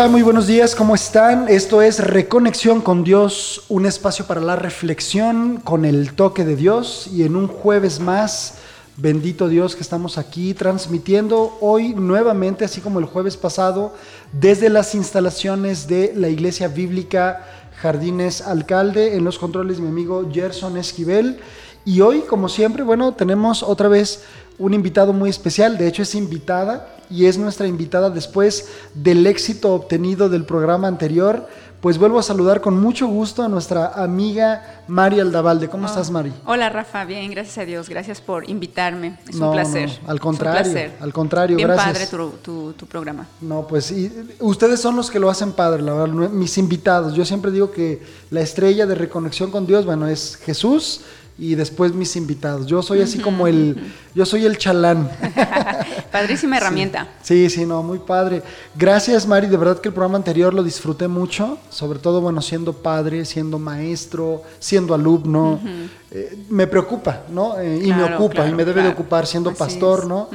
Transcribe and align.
Hola, 0.00 0.08
muy 0.08 0.22
buenos 0.22 0.46
días, 0.46 0.74
¿cómo 0.74 0.94
están? 0.94 1.46
Esto 1.50 1.82
es 1.82 2.02
Reconexión 2.02 2.80
con 2.80 3.04
Dios, 3.04 3.64
un 3.68 3.84
espacio 3.84 4.24
para 4.24 4.40
la 4.40 4.56
reflexión 4.56 5.58
con 5.58 5.84
el 5.84 6.14
toque 6.14 6.46
de 6.46 6.56
Dios 6.56 7.06
y 7.12 7.24
en 7.24 7.36
un 7.36 7.48
jueves 7.48 8.00
más, 8.00 8.54
bendito 8.96 9.46
Dios 9.46 9.76
que 9.76 9.82
estamos 9.82 10.16
aquí 10.16 10.54
transmitiendo 10.54 11.58
hoy 11.60 11.92
nuevamente, 11.92 12.64
así 12.64 12.80
como 12.80 12.98
el 12.98 13.04
jueves 13.04 13.36
pasado, 13.36 13.92
desde 14.32 14.70
las 14.70 14.94
instalaciones 14.94 15.86
de 15.86 16.14
la 16.16 16.30
Iglesia 16.30 16.68
Bíblica 16.68 17.44
Jardines 17.76 18.40
Alcalde, 18.40 19.16
en 19.16 19.24
los 19.24 19.38
controles 19.38 19.80
mi 19.80 19.88
amigo 19.88 20.26
Gerson 20.32 20.78
Esquivel. 20.78 21.40
Y 21.84 22.00
hoy, 22.00 22.20
como 22.20 22.48
siempre, 22.48 22.84
bueno, 22.84 23.12
tenemos 23.12 23.62
otra 23.62 23.88
vez 23.88 24.22
un 24.58 24.72
invitado 24.72 25.12
muy 25.12 25.28
especial, 25.28 25.76
de 25.76 25.88
hecho 25.88 26.04
es 26.04 26.14
invitada 26.14 26.99
y 27.10 27.26
es 27.26 27.36
nuestra 27.38 27.66
invitada 27.66 28.10
después 28.10 28.68
del 28.94 29.26
éxito 29.26 29.74
obtenido 29.74 30.28
del 30.28 30.44
programa 30.44 30.88
anterior. 30.88 31.46
Pues 31.80 31.96
vuelvo 31.96 32.18
a 32.18 32.22
saludar 32.22 32.60
con 32.60 32.78
mucho 32.78 33.06
gusto 33.06 33.42
a 33.42 33.48
nuestra 33.48 33.86
amiga 33.94 34.82
Mari 34.86 35.18
Aldavalde. 35.18 35.66
¿Cómo 35.68 35.86
estás, 35.86 36.10
Mari? 36.10 36.30
Hola 36.44 36.68
Rafa, 36.68 37.06
bien, 37.06 37.30
gracias 37.30 37.56
a 37.56 37.64
Dios, 37.64 37.88
gracias 37.88 38.20
por 38.20 38.50
invitarme, 38.50 39.18
es 39.26 39.36
No, 39.36 39.46
un 39.48 39.54
placer. 39.54 39.88
no, 39.88 39.94
al 39.94 39.98
es 40.04 40.12
un 40.12 40.18
contrario, 40.18 40.60
placer. 40.72 40.92
al 41.00 41.12
contrario, 41.14 41.56
bien 41.56 41.68
gracias. 41.68 41.86
padre 41.92 42.06
tu, 42.06 42.30
tu- 42.42 42.72
tu 42.74 42.84
programa. 42.86 43.26
No, 43.40 43.66
pues 43.66 43.90
y, 43.92 44.12
ustedes 44.40 44.78
son 44.78 44.94
los 44.94 45.10
que 45.10 45.18
lo 45.18 45.30
hacen 45.30 45.52
padre, 45.52 45.80
la 45.80 45.94
verdad, 45.94 46.28
mis 46.28 46.58
invitados. 46.58 47.14
Yo 47.14 47.24
siempre 47.24 47.50
digo 47.50 47.70
que 47.70 48.02
la 48.30 48.42
estrella 48.42 48.84
de 48.84 48.94
reconexión 48.94 49.50
con 49.50 49.66
Dios, 49.66 49.86
bueno, 49.86 50.06
es 50.06 50.36
Jesús 50.36 51.00
y 51.40 51.54
después 51.54 51.94
mis 51.94 52.14
invitados. 52.16 52.66
Yo 52.66 52.82
soy 52.82 53.00
así 53.00 53.18
como 53.18 53.46
el, 53.46 53.92
yo 54.14 54.26
soy 54.26 54.44
el 54.44 54.58
chalán. 54.58 55.10
Padrísima 56.12 56.58
herramienta. 56.58 57.08
Sí, 57.22 57.48
sí, 57.48 57.64
no, 57.64 57.82
muy 57.82 57.98
padre. 57.98 58.42
Gracias, 58.76 59.26
Mari. 59.26 59.46
De 59.46 59.56
verdad 59.56 59.78
que 59.80 59.88
el 59.88 59.94
programa 59.94 60.18
anterior 60.18 60.52
lo 60.52 60.62
disfruté 60.62 61.08
mucho, 61.08 61.58
sobre 61.70 61.98
todo, 61.98 62.20
bueno, 62.20 62.42
siendo 62.42 62.72
padre, 62.74 63.24
siendo 63.24 63.58
maestro, 63.58 64.42
siendo 64.58 64.94
alumno. 64.94 65.58
Eh, 66.10 66.38
me 66.50 66.66
preocupa, 66.66 67.22
¿no? 67.30 67.58
Eh, 67.58 67.80
y 67.84 67.88
me 67.88 67.94
Claro, 67.98 68.16
ocupa, 68.24 68.46
y 68.48 68.52
me 68.52 68.64
debe 68.64 68.82
de 68.82 68.88
ocupar 68.88 69.26
siendo 69.26 69.50
Así 69.50 69.58
pastor, 69.58 70.00
es. 70.00 70.06
¿no? 70.08 70.28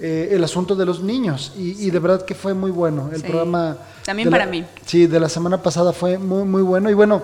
Eh, 0.00 0.28
el 0.32 0.44
asunto 0.44 0.76
de 0.76 0.84
los 0.86 1.02
niños. 1.02 1.52
Y, 1.56 1.86
y 1.86 1.90
de 1.90 1.98
verdad 1.98 2.24
que 2.24 2.34
fue 2.34 2.54
muy 2.54 2.70
bueno. 2.70 3.10
El 3.12 3.20
Sí. 3.22 3.26
programa. 3.26 3.78
También 4.04 4.30
la- 4.30 4.36
para 4.38 4.50
mí. 4.50 4.64
Sí, 4.86 5.06
de 5.06 5.18
la 5.18 5.28
semana 5.28 5.62
pasada 5.62 5.92
fue 5.92 6.18
muy, 6.18 6.44
muy 6.44 6.62
bueno. 6.62 6.90
Y 6.90 6.94
bueno, 6.94 7.22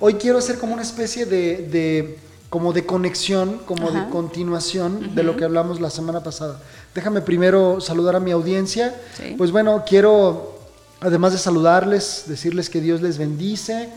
hoy 0.00 0.14
quiero 0.14 0.38
hacer 0.38 0.58
como 0.58 0.72
una 0.74 0.82
especie 0.82 1.24
de. 1.26 1.68
de- 1.68 2.18
como 2.54 2.72
de 2.72 2.86
conexión, 2.86 3.58
como 3.66 3.90
de 3.90 4.08
continuación 4.10 5.12
de 5.16 5.24
lo 5.24 5.36
que 5.36 5.42
hablamos 5.42 5.80
la 5.80 5.90
semana 5.90 6.22
pasada. 6.22 6.60
Déjame 6.94 7.20
primero 7.20 7.80
saludar 7.80 8.14
a 8.14 8.20
mi 8.20 8.30
audiencia. 8.30 8.94
Sí. 9.16 9.34
Pues 9.36 9.50
bueno, 9.50 9.82
quiero, 9.84 10.54
además 11.00 11.32
de 11.32 11.38
saludarles, 11.40 12.26
decirles 12.28 12.70
que 12.70 12.80
Dios 12.80 13.02
les 13.02 13.18
bendice. 13.18 13.88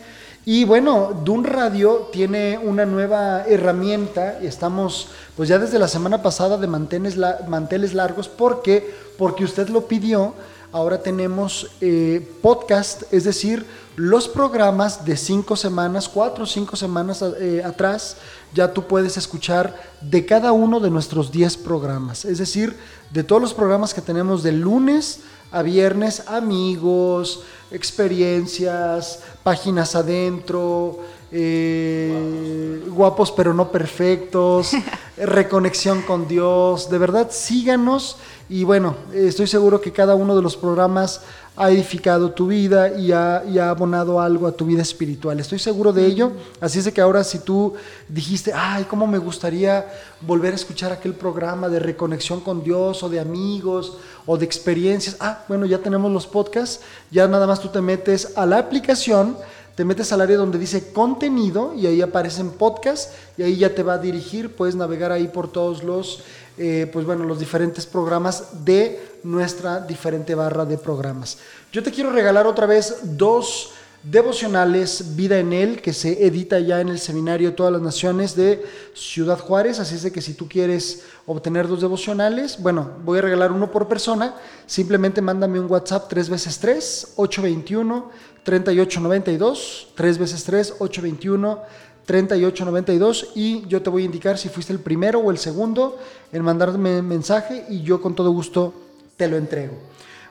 Y 0.44 0.64
bueno, 0.64 1.22
Dun 1.24 1.44
Radio 1.44 2.08
tiene 2.12 2.58
una 2.58 2.84
nueva 2.84 3.44
herramienta 3.46 4.40
y 4.42 4.46
estamos 4.48 5.06
pues 5.36 5.48
ya 5.48 5.60
desde 5.60 5.78
la 5.78 5.86
semana 5.86 6.20
pasada 6.20 6.56
de 6.58 6.66
manteles, 6.66 7.16
la- 7.16 7.38
manteles 7.46 7.94
largos. 7.94 8.26
¿Por 8.26 8.62
qué? 8.62 8.92
Porque 9.16 9.44
usted 9.44 9.68
lo 9.68 9.86
pidió. 9.86 10.34
Ahora 10.70 11.02
tenemos 11.02 11.70
eh, 11.80 12.30
podcast, 12.42 13.02
es 13.10 13.24
decir, 13.24 13.64
los 13.96 14.28
programas 14.28 15.06
de 15.06 15.16
cinco 15.16 15.56
semanas, 15.56 16.10
cuatro 16.10 16.44
o 16.44 16.46
cinco 16.46 16.76
semanas 16.76 17.24
eh, 17.40 17.62
atrás, 17.64 18.18
ya 18.52 18.74
tú 18.74 18.86
puedes 18.86 19.16
escuchar 19.16 19.74
de 20.02 20.26
cada 20.26 20.52
uno 20.52 20.78
de 20.78 20.90
nuestros 20.90 21.32
10 21.32 21.56
programas. 21.56 22.26
Es 22.26 22.36
decir, 22.36 22.76
de 23.10 23.24
todos 23.24 23.40
los 23.40 23.54
programas 23.54 23.94
que 23.94 24.02
tenemos 24.02 24.42
de 24.42 24.52
lunes 24.52 25.20
a 25.50 25.62
viernes, 25.62 26.24
amigos, 26.28 27.42
experiencias, 27.70 29.20
páginas 29.42 29.94
adentro, 29.94 30.98
eh, 31.30 32.82
guapos 32.88 33.32
pero 33.32 33.52
no 33.52 33.70
perfectos, 33.70 34.72
reconexión 35.16 36.02
con 36.02 36.28
Dios. 36.28 36.90
De 36.90 36.98
verdad, 36.98 37.28
síganos 37.30 38.16
y 38.48 38.64
bueno, 38.64 38.96
estoy 39.12 39.46
seguro 39.46 39.80
que 39.80 39.92
cada 39.92 40.14
uno 40.14 40.34
de 40.36 40.42
los 40.42 40.56
programas 40.56 41.22
ha 41.58 41.70
edificado 41.70 42.30
tu 42.30 42.46
vida 42.46 42.96
y 42.96 43.10
ha, 43.10 43.42
y 43.50 43.58
ha 43.58 43.70
abonado 43.70 44.20
algo 44.20 44.46
a 44.46 44.52
tu 44.52 44.64
vida 44.64 44.82
espiritual. 44.82 45.40
Estoy 45.40 45.58
seguro 45.58 45.92
de 45.92 46.06
ello. 46.06 46.32
Así 46.60 46.78
es 46.78 46.84
de 46.84 46.92
que 46.92 47.00
ahora 47.00 47.24
si 47.24 47.40
tú 47.40 47.74
dijiste, 48.08 48.52
ay, 48.54 48.84
cómo 48.84 49.06
me 49.06 49.18
gustaría 49.18 49.86
volver 50.20 50.52
a 50.52 50.56
escuchar 50.56 50.92
aquel 50.92 51.14
programa 51.14 51.68
de 51.68 51.80
reconexión 51.80 52.40
con 52.40 52.62
Dios 52.62 53.02
o 53.02 53.08
de 53.08 53.18
amigos 53.18 53.98
o 54.24 54.38
de 54.38 54.44
experiencias. 54.44 55.16
Ah, 55.18 55.44
bueno, 55.48 55.66
ya 55.66 55.78
tenemos 55.78 56.12
los 56.12 56.26
podcasts. 56.26 56.80
Ya 57.10 57.26
nada 57.26 57.46
más 57.46 57.60
tú 57.60 57.68
te 57.68 57.80
metes 57.80 58.36
a 58.36 58.46
la 58.46 58.58
aplicación 58.58 59.36
te 59.78 59.84
metes 59.84 60.12
al 60.12 60.20
área 60.20 60.36
donde 60.36 60.58
dice 60.58 60.92
contenido 60.92 61.72
y 61.72 61.86
ahí 61.86 62.02
aparecen 62.02 62.50
podcasts 62.50 63.12
y 63.36 63.44
ahí 63.44 63.58
ya 63.58 63.76
te 63.76 63.84
va 63.84 63.92
a 63.92 63.98
dirigir, 63.98 64.56
puedes 64.56 64.74
navegar 64.74 65.12
ahí 65.12 65.28
por 65.28 65.52
todos 65.52 65.84
los, 65.84 66.24
eh, 66.56 66.90
pues 66.92 67.06
bueno, 67.06 67.22
los 67.22 67.38
diferentes 67.38 67.86
programas 67.86 68.64
de 68.64 69.00
nuestra 69.22 69.80
diferente 69.80 70.34
barra 70.34 70.64
de 70.64 70.78
programas. 70.78 71.38
Yo 71.72 71.82
te 71.82 71.90
quiero 71.90 72.10
regalar 72.10 72.46
otra 72.46 72.66
vez 72.66 73.00
dos 73.02 73.72
devocionales 74.02 75.16
Vida 75.16 75.38
en 75.38 75.52
Él 75.52 75.82
que 75.82 75.92
se 75.92 76.24
edita 76.24 76.60
ya 76.60 76.80
en 76.80 76.88
el 76.88 76.98
seminario 76.98 77.54
Todas 77.54 77.72
las 77.72 77.82
Naciones 77.82 78.36
de 78.36 78.64
Ciudad 78.94 79.38
Juárez, 79.38 79.80
así 79.80 79.96
es 79.96 80.02
de 80.02 80.12
que 80.12 80.22
si 80.22 80.34
tú 80.34 80.48
quieres 80.48 81.02
obtener 81.26 81.66
dos 81.66 81.80
devocionales, 81.80 82.62
bueno, 82.62 82.92
voy 83.04 83.18
a 83.18 83.22
regalar 83.22 83.52
uno 83.52 83.70
por 83.70 83.88
persona, 83.88 84.34
simplemente 84.66 85.20
mándame 85.20 85.60
un 85.60 85.70
WhatsApp 85.70 86.06
3 86.08 86.28
veces 86.28 86.58
3 86.58 87.12
821 87.16 88.10
3892, 88.44 89.88
3 89.94 90.18
veces 90.18 90.44
3, 90.44 90.74
821, 90.78 91.62
3892 92.06 93.32
y 93.34 93.66
yo 93.66 93.82
te 93.82 93.90
voy 93.90 94.02
a 94.02 94.06
indicar 94.06 94.38
si 94.38 94.48
fuiste 94.48 94.72
el 94.72 94.78
primero 94.78 95.18
o 95.18 95.30
el 95.30 95.36
segundo 95.36 95.98
en 96.32 96.42
mandarme 96.42 97.02
mensaje 97.02 97.66
y 97.68 97.82
yo 97.82 98.00
con 98.00 98.14
todo 98.14 98.30
gusto 98.30 98.72
te 99.18 99.28
lo 99.28 99.36
entrego. 99.36 99.74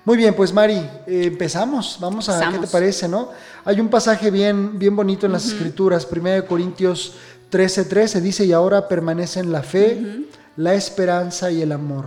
Muy 0.03 0.17
bien, 0.17 0.33
pues 0.33 0.53
Mari, 0.53 0.77
eh, 1.05 1.25
empezamos. 1.25 1.97
Vamos 1.99 2.29
a, 2.29 2.33
¿qué 2.33 2.39
te 2.39 2.45
Empezamos. 2.45 2.69
parece, 2.71 3.07
no? 3.09 3.29
Hay 3.65 3.79
un 3.81 3.89
pasaje 3.89 4.31
bien, 4.31 4.79
bien 4.79 4.95
bonito 4.95 5.25
en 5.25 5.33
las 5.33 5.45
escrituras, 5.45 6.07
1 6.09 6.47
Corintios 6.47 7.13
13, 7.49 7.85
13, 7.85 8.21
dice, 8.21 8.45
y 8.45 8.53
ahora 8.53 8.87
permanecen 8.87 9.51
la 9.51 9.61
fe, 9.61 10.25
la 10.55 10.73
esperanza 10.73 11.51
y 11.51 11.61
el 11.61 11.73
amor. 11.73 12.05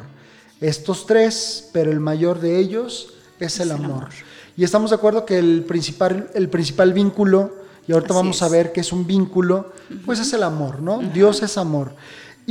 Estos 0.61 1.07
tres, 1.07 1.69
pero 1.73 1.93
el 1.93 2.01
mayor 2.01 2.41
de 2.41 2.59
ellos 2.59 3.15
es 3.39 3.61
el 3.61 3.69
el 3.69 3.77
amor. 3.77 3.91
amor. 3.91 4.09
Y 4.57 4.65
estamos 4.65 4.91
de 4.91 4.97
acuerdo 4.97 5.27
que 5.27 5.39
el 5.39 5.65
principal, 5.65 6.31
el 6.35 6.49
principal 6.49 6.95
vínculo, 6.95 7.55
y 7.87 7.93
ahorita 7.93 8.15
Así 8.15 8.19
vamos 8.19 8.43
a 8.43 8.49
ver 8.49 8.73
que 8.73 8.81
es 8.81 8.93
un 8.93 9.07
vínculo, 9.07 9.73
pues 10.07 10.21
es 10.21 10.33
el 10.33 10.43
amor, 10.43 10.81
¿no? 10.81 10.99
Dios 10.99 11.43
es 11.43 11.59
amor. 11.59 11.95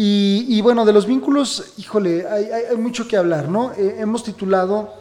Y, 0.02 0.46
y 0.48 0.62
bueno, 0.62 0.86
de 0.86 0.94
los 0.94 1.06
vínculos, 1.06 1.74
híjole, 1.78 2.26
hay, 2.26 2.46
hay- 2.46 2.64
hay 2.72 2.78
mucho 2.78 3.06
que 3.06 3.18
hablar, 3.18 3.50
¿no? 3.50 3.74
Eh, 3.74 3.98
hemos 4.00 4.24
titulado 4.24 4.94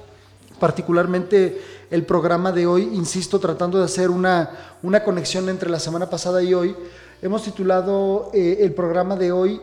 particularmente 0.59 1.61
el 1.91 2.05
programa 2.05 2.50
de 2.50 2.67
hoy, 2.67 2.83
insisto, 2.93 3.39
tratando 3.39 3.79
de 3.79 3.85
hacer 3.85 4.11
una, 4.11 4.50
una 4.83 5.05
conexión 5.05 5.49
entre 5.49 5.71
la 5.71 5.79
semana 5.79 6.11
pasada 6.11 6.43
y 6.43 6.53
hoy, 6.53 6.75
hemos 7.23 7.45
titulado 7.45 8.31
eh, 8.35 8.59
el 8.61 8.73
programa 8.75 9.15
de 9.15 9.31
hoy 9.31 9.61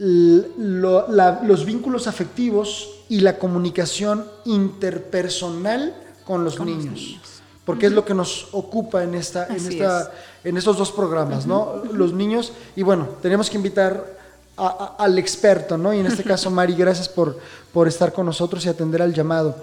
l- 0.00 0.46
lo- 0.56 1.06
la- 1.08 1.42
los 1.44 1.66
vínculos 1.66 2.06
afectivos 2.06 3.04
y 3.10 3.20
la 3.20 3.38
comunicación 3.38 4.24
interpersonal 4.46 5.94
con 6.24 6.44
los, 6.44 6.56
Con 6.56 6.68
los 6.68 6.76
niños. 6.78 7.20
Porque 7.66 7.86
es 7.86 7.92
lo 7.92 8.04
que 8.06 8.14
nos 8.14 8.48
ocupa 8.52 9.04
en, 9.04 9.14
esta, 9.14 9.46
en, 9.48 9.56
esta, 9.56 10.10
en 10.44 10.56
estos 10.56 10.78
dos 10.78 10.90
programas, 10.90 11.46
¿no? 11.46 11.82
Los 11.92 12.12
niños. 12.14 12.52
Y 12.74 12.82
bueno, 12.82 13.06
tenemos 13.20 13.50
que 13.50 13.56
invitar 13.58 14.21
al 14.56 15.18
experto, 15.18 15.78
¿no? 15.78 15.92
Y 15.94 15.98
en 16.00 16.06
este 16.06 16.22
caso, 16.22 16.50
Mari, 16.50 16.74
gracias 16.74 17.08
por, 17.08 17.38
por 17.72 17.88
estar 17.88 18.12
con 18.12 18.26
nosotros 18.26 18.64
y 18.64 18.68
atender 18.68 19.00
al 19.02 19.14
llamado. 19.14 19.56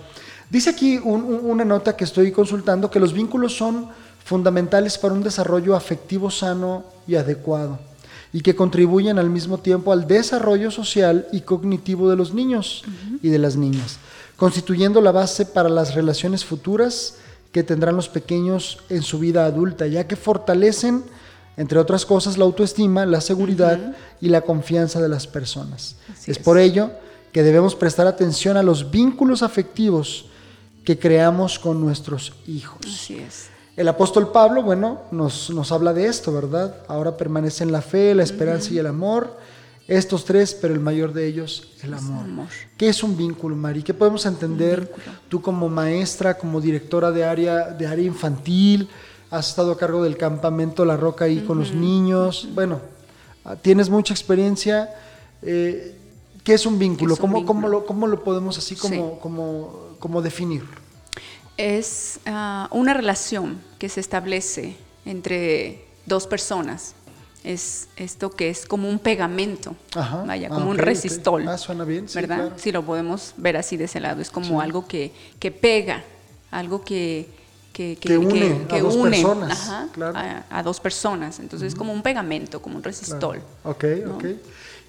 Dice 0.49 0.69
aquí 0.71 0.97
un- 0.97 1.23
un- 1.23 1.41
una 1.43 1.63
nota 1.63 1.95
que 1.95 2.03
estoy 2.03 2.31
consultando 2.31 2.89
que 2.89 2.99
los 2.99 3.13
vínculos 3.13 3.55
son 3.55 3.89
fundamentales 4.23 4.97
para 4.97 5.13
un 5.13 5.23
desarrollo 5.23 5.75
afectivo 5.75 6.29
sano 6.31 6.83
y 7.07 7.15
adecuado. 7.15 7.79
y 8.31 8.41
que 8.41 8.55
contribuyen 8.55 9.17
al 9.17 9.27
mismo 9.27 9.57
tiempo 9.57 9.91
al 9.91 10.05
desarrollo 10.07 10.69
social 10.69 11.27
y 11.31 11.41
cognitivo 11.41 12.11
de 12.11 12.15
los 12.15 12.31
niños 12.31 12.83
y 13.23 13.29
de 13.29 13.39
las 13.39 13.55
niñas, 13.55 13.97
constituyendo 14.37 15.01
la 15.01 15.11
base 15.11 15.47
para 15.47 15.67
las 15.67 15.95
relaciones 15.95 16.45
futuras 16.45 17.15
que 17.51 17.63
tendrán 17.63 17.95
los 17.95 18.07
pequeños 18.07 18.77
en 18.89 19.01
su 19.01 19.17
vida 19.17 19.45
adulta, 19.45 19.87
ya 19.87 20.05
que 20.07 20.15
fortalecen, 20.15 21.03
entre 21.59 21.77
otras 21.77 22.05
cosas, 22.05 22.37
la 22.37 22.45
autoestima, 22.45 23.05
la 23.05 23.19
seguridad 23.19 23.93
y 24.21 24.29
la 24.29 24.39
confianza 24.39 25.01
de 25.01 25.09
las 25.09 25.27
personas. 25.27 25.97
Es 26.21 26.29
es. 26.29 26.39
por 26.39 26.57
ello 26.57 26.89
que 27.33 27.43
debemos 27.43 27.75
prestar 27.75 28.07
atención 28.07 28.55
a 28.55 28.63
los 28.63 28.91
vínculos 28.91 29.43
afectivos 29.43 30.27
que 30.85 30.97
creamos 30.97 31.59
con 31.59 31.81
nuestros 31.81 32.31
hijos. 32.47 32.79
Así 32.85 33.17
es. 33.17 33.49
El 33.75 33.89
apóstol 33.89 34.31
Pablo, 34.31 34.63
bueno, 34.63 35.01
nos, 35.11 35.49
nos 35.49 35.73
habla 35.73 35.91
de 35.91 36.05
esto, 36.05 36.31
¿verdad? 36.31 36.77
Ahora 36.87 37.17
permanecen 37.17 37.73
la 37.73 37.81
fe, 37.81 38.15
la 38.15 38.23
esperanza 38.23 38.71
y 38.71 38.77
el 38.77 38.87
amor. 38.87 39.37
Estos 39.85 40.23
tres, 40.23 40.53
pero 40.53 40.73
el 40.73 40.79
mayor 40.79 41.11
de 41.11 41.27
ellos, 41.27 41.73
el 41.83 41.93
amor. 41.93 42.23
amor. 42.23 42.47
¿Qué 42.77 42.87
es 42.87 43.03
un 43.03 43.17
vínculo, 43.17 43.57
Mari? 43.57 43.83
¿Qué 43.83 43.93
podemos 43.93 44.25
entender 44.25 44.89
tú 45.27 45.41
como 45.41 45.67
maestra, 45.67 46.37
como 46.37 46.61
directora 46.61 47.11
de 47.11 47.25
área, 47.25 47.67
de 47.67 47.85
área 47.85 48.05
infantil? 48.05 48.87
Has 49.31 49.49
estado 49.49 49.71
a 49.71 49.77
cargo 49.77 50.03
del 50.03 50.17
campamento 50.17 50.85
La 50.85 50.97
Roca 50.97 51.25
ahí 51.25 51.41
con 51.45 51.59
los 51.59 51.73
niños. 51.73 52.47
Bueno, 52.53 52.79
ah, 53.45 53.55
tienes 53.55 53.89
mucha 53.89 54.13
experiencia. 54.13 54.89
Eh, 55.43 55.95
¿Qué 56.43 56.53
es 56.55 56.65
un 56.65 56.79
vínculo? 56.79 57.15
¿Qué 57.15 57.21
es 57.21 57.23
un 57.33 57.45
¿Cómo, 57.45 57.67
lo, 57.67 57.85
cómo 57.85 58.07
lo 58.07 58.23
podemos 58.23 58.57
así 58.57 58.75
como, 58.75 58.95
Sí. 58.95 59.19
como, 59.21 59.73
como 59.99 60.21
definir? 60.23 60.63
Es 61.57 62.19
ah, 62.25 62.67
una 62.71 62.93
relación 62.93 63.61
que 63.77 63.89
se 63.89 63.99
establece 63.99 64.75
entre 65.05 65.85
dos 66.05 66.25
personas. 66.25 66.95
Es 67.43 67.87
esto 67.95 68.31
que 68.31 68.49
es 68.49 68.65
como 68.65 68.89
un 68.89 68.99
pegamento, 68.99 69.75
Ajá. 69.95 70.23
vaya, 70.25 70.47
Ah, 70.51 70.55
como 70.55 70.71
un 70.71 70.77
resistol. 70.77 71.47
Ah, 71.47 71.57
suena 71.57 71.83
bien, 71.85 72.09
sí, 72.09 72.15
¿verdad? 72.15 72.35
claro. 72.37 72.53
Si 72.57 72.71
lo 72.71 72.83
podemos 72.83 73.33
ver 73.37 73.55
así 73.57 73.77
de 73.77 73.85
ese 73.85 73.99
lado, 73.99 74.21
es 74.21 74.29
como 74.31 74.59
Sí. 74.59 74.63
algo 74.65 74.87
que, 74.87 75.13
que 75.39 75.51
pega, 75.51 76.03
algo 76.51 76.81
que, 76.83 77.29
que, 77.79 77.97
Que 78.09 78.17
une 78.17 78.65
a 78.69 78.79
dos 78.79 78.97
personas, 78.97 79.51
ajá, 79.51 79.87
claro. 79.93 80.17
a, 80.17 80.45
a 80.49 80.63
dos 80.63 80.79
personas. 80.81 81.39
Entonces 81.39 81.69
es 81.69 81.75
como 81.75 81.93
un 81.93 82.01
pegamento, 82.03 82.61
como 82.61 82.75
un 82.77 82.83
resistol. 82.83 83.41
Ok, 83.63 83.85
ok. 84.15 84.25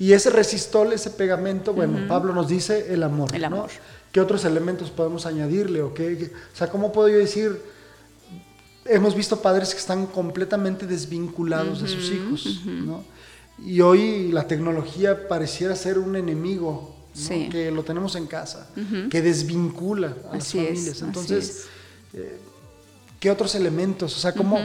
Y 0.00 0.12
ese 0.12 0.30
resistol, 0.30 0.92
ese 0.92 1.10
pegamento, 1.10 1.72
bueno, 1.72 2.08
Pablo 2.08 2.32
nos 2.34 2.48
dice 2.48 2.92
el 2.92 3.02
amor. 3.04 3.34
El 3.34 3.42
¿no? 3.42 3.46
amor. 3.48 3.70
¿Qué 4.10 4.20
otros 4.20 4.44
elementos 4.44 4.90
podemos 4.90 5.24
añadirle? 5.26 5.82
¿O, 5.82 5.94
qué- 5.94 6.32
o 6.52 6.56
sea, 6.56 6.68
¿cómo 6.68 6.90
puedo 6.92 7.08
yo 7.08 7.18
decir? 7.18 7.60
Hemos 8.86 9.14
visto 9.14 9.40
padres 9.40 9.70
que 9.72 9.78
están 9.78 10.06
completamente 10.06 10.86
desvinculados 10.86 11.82
de 11.82 11.86
sus 11.88 12.10
hijos, 12.10 12.62
¿no? 12.64 13.04
Y 13.64 13.82
hoy 13.82 14.32
la 14.32 14.48
tecnología 14.48 15.28
pareciera 15.28 15.76
ser 15.76 15.98
un 15.98 16.16
enemigo, 16.16 16.96
¿no? 17.14 17.20
Sí. 17.20 17.48
que 17.52 17.70
lo 17.70 17.82
tenemos 17.84 18.16
en 18.16 18.26
casa, 18.26 18.68
que 19.10 19.20
desvincula 19.22 20.16
a 20.30 20.36
las 20.36 20.46
Así 20.46 20.58
es, 20.58 20.66
familias. 20.68 20.96
así 20.96 21.04
Entonces, 21.04 21.66
es. 22.14 22.30
¿Qué 23.20 23.30
otros 23.30 23.54
elementos? 23.54 24.16
O 24.16 24.18
sea, 24.18 24.32
¿cómo, 24.32 24.58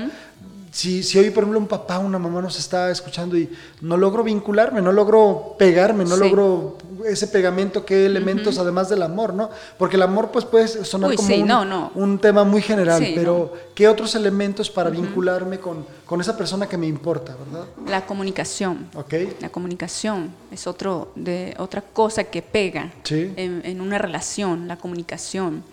si, 0.72 1.04
si 1.04 1.18
hoy, 1.20 1.30
por 1.30 1.44
ejemplo, 1.44 1.60
un 1.60 1.68
papá, 1.68 2.00
una 2.00 2.20
mamá 2.20 2.42
nos 2.42 2.58
está 2.60 2.90
escuchando 2.92 3.38
y 3.38 3.50
no 3.82 3.96
logro 3.96 4.24
vincularme, 4.24 4.82
no 4.82 4.92
logro 4.92 5.56
pegarme, 5.58 6.04
no 6.04 6.16
Sí. 6.16 6.22
logro 6.22 6.78
ese 7.06 7.28
pegamento, 7.28 7.86
¿qué 7.86 8.06
elementos 8.06 8.58
además 8.58 8.90
del 8.90 9.02
amor, 9.04 9.34
no? 9.34 9.50
Porque 9.78 9.96
el 9.96 10.02
amor, 10.02 10.32
pues, 10.32 10.44
puede 10.44 10.68
sonar 10.68 11.12
Uy, 11.12 11.16
como 11.18 11.28
sí, 11.30 11.42
un, 11.44 11.48
no, 11.48 11.64
no. 11.64 11.92
un 11.96 12.18
tema 12.20 12.44
muy 12.44 12.62
general, 12.62 13.02
Sí, 13.04 13.14
pero 13.16 13.54
¿qué 13.76 13.88
otros 13.88 14.16
elementos 14.16 14.70
para 14.70 14.90
vincularme 14.90 15.60
con, 15.60 15.86
con 16.06 16.20
esa 16.20 16.36
persona 16.36 16.68
que 16.68 16.78
me 16.78 16.88
importa, 16.88 17.36
verdad? 17.46 17.68
La 17.88 18.06
comunicación. 18.06 18.88
¿Ok? 18.96 19.14
La 19.42 19.50
comunicación 19.50 20.32
es 20.52 20.66
otro 20.68 21.12
de 21.16 21.54
otra 21.58 21.82
cosa 21.82 22.24
que 22.26 22.42
pega 22.42 22.92
en 23.10 23.80
una 23.82 23.98
relación, 23.98 24.68
la 24.68 24.78
comunicación. 24.78 25.64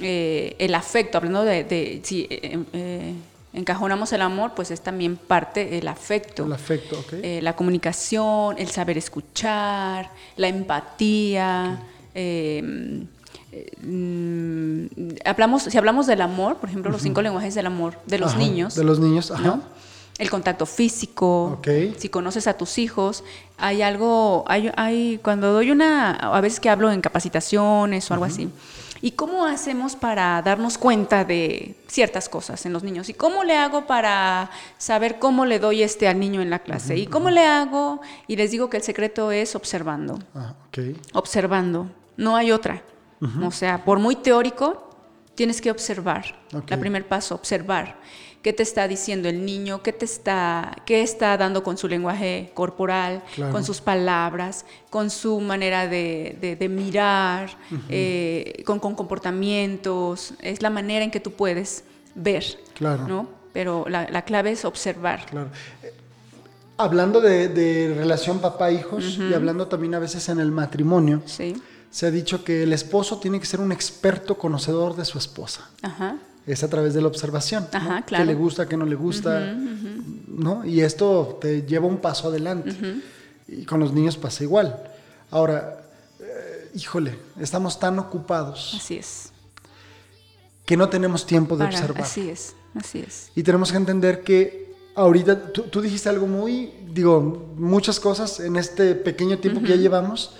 Eh, 0.00 0.56
el 0.58 0.74
afecto, 0.74 1.18
hablando 1.18 1.44
de, 1.44 1.64
de- 1.64 2.00
si 2.04 2.26
eh, 2.30 2.58
eh, 2.72 3.14
encajonamos 3.52 4.12
el 4.12 4.22
amor, 4.22 4.52
pues 4.54 4.70
es 4.70 4.80
también 4.80 5.16
parte 5.16 5.78
el 5.78 5.88
afecto. 5.88 6.44
El 6.44 6.52
afecto, 6.52 6.98
¿ok? 7.00 7.12
Eh, 7.22 7.40
la 7.42 7.54
comunicación, 7.56 8.56
el 8.58 8.68
saber 8.68 8.98
escuchar, 8.98 10.10
la 10.36 10.48
empatía. 10.48 11.82
eh, 12.14 13.04
eh, 13.52 13.72
mm, 13.82 14.86
hablamos, 15.24 15.62
si 15.64 15.78
hablamos 15.78 16.06
del 16.06 16.20
amor, 16.20 16.56
por 16.58 16.68
ejemplo, 16.68 16.90
los 16.90 17.00
cinco 17.02 17.22
lenguajes 17.22 17.54
del 17.54 17.66
amor 17.66 17.94
de 18.06 18.18
los 18.18 18.30
Ajá, 18.32 18.38
niños. 18.38 18.74
De 18.74 18.84
los 18.84 18.98
niños, 18.98 19.30
ajá. 19.30 19.42
¿no? 19.42 19.62
El 20.18 20.30
contacto 20.30 20.66
físico, 20.66 21.58
Ok. 21.58 21.68
si 21.96 22.08
conoces 22.08 22.48
a 22.48 22.54
tus 22.54 22.78
hijos, 22.78 23.22
hay 23.56 23.82
algo, 23.82 24.44
hay, 24.48 24.70
hay, 24.76 25.20
cuando 25.22 25.52
doy 25.52 25.70
una, 25.70 26.10
a 26.12 26.40
veces 26.40 26.58
que 26.58 26.68
hablo 26.68 26.90
en 26.90 27.00
capacitaciones 27.00 28.10
o 28.10 28.14
algo 28.14 28.26
así, 28.26 28.48
¿y 29.00 29.12
cómo 29.12 29.46
hacemos 29.46 29.94
para 29.96 30.40
darnos 30.42 30.78
cuenta 30.78 31.24
de 31.24 31.76
ciertas 31.86 32.28
cosas 32.28 32.64
en 32.66 32.72
los 32.72 32.82
niños? 32.82 33.08
¿Y 33.08 33.14
cómo 33.14 33.44
le 33.44 33.56
hago 33.56 33.86
para 33.86 34.50
saber 34.76 35.18
cómo 35.18 35.44
le 35.44 35.58
doy 35.58 35.82
este 35.82 36.08
al 36.08 36.18
niño 36.18 36.40
en 36.42 36.50
la 36.50 36.58
clase? 36.60 36.96
¿Y 36.96 37.06
cómo 37.06 37.30
le 37.30 37.44
hago? 37.46 38.00
Y 38.26 38.36
les 38.36 38.50
digo 38.50 38.68
que 38.70 38.76
el 38.78 38.82
secreto 38.82 39.30
es 39.32 39.54
observando 39.54 40.18
Ah, 40.34 40.54
ok. 40.68 40.78
observando, 41.14 41.90
no 42.16 42.36
hay 42.36 42.52
otra. 42.52 42.82
O 43.44 43.50
sea, 43.50 43.84
por 43.84 43.98
muy 43.98 44.14
teórico, 44.16 44.90
tienes 45.34 45.60
que 45.60 45.70
observar. 45.70 46.36
Ok. 46.54 46.70
La 46.70 46.76
primer 46.78 47.06
paso, 47.06 47.34
observar. 47.34 47.96
¿Qué 48.42 48.52
te 48.52 48.62
está 48.62 48.86
diciendo 48.86 49.28
el 49.28 49.44
niño? 49.44 49.82
¿Qué 49.82 49.92
te 49.92 50.04
está, 50.04 50.76
qué 50.86 51.02
está 51.02 51.36
dando 51.36 51.62
con 51.64 51.76
su 51.76 51.88
lenguaje 51.88 52.50
corporal, 52.54 53.22
Claro. 53.34 53.52
con 53.52 53.64
sus 53.64 53.80
palabras, 53.80 54.64
con 54.90 55.10
su 55.10 55.40
manera 55.40 55.88
de, 55.88 56.36
de- 56.40 56.54
de 56.56 56.68
mirar, 56.68 57.50
eh, 57.88 58.62
con, 58.64 58.78
con 58.78 58.94
comportamientos? 58.94 60.34
Es 60.40 60.62
la 60.62 60.70
manera 60.70 61.04
en 61.04 61.10
que 61.10 61.20
tú 61.20 61.32
puedes 61.32 61.84
ver, 62.14 62.44
Claro. 62.74 63.06
¿no? 63.08 63.28
Pero 63.52 63.86
la, 63.88 64.08
la 64.08 64.22
clave 64.22 64.52
es 64.52 64.64
observar. 64.64 65.26
Claro. 65.26 65.48
Eh, 65.82 65.92
Hablando 66.80 67.20
de, 67.20 67.48
de 67.48 67.92
relación 67.96 68.38
papá-hijos 68.38 69.18
y 69.18 69.34
hablando 69.34 69.66
también 69.66 69.96
a 69.96 69.98
veces 69.98 70.28
en 70.28 70.38
el 70.38 70.52
matrimonio, 70.52 71.22
Sí. 71.26 71.60
se 71.90 72.06
ha 72.06 72.12
dicho 72.12 72.44
que 72.44 72.62
el 72.62 72.72
esposo 72.72 73.18
tiene 73.18 73.40
que 73.40 73.46
ser 73.46 73.58
un 73.58 73.72
experto 73.72 74.38
conocedor 74.38 74.94
de 74.94 75.04
su 75.04 75.18
esposa. 75.18 75.68
Ajá. 75.82 76.18
Es 76.48 76.62
a 76.62 76.68
través 76.68 76.94
de 76.94 77.00
la 77.02 77.08
observación. 77.08 77.68
¿no? 77.72 77.78
Ajá, 77.78 78.00
¿Qué 78.00 78.06
claro. 78.08 78.24
le 78.24 78.34
gusta, 78.34 78.66
qué 78.66 78.76
no 78.76 78.84
le 78.86 78.96
gusta? 78.96 79.54
¿no? 80.26 80.64
Y 80.64 80.80
esto 80.80 81.38
te 81.40 81.62
lleva 81.62 81.86
un 81.86 81.98
paso 81.98 82.28
adelante. 82.28 82.74
Y 83.46 83.64
con 83.64 83.80
los 83.80 83.92
niños 83.92 84.16
pasa 84.16 84.42
igual. 84.44 84.82
Ahora, 85.30 85.82
eh, 86.20 86.70
híjole, 86.74 87.18
estamos 87.38 87.78
tan 87.78 87.98
ocupados 87.98 88.74
Así 88.76 88.96
es. 88.96 89.30
que 90.64 90.76
no 90.76 90.88
tenemos 90.88 91.26
tiempo 91.26 91.56
de 91.56 91.64
Para- 91.66 91.76
observar. 91.76 92.02
así 92.02 92.28
es. 92.30 92.54
Así 92.74 93.00
es. 93.06 93.30
Y 93.34 93.42
tenemos 93.42 93.70
que 93.70 93.76
entender 93.78 94.22
que 94.22 94.74
ahorita, 94.94 95.52
tú, 95.52 95.62
tú 95.64 95.80
dijiste 95.80 96.08
algo 96.08 96.26
muy, 96.26 96.72
digo, 96.92 97.20
muchas 97.56 97.98
cosas 98.00 98.40
en 98.40 98.56
este 98.56 98.94
pequeño 98.94 99.38
tiempo 99.38 99.60
que 99.60 99.68
ya 99.68 99.76
llevamos, 99.76 100.32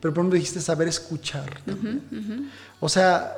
pero 0.00 0.12
por 0.14 0.22
ejemplo 0.22 0.36
dijiste 0.38 0.60
saber 0.60 0.86
escuchar. 0.88 1.60
también. 1.64 2.50
O 2.80 2.88
sea, 2.88 3.34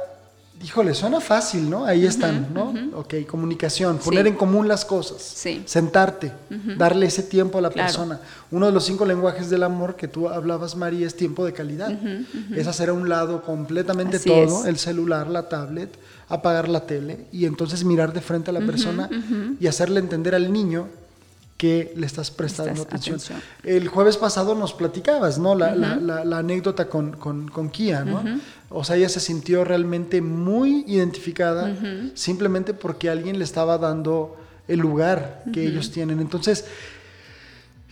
híjole, 0.63 0.95
suena 0.95 1.21
fácil, 1.21 1.71
¿no? 1.71 1.85
Ahí 1.87 2.05
están, 2.05 2.49
¿no? 2.53 2.75
Ok, 2.95 3.15
comunicación, 3.27 3.99
poner 3.99 4.27
en 4.27 4.35
común 4.37 4.69
las 4.69 4.85
cosas, 4.85 5.23
Sí. 5.23 5.63
sentarte, 5.67 6.33
darle 6.77 7.07
ese 7.07 7.23
tiempo 7.23 7.59
a 7.59 7.63
la 7.63 7.71
Claro. 7.71 7.87
persona. 7.87 8.21
Uno 8.51 8.67
de 8.67 8.73
los 8.73 8.85
cinco 8.85 9.05
lenguajes 9.07 9.49
del 9.49 9.63
amor 9.63 9.97
que 9.97 10.07
tú 10.09 10.29
hablabas, 10.29 10.77
María, 10.77 11.07
es 11.07 11.17
tiempo 11.17 11.45
de 11.45 11.53
calidad. 11.53 11.91
Es 12.55 12.67
hacer 12.67 12.91
a 12.91 12.93
un 12.93 13.09
lado 13.09 13.43
completamente 13.43 14.19
Así 14.19 14.29
todo, 14.29 14.61
es. 14.63 14.67
el 14.67 14.77
celular, 14.79 15.29
la 15.29 15.49
tablet, 15.49 15.97
apagar 16.29 16.69
la 16.69 16.87
tele 16.87 17.27
y 17.33 17.47
entonces 17.47 17.83
mirar 17.85 18.13
de 18.13 18.21
frente 18.21 18.51
a 18.51 18.53
la 18.53 18.61
persona 18.61 19.09
y 19.59 19.67
hacerle 19.67 20.01
entender 20.01 20.35
al 20.35 20.53
niño 20.53 20.89
que 21.57 21.93
le 21.95 22.07
estás 22.07 22.31
prestando 22.31 22.73
Estás- 22.73 22.87
atención. 22.87 23.17
atención. 23.17 23.41
El 23.65 23.89
jueves 23.89 24.17
pasado 24.17 24.55
nos 24.55 24.73
platicabas, 24.73 25.39
¿no? 25.39 25.55
La, 25.55 25.75
la- 25.75 25.97
la- 25.97 26.25
la 26.25 26.39
anécdota 26.39 26.89
con, 26.89 27.13
con, 27.13 27.49
con 27.49 27.69
Kia, 27.69 28.03
¿no? 28.03 28.23
O 28.73 28.85
sea, 28.85 28.97
ella 28.97 29.09
se 29.09 29.19
sintió 29.21 29.65
realmente 29.65 30.23
muy 30.23 30.85
identificada 30.87 31.75
simplemente 32.15 32.73
porque 32.73 33.11
alguien 33.11 33.39
le 33.39 33.45
estaba 33.45 33.79
dando 33.79 34.37
el 34.69 34.79
lugar 34.79 35.43
que 35.53 35.67
ellos 35.67 35.91
tienen. 35.91 36.21
Entonces, 36.21 36.65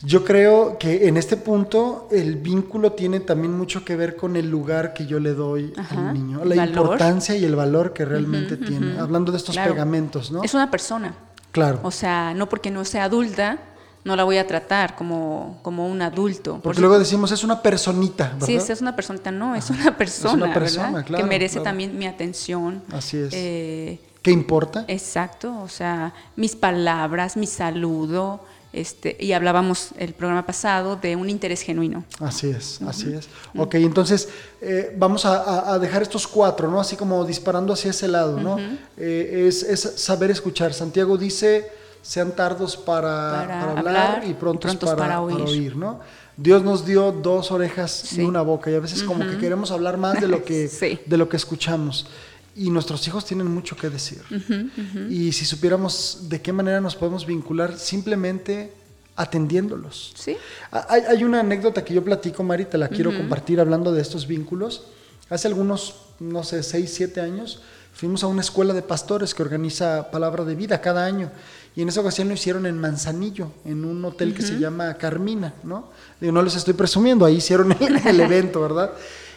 yo 0.04 0.24
creo 0.24 0.78
que 0.78 1.08
en 1.08 1.16
este 1.16 1.36
punto 1.36 2.06
el 2.12 2.36
vínculo 2.36 2.92
tiene 2.92 3.18
también 3.18 3.52
mucho 3.58 3.84
que 3.84 3.96
ver 3.96 4.14
con 4.14 4.36
el 4.36 4.48
lugar 4.48 4.94
que 4.94 5.06
yo 5.06 5.18
le 5.18 5.34
doy 5.34 5.72
Ajá, 5.76 6.10
al 6.10 6.14
niño, 6.14 6.44
la 6.44 6.54
valor. 6.54 6.68
importancia 6.76 7.34
y 7.36 7.44
el 7.44 7.56
valor 7.56 7.92
que 7.92 8.04
realmente 8.04 8.56
tiene. 8.56 8.96
Hablando 9.00 9.32
de 9.32 9.38
estos 9.38 9.56
Claro. 9.56 9.72
pegamentos, 9.72 10.30
¿no? 10.30 10.44
Es 10.44 10.54
una 10.54 10.70
persona. 10.70 11.14
Claro. 11.50 11.80
O 11.82 11.90
sea, 11.90 12.32
no 12.34 12.48
porque 12.48 12.70
no 12.70 12.84
sea 12.84 13.04
adulta, 13.04 13.58
no 14.04 14.16
la 14.16 14.24
voy 14.24 14.38
a 14.38 14.46
tratar 14.46 14.94
como, 14.96 15.58
como 15.62 15.86
un 15.88 16.00
adulto. 16.02 16.54
Por 16.54 16.62
Porque 16.62 16.80
luego 16.80 16.98
decimos 16.98 17.30
es 17.32 17.44
una 17.44 17.60
personita, 17.62 18.30
¿verdad? 18.34 18.46
Sí, 18.46 18.54
es 18.54 18.80
una 18.80 18.94
persona, 18.96 19.30
no, 19.30 19.54
es 19.54 19.68
una 19.70 19.96
persona, 19.96 20.52
persona, 20.54 20.86
¿verdad? 20.90 21.04
claro, 21.06 21.24
que 21.24 21.28
merece 21.28 21.54
claro. 21.54 21.64
también 21.64 21.98
mi 21.98 22.06
atención. 22.06 22.82
Así 22.92 23.16
es. 23.18 23.30
Eh, 23.32 24.00
¿Qué 24.22 24.30
importa? 24.30 24.84
exacto, 24.88 25.58
o 25.62 25.68
sea, 25.68 26.12
mis 26.36 26.56
palabras, 26.56 27.36
mi 27.36 27.46
saludo, 27.46 28.40
este, 28.72 29.16
y 29.18 29.32
hablábamos 29.32 29.90
el 29.96 30.12
programa 30.12 30.44
pasado 30.44 30.96
de 30.96 31.16
un 31.16 31.30
interés 31.30 31.62
genuino. 31.62 32.04
Así 32.20 32.50
es, 32.50 32.80
así 32.86 33.12
es. 33.14 33.28
Ok, 33.56 33.76
entonces 33.76 34.28
eh, 34.60 34.94
vamos 34.98 35.24
a, 35.24 35.42
a- 35.42 35.72
a 35.74 35.78
dejar 35.78 36.02
estos 36.02 36.26
cuatro, 36.26 36.70
¿no? 36.70 36.78
Así 36.80 36.94
como 36.96 37.24
disparando 37.24 37.72
hacia 37.72 37.90
ese 37.92 38.08
lado, 38.08 38.38
¿no? 38.38 38.58
Eh, 38.98 39.46
es, 39.48 39.62
es 39.62 39.80
saber 39.96 40.30
escuchar. 40.30 40.74
Santiago 40.74 41.16
dice, 41.16 41.70
sean 42.02 42.32
tardos 42.32 42.76
para, 42.76 43.10
Para 43.10 43.46
para 43.46 43.70
hablar, 43.78 43.96
hablar 43.96 44.24
y 44.28 44.34
prontos, 44.34 44.72
y 44.72 44.76
prontos 44.76 44.90
para, 44.96 45.14
para 45.16 45.26
para 45.26 45.42
oír. 45.42 45.48
oír, 45.48 45.76
¿no? 45.76 46.00
Dios 46.36 46.62
nos 46.62 46.86
dio 46.86 47.10
dos 47.10 47.50
orejas 47.50 48.04
y 48.12 48.16
Sí. 48.16 48.20
una 48.22 48.42
boca 48.42 48.70
y 48.70 48.74
a 48.74 48.80
veces 48.80 49.02
como 49.02 49.26
que 49.28 49.38
queremos 49.38 49.70
hablar 49.72 49.96
más 49.98 50.20
de 50.20 50.28
lo 50.28 50.44
que, 50.44 50.68
Sí. 50.68 50.98
de 51.04 51.16
lo 51.16 51.28
que 51.28 51.36
escuchamos. 51.36 52.06
Y 52.54 52.70
nuestros 52.70 53.06
hijos 53.06 53.24
tienen 53.24 53.46
mucho 53.48 53.76
que 53.76 53.88
decir. 53.88 54.20
Y 55.10 55.30
si 55.32 55.44
supiéramos 55.44 56.28
de 56.28 56.40
qué 56.42 56.52
manera 56.52 56.80
nos 56.80 56.96
podemos 56.96 57.24
vincular 57.26 57.76
simplemente 57.78 58.72
atendiéndolos. 59.16 60.12
¿Sí? 60.16 60.36
Hay, 60.70 61.02
hay 61.02 61.24
una 61.24 61.40
anécdota 61.40 61.84
que 61.84 61.94
yo 61.94 62.02
platico, 62.04 62.42
Mari, 62.42 62.64
te 62.66 62.78
la 62.78 62.88
quiero 62.88 63.14
compartir 63.16 63.60
hablando 63.60 63.92
de 63.92 64.00
estos 64.00 64.26
vínculos. 64.26 64.84
Hace 65.30 65.48
algunos, 65.48 65.96
no 66.20 66.42
sé, 66.44 66.62
6, 66.62 66.90
7 66.94 67.20
años, 67.20 67.60
fuimos 67.92 68.22
a 68.22 68.28
una 68.28 68.40
escuela 68.40 68.72
de 68.74 68.82
pastores 68.82 69.34
que 69.34 69.42
organiza 69.42 70.10
Palabra 70.10 70.44
de 70.44 70.54
Vida 70.54 70.80
cada 70.80 71.04
año. 71.04 71.30
Y 71.78 71.82
en 71.82 71.88
esa 71.90 72.00
ocasión 72.00 72.26
lo 72.26 72.34
hicieron 72.34 72.66
en 72.66 72.76
Manzanillo, 72.76 73.52
en 73.64 73.84
un 73.84 74.04
hotel 74.04 74.34
que 74.34 74.42
se 74.42 74.58
llama 74.58 74.94
Carmina, 74.94 75.54
¿no? 75.62 75.90
Digo, 76.20 76.32
no 76.32 76.42
les 76.42 76.56
estoy 76.56 76.74
presumiendo, 76.74 77.24
ahí 77.24 77.36
hicieron 77.36 77.70
el, 77.70 77.96
el 78.04 78.18
evento, 78.20 78.60
¿verdad? 78.60 78.90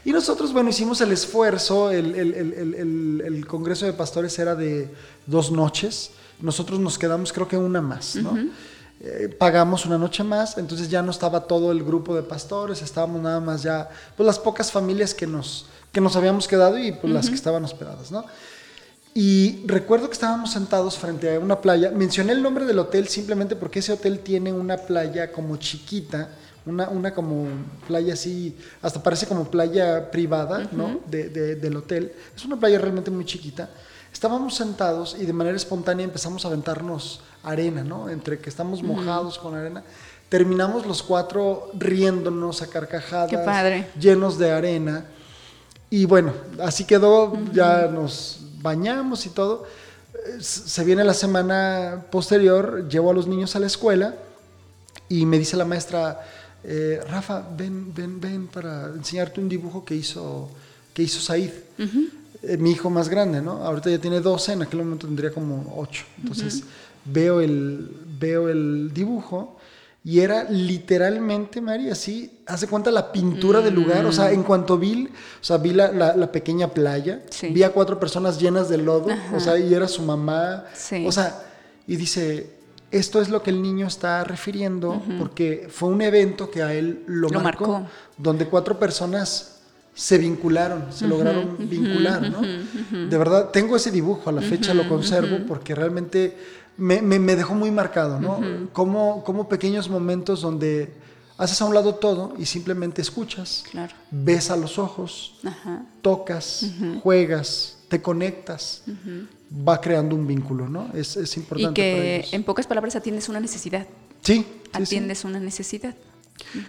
Y 0.03 0.11
nosotros, 0.11 0.51
bueno, 0.51 0.71
hicimos 0.71 0.99
el 1.01 1.11
esfuerzo, 1.11 1.91
el, 1.91 2.15
el- 2.15 2.33
el- 2.33 2.53
el- 2.53 2.73
el- 2.73 3.21
el 3.27 3.45
congreso 3.45 3.85
de 3.85 3.93
pastores 3.93 4.39
era 4.39 4.55
de 4.55 4.89
dos 5.27 5.51
noches, 5.51 6.09
nosotros 6.41 6.79
nos 6.79 6.97
quedamos 6.97 7.31
creo 7.31 7.47
que 7.47 7.57
una 7.57 7.79
más, 7.79 8.15
¿no? 8.15 8.35
Eh, 9.01 9.35
pagamos 9.37 9.85
una 9.85 9.99
noche 9.99 10.23
más, 10.23 10.57
entonces 10.57 10.89
ya 10.89 11.03
no 11.03 11.11
estaba 11.11 11.41
todo 11.41 11.71
el 11.71 11.83
grupo 11.83 12.15
de 12.15 12.23
pastores, 12.23 12.81
estábamos 12.81 13.21
nada 13.21 13.39
más 13.39 13.61
ya, 13.61 13.87
pues 14.17 14.25
las 14.25 14.39
pocas 14.39 14.71
familias 14.71 15.13
que 15.13 15.27
nos, 15.27 15.67
que 15.91 16.01
nos 16.01 16.15
habíamos 16.15 16.47
quedado 16.47 16.79
y 16.79 16.91
pues 16.91 17.13
las 17.13 17.29
que 17.29 17.35
estaban 17.35 17.63
hospedadas, 17.63 18.11
¿no? 18.11 18.25
Y 19.13 19.63
recuerdo 19.65 20.07
que 20.07 20.13
estábamos 20.13 20.51
sentados 20.51 20.97
frente 20.97 21.35
a 21.35 21.39
una 21.39 21.59
playa. 21.59 21.91
Mencioné 21.91 22.31
el 22.31 22.41
nombre 22.41 22.65
del 22.65 22.79
hotel 22.79 23.07
simplemente 23.09 23.55
porque 23.57 23.79
ese 23.79 23.91
hotel 23.91 24.19
tiene 24.19 24.53
una 24.53 24.77
playa 24.77 25.31
como 25.33 25.57
chiquita, 25.57 26.29
una, 26.65 26.87
una 26.89 27.13
como 27.13 27.45
playa 27.87 28.13
así, 28.13 28.55
hasta 28.81 29.03
parece 29.03 29.27
como 29.27 29.49
playa 29.51 30.09
privada, 30.11 30.69
¿no? 30.71 31.01
De- 31.07 31.27
de- 31.29 31.55
del 31.55 31.75
hotel. 31.75 32.13
Es 32.35 32.45
una 32.45 32.57
playa 32.57 32.79
realmente 32.79 33.11
muy 33.11 33.25
chiquita. 33.25 33.69
Estábamos 34.13 34.55
sentados 34.55 35.15
y 35.19 35.25
de 35.25 35.33
manera 35.33 35.57
espontánea 35.57 36.05
empezamos 36.05 36.45
a 36.45 36.47
aventarnos 36.49 37.21
arena, 37.43 37.83
¿no? 37.83 38.07
Entre 38.09 38.39
que 38.39 38.49
estamos 38.49 38.81
mojados 38.81 39.37
con 39.39 39.55
arena. 39.55 39.83
Terminamos 40.29 40.85
los 40.85 41.03
cuatro 41.03 41.69
riéndonos 41.73 42.61
a 42.61 42.67
carcajadas, 42.67 43.29
Qué 43.29 43.37
padre. 43.39 43.87
llenos 43.99 44.37
de 44.37 44.51
arena. 44.51 45.05
Y 45.89 46.05
bueno, 46.05 46.33
así 46.61 46.85
quedó, 46.85 47.33
ya 47.51 47.87
nos 47.87 48.37
bañamos 48.61 49.25
y 49.25 49.29
todo. 49.29 49.65
Eh, 50.13 50.37
Se 50.41 50.83
viene 50.83 51.03
la 51.03 51.13
semana 51.13 52.05
posterior, 52.11 52.87
llevo 52.87 53.11
a 53.11 53.13
los 53.13 53.27
niños 53.27 53.55
a 53.55 53.59
la 53.59 53.67
escuela 53.67 54.15
y 55.09 55.25
me 55.25 55.37
dice 55.39 55.57
la 55.57 55.65
maestra, 55.65 56.25
eh, 56.63 57.01
Rafa, 57.09 57.43
ven, 57.57 57.93
ven, 57.93 58.19
ven 58.21 58.47
para 58.47 58.85
enseñarte 58.87 59.39
un 59.41 59.49
dibujo 59.49 59.83
que 59.83 59.95
hizo, 59.95 60.49
que 60.93 61.03
hizo 61.03 61.19
Said. 61.19 61.51
Eh, 62.43 62.57
mi 62.57 62.71
hijo 62.71 62.89
más 62.89 63.07
grande, 63.07 63.39
¿no? 63.41 63.63
Ahorita 63.63 63.89
ya 63.91 63.99
tiene 63.99 64.19
12, 64.19 64.53
en 64.53 64.61
aquel 64.63 64.79
momento 64.79 65.05
tendría 65.05 65.31
como 65.31 65.73
8. 65.77 66.05
Entonces 66.23 66.63
veo, 67.05 67.39
el, 67.39 67.89
veo 68.19 68.49
el 68.49 68.91
dibujo 68.93 69.57
y 70.03 70.19
era 70.21 70.45
literalmente, 70.49 71.61
Mari, 71.61 71.89
así, 71.89 72.39
hace 72.47 72.67
cuenta 72.67 72.89
la 72.91 73.11
pintura 73.11 73.61
del 73.61 73.75
lugar. 73.75 74.05
O 74.05 74.11
sea, 74.11 74.31
en 74.31 74.41
cuanto 74.43 74.77
vi, 74.77 75.05
o 75.07 75.43
sea, 75.43 75.57
vi 75.57 75.71
la, 75.73 75.91
la- 75.91 76.15
la 76.15 76.31
pequeña 76.31 76.69
playa, 76.69 77.21
Sí. 77.29 77.49
vi 77.49 77.63
a 77.63 77.71
cuatro 77.71 77.99
personas 77.99 78.39
llenas 78.39 78.67
de 78.69 78.77
lodo, 78.77 79.07
o 79.35 79.39
sea, 79.39 79.57
y 79.59 79.73
era 79.73 79.87
su 79.87 80.01
mamá. 80.01 80.65
Sí. 80.73 81.05
O 81.05 81.11
sea, 81.11 81.39
y 81.87 81.95
dice, 81.97 82.49
esto 82.89 83.21
es 83.21 83.29
lo 83.29 83.43
que 83.43 83.51
el 83.51 83.61
niño 83.61 83.85
está 83.87 84.23
refiriendo, 84.23 85.01
porque 85.19 85.67
fue 85.69 85.89
un 85.89 86.01
evento 86.01 86.49
que 86.49 86.63
a 86.63 86.73
él 86.73 87.03
lo, 87.05 87.29
Lo 87.29 87.39
marcó, 87.39 87.67
marcó. 87.67 87.89
donde 88.17 88.47
cuatro 88.47 88.79
personas 88.79 89.59
se 89.93 90.17
vincularon, 90.17 90.85
se 90.91 91.05
lograron 91.07 91.57
vincular, 91.69 92.21
¿no? 92.31 92.41
De 92.41 93.17
verdad, 93.17 93.49
tengo 93.49 93.75
ese 93.75 93.91
dibujo, 93.91 94.29
a 94.29 94.33
la 94.33 94.41
fecha 94.41 94.73
lo 94.73 94.87
conservo 94.89 95.45
porque 95.47 95.75
realmente 95.75 96.35
me, 96.77 97.01
me- 97.01 97.19
me 97.19 97.35
dejó 97.35 97.53
muy 97.53 97.71
marcado, 97.71 98.19
¿no? 98.19 98.39
como, 98.73 99.23
como 99.23 99.47
pequeños 99.49 99.89
momentos 99.89 100.41
donde 100.41 100.93
haces 101.37 101.61
a 101.61 101.65
un 101.65 101.73
lado 101.73 101.95
todo 101.95 102.33
y 102.37 102.45
simplemente 102.45 103.01
escuchas, 103.01 103.63
Claro. 103.71 103.93
ves 104.11 104.51
a 104.51 104.55
los 104.57 104.77
ojos, 104.79 105.35
Ajá. 105.43 105.83
tocas, 106.01 106.65
juegas, 107.01 107.77
te 107.87 108.01
conectas, 108.01 108.83
va 109.67 109.81
creando 109.81 110.15
un 110.15 110.25
vínculo, 110.27 110.69
¿no? 110.69 110.87
Es, 110.93 111.17
es 111.17 111.35
Y 111.35 111.39
importante 111.41 111.67
para 111.67 111.73
que 112.01 112.15
ellos. 112.17 112.33
en 112.33 112.43
pocas 112.43 112.67
palabras 112.67 112.95
atiendes 112.95 113.27
una 113.29 113.39
necesidad. 113.39 113.85
Sí, 114.21 114.35
sí, 114.35 114.45
sí. 114.63 114.69
Atiendes 114.73 115.25
una 115.25 115.39
necesidad. 115.39 115.95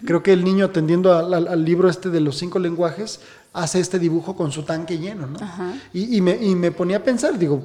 Creo 0.05 0.21
que 0.21 0.33
el 0.33 0.43
niño 0.43 0.65
atendiendo 0.65 1.13
al, 1.17 1.33
al- 1.33 1.47
al 1.47 1.65
libro 1.65 1.89
este 1.89 2.09
de 2.09 2.19
los 2.19 2.37
cinco 2.37 2.59
lenguajes 2.59 3.21
hace 3.53 3.79
este 3.79 3.97
dibujo 3.99 4.35
con 4.35 4.51
su 4.51 4.63
tanque 4.63 4.97
lleno, 4.99 5.27
¿no? 5.27 5.39
Y 5.93 6.19
me, 6.21 6.35
y 6.43 6.55
me 6.55 6.71
ponía 6.71 6.97
a 6.97 7.03
pensar, 7.03 7.37
digo, 7.39 7.63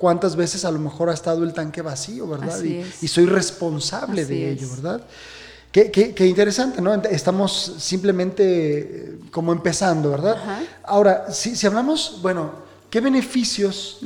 cuántas 0.00 0.34
veces 0.34 0.64
a 0.64 0.70
lo 0.72 0.78
mejor 0.80 1.10
ha 1.10 1.14
estado 1.14 1.44
el 1.44 1.52
tanque 1.52 1.82
vacío, 1.82 2.26
¿verdad? 2.26 2.60
Y, 2.64 2.78
es. 2.78 3.02
y 3.02 3.08
soy 3.08 3.26
responsable 3.26 4.22
Así 4.22 4.32
de 4.34 4.52
es. 4.52 4.58
ello, 4.62 4.70
¿verdad? 4.74 5.02
Qué, 5.70 5.90
qué- 5.92 6.14
qué 6.14 6.26
interesante, 6.26 6.80
¿no? 6.82 6.92
Estamos 7.04 7.74
simplemente 7.78 8.42
eh, 8.80 9.18
como 9.30 9.52
empezando, 9.52 10.10
¿verdad? 10.10 10.36
Ajá. 10.36 10.62
Ahora, 10.84 11.30
si, 11.32 11.54
si 11.54 11.66
hablamos, 11.66 12.18
bueno, 12.22 12.50
¿qué 12.90 13.00
beneficios 13.00 14.00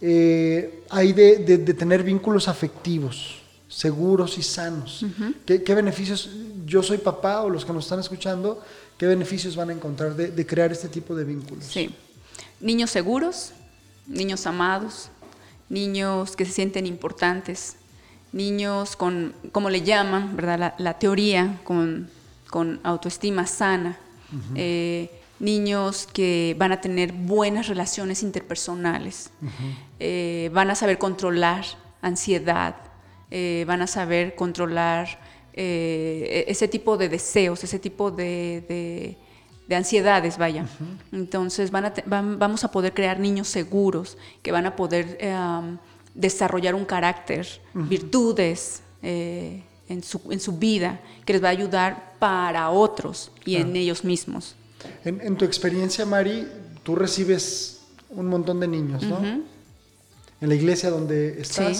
eh, 0.00 0.84
hay 0.90 1.12
de, 1.12 1.38
de- 1.38 1.58
de 1.58 1.74
tener 1.74 2.02
vínculos 2.02 2.46
afectivos 2.46 3.36
seguros 3.68 4.36
y 4.38 4.42
sanos? 4.42 5.04
¿Qué, 5.46 5.62
qué 5.62 5.74
beneficios, 5.74 6.28
yo 6.66 6.82
soy 6.82 6.98
papá 6.98 7.42
o 7.42 7.50
los 7.50 7.64
que 7.64 7.72
nos 7.72 7.84
están 7.84 8.00
escuchando, 8.00 8.60
qué 8.98 9.06
beneficios 9.06 9.56
van 9.56 9.70
a 9.70 9.72
encontrar 9.72 10.14
de, 10.14 10.30
de 10.30 10.46
crear 10.46 10.70
este 10.70 10.88
tipo 10.88 11.14
de 11.14 11.24
vínculos? 11.24 11.64
Sí. 11.64 11.94
Niños 12.60 12.90
seguros, 12.90 13.50
niños 14.06 14.44
amados, 14.46 15.08
niños 15.70 16.36
que 16.36 16.44
se 16.44 16.52
sienten 16.52 16.84
importantes, 16.86 17.76
niños 18.32 18.94
con, 18.96 19.32
como 19.52 19.70
le 19.70 19.80
llaman, 19.82 20.36
¿verdad? 20.36 20.58
La, 20.58 20.74
la 20.78 20.98
teoría, 20.98 21.58
con, 21.64 22.10
con 22.50 22.78
autoestima 22.82 23.46
sana, 23.46 23.96
eh, 24.54 25.10
niños 25.40 26.06
que 26.12 26.54
van 26.58 26.70
a 26.72 26.80
tener 26.80 27.12
buenas 27.12 27.66
relaciones 27.66 28.22
interpersonales, 28.22 29.30
eh, 29.98 30.50
van 30.52 30.70
a 30.70 30.74
saber 30.74 30.98
controlar 30.98 31.64
ansiedad, 32.02 32.76
eh, 33.30 33.64
van 33.66 33.80
a 33.82 33.86
saber 33.86 34.34
controlar 34.34 35.18
eh, 35.54 36.44
ese 36.46 36.68
tipo 36.68 36.96
de 36.96 37.08
deseos, 37.08 37.64
ese 37.64 37.78
tipo 37.78 38.10
de, 38.10 38.62
de- 38.68 39.16
de 39.70 39.76
ansiedades, 39.76 40.36
vaya. 40.36 40.66
Entonces 41.12 41.70
van 41.70 41.84
a 41.84 41.94
te- 41.94 42.02
van- 42.04 42.38
vamos 42.40 42.64
a 42.64 42.70
poder 42.72 42.92
crear 42.92 43.20
niños 43.20 43.46
seguros 43.48 44.18
que 44.42 44.50
van 44.50 44.66
a 44.66 44.74
poder 44.74 45.16
eh, 45.20 45.32
desarrollar 46.12 46.74
un 46.74 46.84
carácter, 46.84 47.46
virtudes 47.72 48.82
eh, 49.02 49.62
en, 49.88 50.02
su, 50.02 50.20
en 50.30 50.40
su 50.40 50.58
vida 50.58 51.00
que 51.24 51.32
les 51.34 51.42
va 51.42 51.48
a 51.48 51.52
ayudar 51.52 52.14
para 52.18 52.68
otros 52.70 53.30
y 53.44 53.56
en 53.56 53.76
ellos 53.76 54.04
mismos. 54.04 54.56
En, 55.04 55.20
en 55.20 55.36
tu 55.36 55.44
experiencia, 55.44 56.04
Mari, 56.04 56.48
tú 56.82 56.96
recibes 56.96 57.82
un 58.10 58.26
montón 58.26 58.58
de 58.58 58.66
niños, 58.66 59.04
¿no? 59.04 59.18
En 59.22 60.48
la 60.48 60.54
iglesia 60.54 60.90
donde 60.90 61.40
estás 61.40 61.78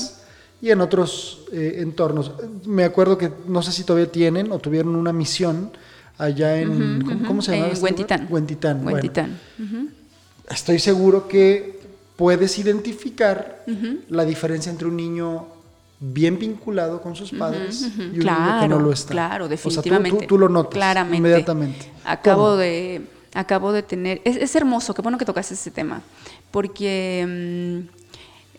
Sí. 0.61 0.67
y 0.67 0.71
en 0.71 0.81
otros 0.81 1.41
eh, 1.53 1.77
entornos. 1.79 2.33
Me 2.67 2.85
acuerdo 2.85 3.19
que 3.19 3.33
no 3.49 3.63
sé 3.63 3.73
si 3.73 3.83
todavía 3.83 4.13
tienen 4.13 4.53
o 4.53 4.59
tuvieron 4.61 4.95
una 4.95 5.13
misión 5.13 5.73
allá 6.21 6.61
en 6.61 7.03
¿cómo, 7.05 7.27
cómo 7.27 7.43
se 7.43 7.57
llama? 7.57 7.73
En 7.73 7.83
Huentitán. 7.83 8.27
Huentitán. 8.31 8.83
bueno. 8.83 8.95
Huentitán. 8.97 9.39
Ujú. 9.59 9.89
estoy 10.51 10.79
seguro 10.79 11.27
que 11.29 11.81
puedes 12.17 12.59
identificar 12.59 13.65
la 14.09 14.25
diferencia 14.25 14.71
entre 14.71 14.87
un 14.89 14.97
niño 14.97 15.47
bien 16.01 16.39
vinculado 16.39 17.01
con 17.03 17.15
sus 17.17 17.31
padres 17.31 17.83
y 17.83 18.01
un 18.01 18.19
niño 18.19 18.61
que 18.61 18.69
no 18.69 18.79
lo 18.79 18.93
está. 18.93 19.13
claro, 19.13 19.45
O 19.47 19.49
sea, 19.49 19.57
tú- 19.59 19.69
definitivamente. 19.71 20.27
tú, 20.27 20.35
tú 20.35 20.39
lo 20.39 20.49
notas 20.49 20.75
Claramente. 20.75 21.17
inmediatamente. 21.19 21.91
Acabo 22.05 22.43
¿Cómo? 22.45 22.57
de, 22.57 23.03
acabo 23.35 23.73
de 23.73 23.83
tener, 23.83 24.21
es, 24.25 24.37
es 24.37 24.55
hermoso, 24.57 24.93
qué 24.95 25.03
bueno 25.03 25.19
que 25.19 25.25
tocaste 25.25 25.55
ese 25.55 25.71
tema, 25.71 26.03
porque 26.51 27.25
mm, 27.27 27.89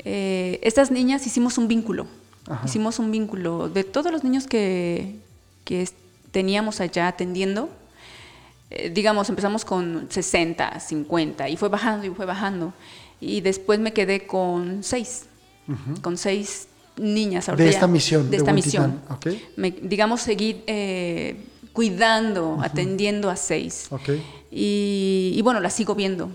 eh, 0.05 0.59
estas 0.63 0.91
niñas 0.91 1.25
hicimos 1.27 1.57
un 1.57 1.67
vínculo, 1.67 2.07
Ajá. 2.47 2.65
hicimos 2.65 2.99
un 2.99 3.11
vínculo 3.11 3.69
de 3.69 3.83
todos 3.83 4.11
los 4.11 4.23
niños 4.23 4.47
que, 4.47 5.15
que 5.65 5.81
teníamos 6.31 6.79
allá 6.81 7.07
atendiendo. 7.07 7.69
eh, 8.69 8.89
digamos, 8.89 9.27
empezamos 9.29 9.65
con 9.65 10.07
60, 10.09 10.79
50 10.79 11.49
y 11.49 11.57
fue 11.57 11.67
bajando 11.69 12.05
y 12.07 12.09
fue 12.09 12.25
bajando. 12.25 12.73
Y 13.19 13.41
después 13.41 13.79
me 13.79 13.91
quedé 13.93 14.25
con 14.25 14.83
seis, 14.83 15.25
con 16.01 16.17
seis 16.17 16.67
niñas. 16.97 17.45
De 17.47 17.51
ahorita 17.51 17.69
esta 17.69 17.81
ya- 17.81 17.87
misión, 17.87 18.23
De 18.25 18.29
de 18.31 18.37
esta 18.37 18.53
misión. 18.53 19.01
ok. 19.09 19.27
Me- 19.57 19.71
digamos, 19.71 20.21
seguir 20.21 20.63
eh, 20.67 21.43
cuidando, 21.73 22.57
atendiendo 22.61 23.29
a 23.29 23.35
seis. 23.35 23.87
Ok. 23.91 24.09
Y, 24.51 25.33
y 25.35 25.41
bueno, 25.41 25.59
la 25.59 25.69
sigo 25.69 25.93
viendo. 25.95 26.31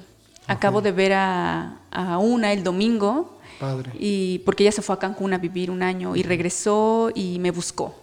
Acabo 0.46 0.80
de 0.80 0.92
ver 0.92 1.12
a, 1.14 1.80
a 1.90 2.18
una 2.18 2.52
el 2.52 2.62
domingo. 2.62 3.38
Padre. 3.58 3.90
Y 3.98 4.40
porque 4.40 4.62
ella 4.64 4.72
se 4.72 4.82
fue 4.82 4.94
a 4.94 4.98
Cancún 4.98 5.32
a 5.32 5.38
vivir 5.38 5.70
un 5.70 5.82
año 5.82 6.14
y 6.14 6.22
regresó 6.22 7.10
y 7.14 7.38
me 7.40 7.50
buscó. 7.50 7.94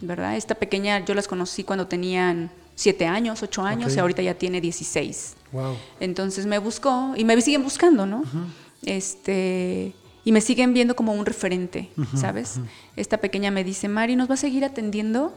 ¿Verdad? 0.00 0.36
Esta 0.36 0.54
pequeña 0.54 1.04
yo 1.04 1.14
las 1.14 1.28
conocí 1.28 1.64
cuando 1.64 1.86
tenían 1.86 2.50
siete 2.74 3.06
años, 3.06 3.42
ocho 3.42 3.62
años 3.62 3.94
y 3.94 3.98
ahorita 3.98 4.22
ya 4.22 4.34
tiene 4.34 4.60
16. 4.60 5.36
Wow. 5.52 5.76
Entonces 6.00 6.46
me 6.46 6.58
buscó 6.58 7.14
y 7.16 7.24
me 7.24 7.40
siguen 7.40 7.62
buscando, 7.62 8.06
¿no? 8.06 8.24
Este 8.84 9.94
y 10.24 10.32
me 10.32 10.40
siguen 10.40 10.72
viendo 10.72 10.94
como 10.94 11.12
un 11.12 11.26
referente, 11.26 11.90
¿sabes? 12.14 12.60
Esta 12.96 13.18
pequeña 13.18 13.50
me 13.50 13.64
dice, 13.64 13.88
Mari, 13.88 14.14
¿nos 14.14 14.30
va 14.30 14.34
a 14.34 14.36
seguir 14.36 14.64
atendiendo? 14.64 15.32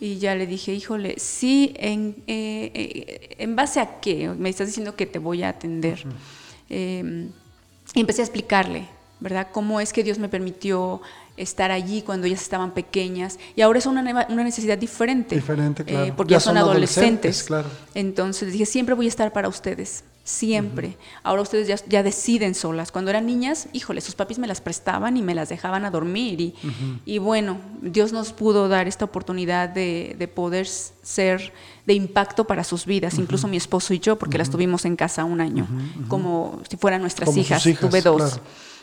Y 0.00 0.18
ya 0.18 0.34
le 0.34 0.46
dije, 0.46 0.72
híjole, 0.72 1.14
sí, 1.18 1.72
¿en, 1.76 2.16
eh, 2.26 2.70
eh, 2.74 3.36
¿en 3.38 3.56
base 3.56 3.80
a 3.80 4.00
qué? 4.00 4.28
Me 4.28 4.48
estás 4.48 4.68
diciendo 4.68 4.96
que 4.96 5.06
te 5.06 5.18
voy 5.18 5.42
a 5.42 5.50
atender. 5.50 6.04
Eh, 6.68 7.28
y 7.94 8.00
empecé 8.00 8.22
a 8.22 8.24
explicarle, 8.24 8.88
¿verdad? 9.20 9.48
Cómo 9.52 9.80
es 9.80 9.92
que 9.92 10.04
Dios 10.04 10.18
me 10.18 10.28
permitió 10.28 11.00
estar 11.38 11.70
allí 11.70 12.02
cuando 12.02 12.26
ellas 12.26 12.42
estaban 12.42 12.72
pequeñas 12.72 13.38
y 13.56 13.62
ahora 13.62 13.78
es 13.78 13.86
una, 13.86 14.26
una 14.28 14.44
necesidad 14.44 14.76
diferente. 14.76 15.34
Diferente, 15.36 15.84
claro. 15.84 16.04
eh, 16.06 16.12
porque 16.16 16.32
ya, 16.32 16.40
son, 16.40 16.56
adolescentes. 16.56 17.44
claro. 17.44 17.68
Entonces 17.94 18.52
dije, 18.52 18.66
siempre 18.66 18.94
voy 18.94 19.06
a 19.06 19.08
estar 19.08 19.32
para 19.32 19.48
ustedes, 19.48 20.04
siempre. 20.24 20.96
Ahora 21.22 21.42
ustedes 21.42 21.66
ya, 21.68 21.76
ya 21.88 22.02
deciden 22.02 22.54
solas. 22.54 22.92
Cuando 22.92 23.10
eran 23.10 23.26
niñas, 23.26 23.68
híjole, 23.72 24.00
sus 24.00 24.14
papis 24.14 24.38
me 24.38 24.46
las 24.46 24.60
prestaban 24.60 25.16
y 25.16 25.22
me 25.22 25.34
las 25.34 25.48
dejaban 25.48 25.84
a 25.84 25.90
dormir. 25.90 26.40
Y, 26.40 26.54
y 27.06 27.18
bueno, 27.18 27.58
Dios 27.80 28.12
nos 28.12 28.32
pudo 28.32 28.68
dar 28.68 28.88
esta 28.88 29.04
oportunidad 29.06 29.68
de, 29.68 30.16
de 30.18 30.28
poder 30.28 30.66
ser 30.66 31.52
de 31.86 31.94
impacto 31.94 32.46
para 32.46 32.64
sus 32.64 32.84
vidas, 32.84 33.14
incluso 33.18 33.48
mi 33.48 33.56
esposo 33.56 33.94
y 33.94 33.98
yo, 34.00 34.16
porque 34.18 34.36
las 34.36 34.50
tuvimos 34.50 34.84
en 34.84 34.94
casa 34.96 35.24
un 35.24 35.40
año, 35.40 35.66
como 36.08 36.60
si 36.68 36.76
fueran 36.76 37.00
nuestras 37.00 37.28
Como 37.28 37.40
hijas. 37.40 37.64
hijas, 37.64 37.80
Tuve 37.88 38.02
dos. 38.02 38.16
claro. 38.16 38.42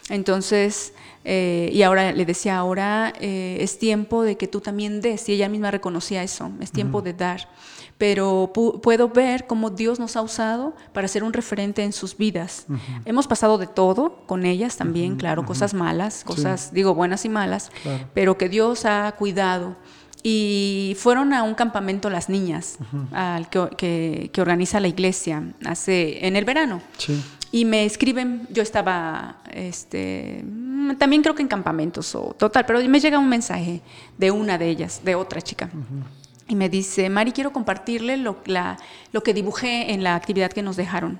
Entonces, 0.09 0.93
eh, 1.25 1.69
y 1.73 1.81
ahora 1.83 2.11
le 2.13 2.25
decía, 2.25 2.57
ahora 2.57 3.11
eh, 3.19 3.57
es 3.59 3.77
tiempo 3.79 4.23
de 4.23 4.37
que 4.37 4.47
tú 4.47 4.61
también 4.61 5.01
des, 5.01 5.27
y 5.27 5.33
ella 5.33 5.49
misma 5.49 5.71
reconocía 5.71 6.23
eso, 6.23 6.51
es 6.61 6.71
tiempo 6.71 7.01
de 7.01 7.13
dar. 7.13 7.49
Pero 7.97 8.51
pu- 8.53 8.81
puedo 8.81 9.07
ver 9.07 9.47
cómo 9.47 9.69
Dios 9.69 9.99
nos 9.99 10.15
ha 10.17 10.21
usado 10.21 10.75
para 10.93 11.07
ser 11.07 11.23
un 11.23 11.31
referente 11.31 11.81
en 11.81 11.93
sus 11.93 12.17
vidas. 12.17 12.65
Hemos 13.05 13.25
pasado 13.25 13.57
de 13.57 13.67
todo 13.67 14.17
con 14.27 14.45
ellas 14.45 14.75
también, 14.75 15.15
claro, 15.15 15.45
cosas 15.45 15.73
malas, 15.73 16.23
cosas, 16.25 16.73
digo, 16.73 16.93
buenas 16.93 17.23
y 17.25 17.29
malas, 17.29 17.71
Claro. 17.83 18.05
pero 18.13 18.37
que 18.37 18.49
Dios 18.49 18.83
ha 18.85 19.13
cuidado. 19.17 19.77
Y 20.27 20.95
fueron 20.99 21.33
a 21.33 21.43
un 21.43 21.53
campamento 21.53 22.09
las 22.09 22.29
niñas, 22.29 22.79
al 23.11 23.47
que, 23.47 23.69
que- 23.77 24.29
que 24.33 24.41
organiza 24.41 24.79
la 24.79 24.87
iglesia 24.87 25.53
hace, 25.65 26.25
en 26.27 26.35
el 26.35 26.45
verano. 26.45 26.81
Sí. 26.97 27.23
Y 27.55 27.63
me 27.63 27.85
escriben, 27.85 28.45
yo 28.51 28.61
estaba, 28.61 29.37
este, 29.53 30.43
mm, 30.43 30.95
también 30.97 31.21
creo 31.21 31.35
que 31.35 31.41
en 31.41 31.47
campamentos 31.47 32.13
o 32.13 32.35
total, 32.37 32.65
pero 32.65 32.79
me 32.89 32.99
llega 32.99 33.17
un 33.17 33.29
mensaje 33.29 33.79
de 34.17 34.29
una 34.31 34.57
de 34.57 34.67
ellas, 34.67 35.01
de 35.05 35.15
otra 35.15 35.41
chica. 35.41 35.69
Y 36.49 36.55
me 36.55 36.67
dice, 36.67 37.09
Mari, 37.09 37.31
quiero 37.31 37.53
compartirle 37.53 38.17
lo, 38.17 38.37
la- 38.45 38.77
lo 39.13 39.23
que 39.23 39.33
dibujé 39.33 39.93
en 39.93 40.03
la 40.03 40.15
actividad 40.15 40.51
que 40.51 40.61
nos 40.63 40.75
dejaron. 40.75 41.17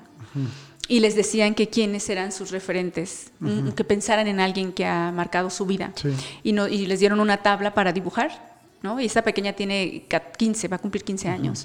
Y 0.88 1.00
les 1.00 1.16
decían 1.16 1.54
que 1.54 1.68
quiénes 1.70 2.08
eran 2.10 2.30
sus 2.32 2.50
referentes, 2.50 3.32
mm, 3.40 3.70
que 3.70 3.84
pensaran 3.84 4.26
en 4.28 4.38
alguien 4.38 4.72
que 4.74 4.84
ha 4.84 5.10
marcado 5.12 5.48
su 5.48 5.64
vida. 5.64 5.92
Sí. 5.96 6.10
Y, 6.42 6.52
no, 6.52 6.68
y 6.68 6.84
les 6.86 7.00
dieron 7.00 7.18
una 7.20 7.38
tabla 7.38 7.72
para 7.72 7.92
dibujar, 7.94 8.30
¿no? 8.82 9.00
Y 9.00 9.06
esta 9.06 9.22
pequeña 9.22 9.54
tiene 9.54 10.04
ca- 10.06 10.32
15, 10.32 10.68
va 10.68 10.76
a 10.76 10.78
cumplir 10.80 11.02
15 11.02 11.28
años. 11.30 11.64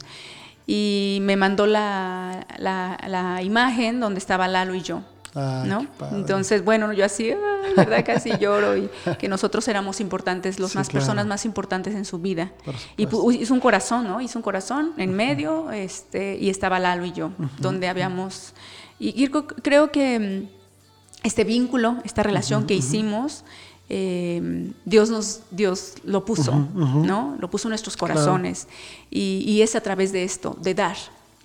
Y 0.74 1.20
me 1.22 1.36
mandó 1.36 1.66
la, 1.68 2.48
la- 2.58 2.98
la 3.08 3.42
imagen 3.42 4.00
donde 4.00 4.20
estaba 4.20 4.48
Lalo 4.48 4.74
y 4.74 4.82
yo, 4.82 5.02
Ay, 5.36 5.68
¿no? 5.68 5.86
Entonces, 6.14 6.64
bueno, 6.64 6.94
yo 6.94 7.04
así, 7.04 7.32
ay, 7.32 7.74
¿verdad? 7.76 8.06
Casi 8.06 8.32
lloro 8.40 8.78
y 8.78 8.90
que 9.20 9.28
nosotros 9.28 9.68
éramos 9.68 10.00
importantes, 10.00 10.60
los 10.60 10.72
Sí, 10.72 10.78
más 10.78 10.88
claro. 10.88 11.02
personas 11.06 11.26
más 11.28 11.44
importantes 11.46 11.94
en 11.96 12.06
su 12.06 12.20
vida. 12.20 12.52
Y 12.96 13.04
hizo 13.42 13.54
un 13.54 13.60
corazón, 13.60 14.08
¿no? 14.08 14.22
Hizo 14.22 14.40
un 14.40 14.44
corazón 14.44 14.94
en 14.98 15.14
medio, 15.14 15.72
este, 15.72 16.38
y 16.38 16.50
estaba 16.50 16.80
Lalo 16.80 17.06
y 17.06 17.12
yo, 17.12 17.32
donde 17.60 17.90
habíamos... 17.90 18.54
Y, 18.98 19.10
y 19.22 19.28
creo- 19.28 19.48
creo 19.48 19.92
que 19.92 20.20
mm, 20.20 21.26
este 21.28 21.44
vínculo, 21.44 21.98
esta 22.06 22.24
relación 22.24 22.66
que 22.66 22.76
hicimos, 22.76 23.44
eh, 23.94 24.72
Dios 24.86 25.10
nos, 25.10 25.42
Dios 25.52 25.96
lo 26.06 26.24
puso, 26.24 26.54
¿no? 26.74 27.36
Lo 27.40 27.50
puso 27.50 27.68
en 27.68 27.72
nuestros 27.72 27.98
Claro. 27.98 28.14
corazones. 28.14 28.68
Y, 29.10 29.44
y 29.46 29.62
es 29.62 29.76
a 29.76 29.82
través 29.82 30.12
de 30.14 30.24
esto, 30.24 30.56
de 30.62 30.74
dar. 30.74 30.96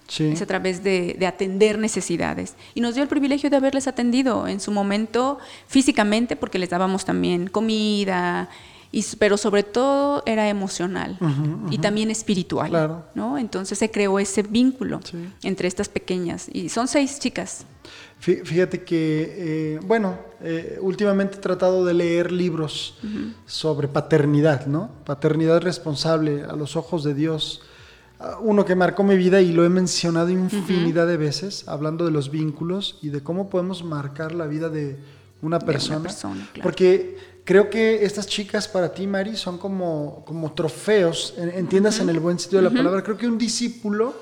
Sí. 0.06 0.22
Es 0.28 0.40
a 0.40 0.46
través 0.46 0.85
de, 0.85 1.16
de 1.18 1.26
atender 1.26 1.76
necesidades. 1.78 2.54
Y 2.74 2.80
nos 2.80 2.94
dio 2.94 3.02
el 3.02 3.09
privilegio 3.09 3.50
de 3.50 3.56
haberles 3.56 3.88
atendido 3.88 4.46
en 4.46 4.61
su 4.61 4.70
momento 4.70 5.38
físicamente, 5.66 6.37
porque 6.37 6.61
les 6.61 6.70
dábamos 6.70 7.04
también 7.04 7.48
comida, 7.48 8.48
y, 8.92 9.04
pero 9.18 9.37
sobre 9.37 9.64
todo 9.64 10.22
era 10.24 10.48
emocional 10.48 11.18
y 11.70 11.78
también 11.78 12.12
espiritual. 12.12 12.68
Claro. 12.70 13.04
¿no? 13.16 13.37
Entonces 13.38 13.76
se 13.80 13.90
creó 13.90 14.20
ese 14.20 14.42
vínculo 14.44 15.00
Sí. 15.02 15.16
entre 15.42 15.66
estas 15.66 15.88
pequeñas. 15.88 16.46
Y 16.52 16.68
son 16.68 16.87
seis 16.87 17.18
chicas. 17.18 17.64
Fí- 18.20 18.42
Fíjate 18.44 18.83
que, 18.83 19.74
eh, 19.76 19.81
bueno, 19.85 20.18
eh, 20.42 20.79
últimamente 20.81 21.37
he 21.37 21.40
tratado 21.40 21.85
de 21.85 21.94
leer 21.94 22.33
libros 22.33 22.98
sobre 23.46 23.88
paternidad, 23.88 24.66
¿no? 24.66 24.90
Paternidad 25.05 25.61
responsable 25.61 26.42
a 26.42 26.57
los 26.57 26.76
ojos 26.76 27.05
de 27.05 27.14
Dios. 27.14 27.62
Ah, 28.18 28.38
Uno 28.40 28.64
que 28.64 28.74
marcó 28.74 29.02
mi 29.05 29.16
vida 29.16 29.40
y 29.42 29.52
lo 29.52 29.64
he 29.64 29.68
mencionado 29.68 30.31
infinidad 30.31 31.07
de 31.07 31.18
veces, 31.18 31.64
hablando 31.68 32.05
de 32.07 32.11
los 32.11 32.31
vínculos 32.31 32.98
y 33.02 33.11
de 33.11 33.22
cómo 33.22 33.50
podemos 33.50 33.85
marcar 33.85 34.35
la 34.35 34.46
vida 34.46 34.68
de 34.70 34.96
una 35.42 35.59
una 35.59 35.59
persona. 35.61 35.98
claro. 36.55 36.62
Porque 36.62 37.18
creo 37.44 37.68
que 37.68 38.05
estas 38.07 38.26
chicas 38.26 38.66
para 38.66 38.92
ti, 38.94 39.07
Mari, 39.07 39.37
son 39.37 39.59
como, 39.59 40.24
como 40.26 40.52
trofeos, 40.55 41.35
en- 41.37 41.50
entiendas 41.50 42.00
en 42.00 42.09
el 42.09 42.18
buen 42.18 42.38
sentido 42.38 42.62
de 42.62 42.70
la 42.70 42.74
palabra. 42.74 43.02
Creo 43.02 43.18
que 43.18 43.29
un 43.29 43.37
discípulo 43.38 44.14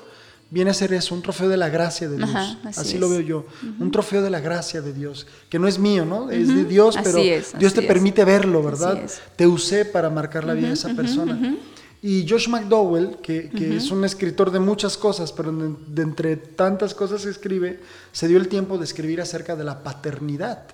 viene 0.49 0.71
a 0.71 0.73
ser 0.73 0.93
eso, 0.93 1.15
un 1.15 1.21
trofeo 1.21 1.49
de 1.49 1.57
la 1.57 1.69
gracia 1.69 2.07
de 2.07 2.17
Dios. 2.17 2.29
Ajá, 2.29 2.57
así 2.63 2.79
así 2.79 2.97
lo 2.97 3.09
veo 3.09 3.21
yo. 3.21 3.45
Un 3.79 3.91
trofeo 3.91 4.21
de 4.21 4.29
la 4.29 4.39
gracia 4.39 4.81
de 4.81 4.93
Dios, 4.93 5.27
que 5.49 5.59
no 5.59 5.67
es 5.67 5.79
mío, 5.79 6.05
¿no? 6.05 6.29
Es 6.29 6.47
de 6.47 6.65
Dios, 6.65 6.97
pero 7.03 7.17
es, 7.17 7.57
Dios 7.57 7.73
te 7.73 7.81
es. 7.81 7.87
permite 7.87 8.23
verlo, 8.23 8.63
¿verdad? 8.63 9.01
Te 9.35 9.47
usé 9.47 9.85
para 9.85 10.09
marcar 10.09 10.43
la 10.43 10.53
vida 10.53 10.67
de 10.67 10.73
esa 10.73 10.93
persona. 10.93 11.57
Y 12.01 12.27
Josh 12.29 12.47
McDowell, 12.49 13.17
que, 13.23 13.49
que 13.49 13.77
es 13.77 13.89
un 13.89 14.05
escritor 14.05 14.51
de 14.51 14.59
muchas 14.59 14.95
cosas, 14.95 15.31
pero 15.31 15.51
de, 15.51 15.73
de 15.87 16.01
entre 16.03 16.35
tantas 16.35 16.93
cosas 16.93 17.23
que 17.23 17.31
escribe, 17.31 17.79
se 18.11 18.27
dio 18.27 18.37
el 18.37 18.47
tiempo 18.47 18.77
de 18.77 18.83
escribir 18.83 19.21
acerca 19.21 19.55
de 19.55 19.63
la 19.63 19.81
paternidad. 19.83 20.67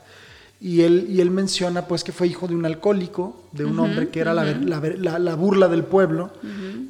Y 0.63 0.81
él, 0.83 1.07
y 1.09 1.21
él 1.21 1.31
menciona 1.31 1.87
pues 1.87 2.03
que 2.03 2.11
fue 2.11 2.27
hijo 2.27 2.47
de 2.47 2.53
un 2.53 2.65
alcohólico, 2.67 3.41
de 3.51 3.65
un 3.65 3.79
hombre 3.79 4.09
que 4.09 4.19
era 4.19 4.31
la, 4.35 4.43
ver- 4.43 4.63
la 4.63 4.79
ver- 4.79 4.99
la- 4.99 5.17
la 5.17 5.33
burla 5.33 5.67
del 5.67 5.83
pueblo. 5.83 6.29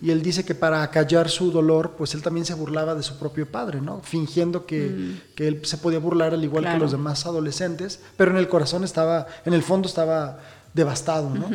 Y 0.02 0.10
él 0.12 0.22
dice 0.22 0.44
que 0.44 0.56
para 0.56 0.84
acallar 0.84 1.30
su 1.30 1.52
dolor, 1.52 1.92
pues 1.98 2.14
él 2.14 2.22
también 2.22 2.46
se 2.46 2.54
burlaba 2.54 2.96
de 2.96 3.04
su 3.04 3.18
propio 3.18 3.46
padre, 3.50 3.80
¿no? 3.80 4.02
Fingiendo 4.04 4.66
que, 4.66 5.16
que 5.36 5.48
él 5.48 5.62
se 5.64 5.78
podía 5.78 6.00
burlar 6.00 6.34
al 6.34 6.44
igual 6.44 6.66
que 6.66 6.70
los 6.80 6.92
demás 6.92 7.26
adolescentes, 7.26 8.02
pero 8.18 8.32
en 8.32 8.38
el 8.38 8.50
corazón 8.50 8.84
estaba, 8.84 9.28
en 9.46 9.54
el 9.54 9.64
fondo 9.64 9.88
estaba 9.88 10.40
devastado, 10.74 11.30
¿no? 11.30 11.50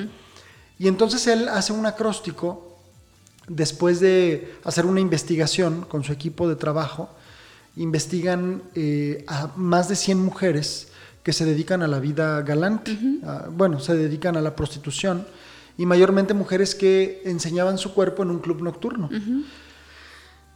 Y 0.78 0.88
entonces 0.88 1.26
él 1.26 1.48
hace 1.48 1.72
un 1.74 1.84
acróstico 1.84 2.78
después 3.48 4.00
de 4.00 4.54
hacer 4.64 4.86
una 4.86 5.00
investigación 5.00 5.82
con 5.82 6.02
su 6.02 6.12
equipo 6.12 6.48
de 6.48 6.56
trabajo, 6.56 7.10
investigan 7.76 8.62
eh, 8.74 9.24
a 9.28 9.50
más 9.56 9.88
de 9.88 9.96
100 9.96 10.18
mujeres 10.18 10.88
que 11.26 11.32
se 11.32 11.44
dedican 11.44 11.82
a 11.82 11.88
la 11.88 11.98
vida 11.98 12.40
galante, 12.42 12.96
a- 13.26 13.48
bueno, 13.50 13.80
se 13.80 13.96
dedican 13.96 14.36
a 14.36 14.40
la 14.40 14.54
prostitución, 14.54 15.26
y 15.76 15.84
mayormente 15.84 16.34
mujeres 16.34 16.76
que 16.76 17.20
enseñaban 17.24 17.78
su 17.78 17.92
cuerpo 17.94 18.22
en 18.22 18.30
un 18.30 18.38
club 18.38 18.62
nocturno. 18.62 19.10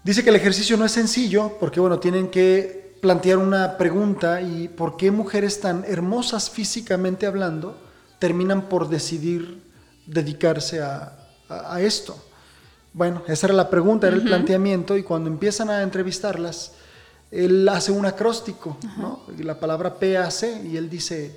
Dice 0.05 0.23
que 0.23 0.31
el 0.31 0.37
ejercicio 0.37 0.77
no 0.77 0.85
es 0.85 0.93
sencillo 0.93 1.57
porque, 1.59 1.81
bueno, 1.81 1.99
tienen 1.99 2.29
que 2.29 2.97
plantear 3.03 3.39
una 3.39 3.77
pregunta 3.79 4.41
y 4.43 4.69
por 4.69 4.97
qué 4.97 5.11
mujeres 5.11 5.59
tan 5.61 5.85
hermosas 5.89 6.49
físicamente 6.51 7.27
hablando 7.27 7.77
terminan 8.21 8.69
por 8.69 8.89
decidir 8.89 9.61
dedicarse 10.07 10.81
a, 10.83 11.19
a- 11.49 11.75
a 11.75 11.81
esto. 11.83 12.15
Bueno, 12.93 13.23
esa 13.27 13.49
era 13.49 13.55
la 13.57 13.69
pregunta, 13.71 14.07
era 14.07 14.15
el 14.17 14.23
planteamiento 14.23 14.97
y 14.97 15.03
cuando 15.03 15.29
empiezan 15.29 15.69
a 15.69 15.83
entrevistarlas, 15.83 16.75
él 17.31 17.69
hace 17.69 17.93
un 17.93 18.07
acróstico, 18.07 18.77
¿no? 18.97 19.21
La 19.39 19.59
palabra 19.61 19.95
PAC 19.99 20.65
y 20.65 20.77
él 20.77 20.89
dice, 20.91 21.37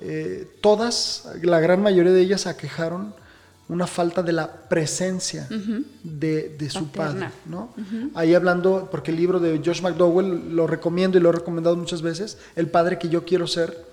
eh, 0.00 0.48
todas, 0.60 1.28
la 1.42 1.60
gran 1.60 1.82
mayoría 1.82 2.12
de 2.12 2.20
ellas 2.20 2.46
aquejaron 2.46 3.14
una 3.68 3.86
falta 3.86 4.22
de 4.22 4.32
la 4.32 4.50
presencia 4.68 5.46
de, 6.02 6.56
de 6.58 6.70
su 6.70 6.88
Paterna. 6.88 7.26
padre, 7.28 7.40
¿no? 7.46 7.74
Ahí 8.14 8.34
hablando, 8.34 8.88
porque 8.90 9.10
el 9.10 9.18
libro 9.18 9.38
de 9.40 9.60
Josh 9.64 9.82
McDowell 9.82 10.54
lo 10.56 10.66
recomiendo 10.66 11.18
y 11.18 11.20
lo 11.20 11.28
he 11.28 11.32
recomendado 11.32 11.76
muchas 11.76 12.00
veces, 12.00 12.38
El 12.56 12.68
padre 12.70 12.98
que 12.98 13.08
yo 13.10 13.24
quiero 13.26 13.46
ser, 13.46 13.86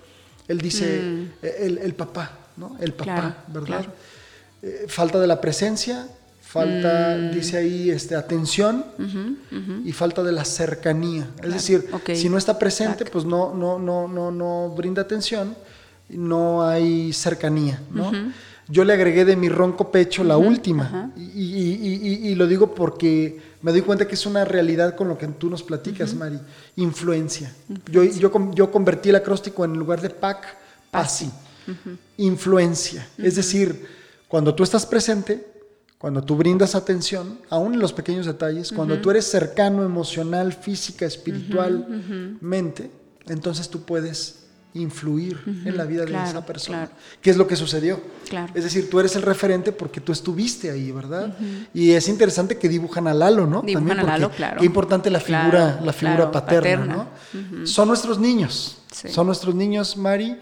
él 0.48 0.58
dice, 0.60 1.02
Mm. 1.02 1.22
eh, 1.42 1.56
el, 1.60 1.78
el 1.78 1.94
papá, 1.94 2.38
¿no? 2.56 2.76
El 2.80 2.92
papá, 2.94 3.04
Claro, 3.04 3.34
¿verdad? 3.48 3.66
claro. 3.66 3.92
Eh, 4.62 4.86
falta 4.88 5.20
de 5.20 5.26
la 5.26 5.40
presencia, 5.42 6.08
falta, 6.46 7.16
Mm. 7.18 7.34
dice 7.34 7.56
ahí, 7.56 7.90
este, 7.90 8.14
atención 8.14 8.84
y 9.84 9.92
falta 9.92 10.22
de 10.22 10.32
la 10.32 10.44
cercanía. 10.44 11.28
Es 11.42 11.52
decir, 11.52 11.88
si 12.14 12.28
no 12.28 12.38
está 12.38 12.58
presente, 12.58 13.04
pues 13.04 13.24
no, 13.24 13.52
no, 13.54 13.78
no, 13.78 14.06
no, 14.08 14.30
no 14.30 14.70
brinda 14.76 15.02
atención, 15.02 15.56
no 16.08 16.62
hay 16.66 17.12
cercanía, 17.12 17.80
¿no? 17.90 18.12
Yo 18.68 18.84
le 18.84 18.92
agregué 18.94 19.24
de 19.24 19.36
mi 19.36 19.48
ronco 19.48 19.90
pecho 19.92 20.24
la 20.24 20.36
última. 20.36 21.12
Y, 21.16 21.22
y- 21.30 22.28
y- 22.30 22.34
lo 22.34 22.46
digo 22.46 22.74
porque 22.74 23.40
me 23.62 23.70
doy 23.72 23.82
cuenta 23.82 24.06
que 24.08 24.14
es 24.14 24.26
una 24.26 24.44
realidad 24.44 24.94
con 24.96 25.06
lo 25.08 25.16
que 25.18 25.26
tú 25.28 25.48
nos 25.50 25.62
platicas, 25.62 26.14
Mari. 26.14 26.38
Influencia. 26.76 27.52
Yo, 27.90 28.02
yo, 28.04 28.30
yo 28.54 28.70
convertí 28.72 29.08
el 29.10 29.16
acróstico 29.16 29.64
en 29.64 29.74
lugar 29.74 30.00
de 30.00 30.10
PAC, 30.10 30.46
PASI. 30.90 31.30
Influencia. 32.18 33.06
Es 33.18 33.36
decir, 33.36 33.86
cuando 34.28 34.54
tú 34.54 34.62
estás 34.64 34.84
presente, 34.86 35.44
cuando 35.98 36.22
tú 36.22 36.36
brindas 36.36 36.74
atención, 36.74 37.38
aún 37.48 37.74
en 37.74 37.80
los 37.80 37.92
pequeños 37.92 38.26
detalles, 38.26 38.70
cuando 38.70 39.00
tú 39.00 39.10
eres 39.10 39.26
cercano 39.26 39.82
emocional, 39.82 40.52
física, 40.52 41.06
espiritualmente, 41.06 42.90
entonces 43.26 43.68
tú 43.68 43.82
puedes 43.82 44.46
influir 44.74 45.40
en 45.64 45.74
la 45.76 45.84
vida 45.84 46.04
de 46.04 46.12
esa 46.12 46.44
persona. 46.44 46.86
claro. 46.86 46.92
¿Qué 47.22 47.30
es 47.30 47.36
lo 47.38 47.46
que 47.46 47.56
sucedió? 47.56 47.98
Claro. 48.28 48.52
Es 48.54 48.64
decir, 48.64 48.90
tú 48.90 49.00
eres 49.00 49.16
el 49.16 49.22
referente 49.22 49.72
porque 49.72 50.00
tú 50.00 50.12
estuviste 50.12 50.70
ahí, 50.70 50.92
¿verdad? 50.92 51.34
Y 51.72 51.92
es 51.92 52.08
interesante 52.08 52.58
que 52.58 52.68
dibujan 52.68 53.08
a 53.08 53.14
Lalo, 53.14 53.46
¿no? 53.46 53.62
Dibujan 53.62 53.90
a 53.92 54.02
porque 54.02 54.06
Lalo, 54.06 54.30
claro. 54.30 54.60
Qué 54.60 54.66
importante 54.66 55.10
la 55.10 55.20
figura, 55.20 55.80
la 55.82 55.92
figura 55.94 56.30
paterna, 56.30 56.86
paterna. 56.86 57.08
¿no? 57.60 57.66
Son 57.66 57.88
nuestros 57.88 58.18
niños. 58.18 58.78
Sí. 58.92 59.08
Son 59.08 59.26
nuestros 59.26 59.54
niños, 59.54 59.96
Mari. 59.96 60.36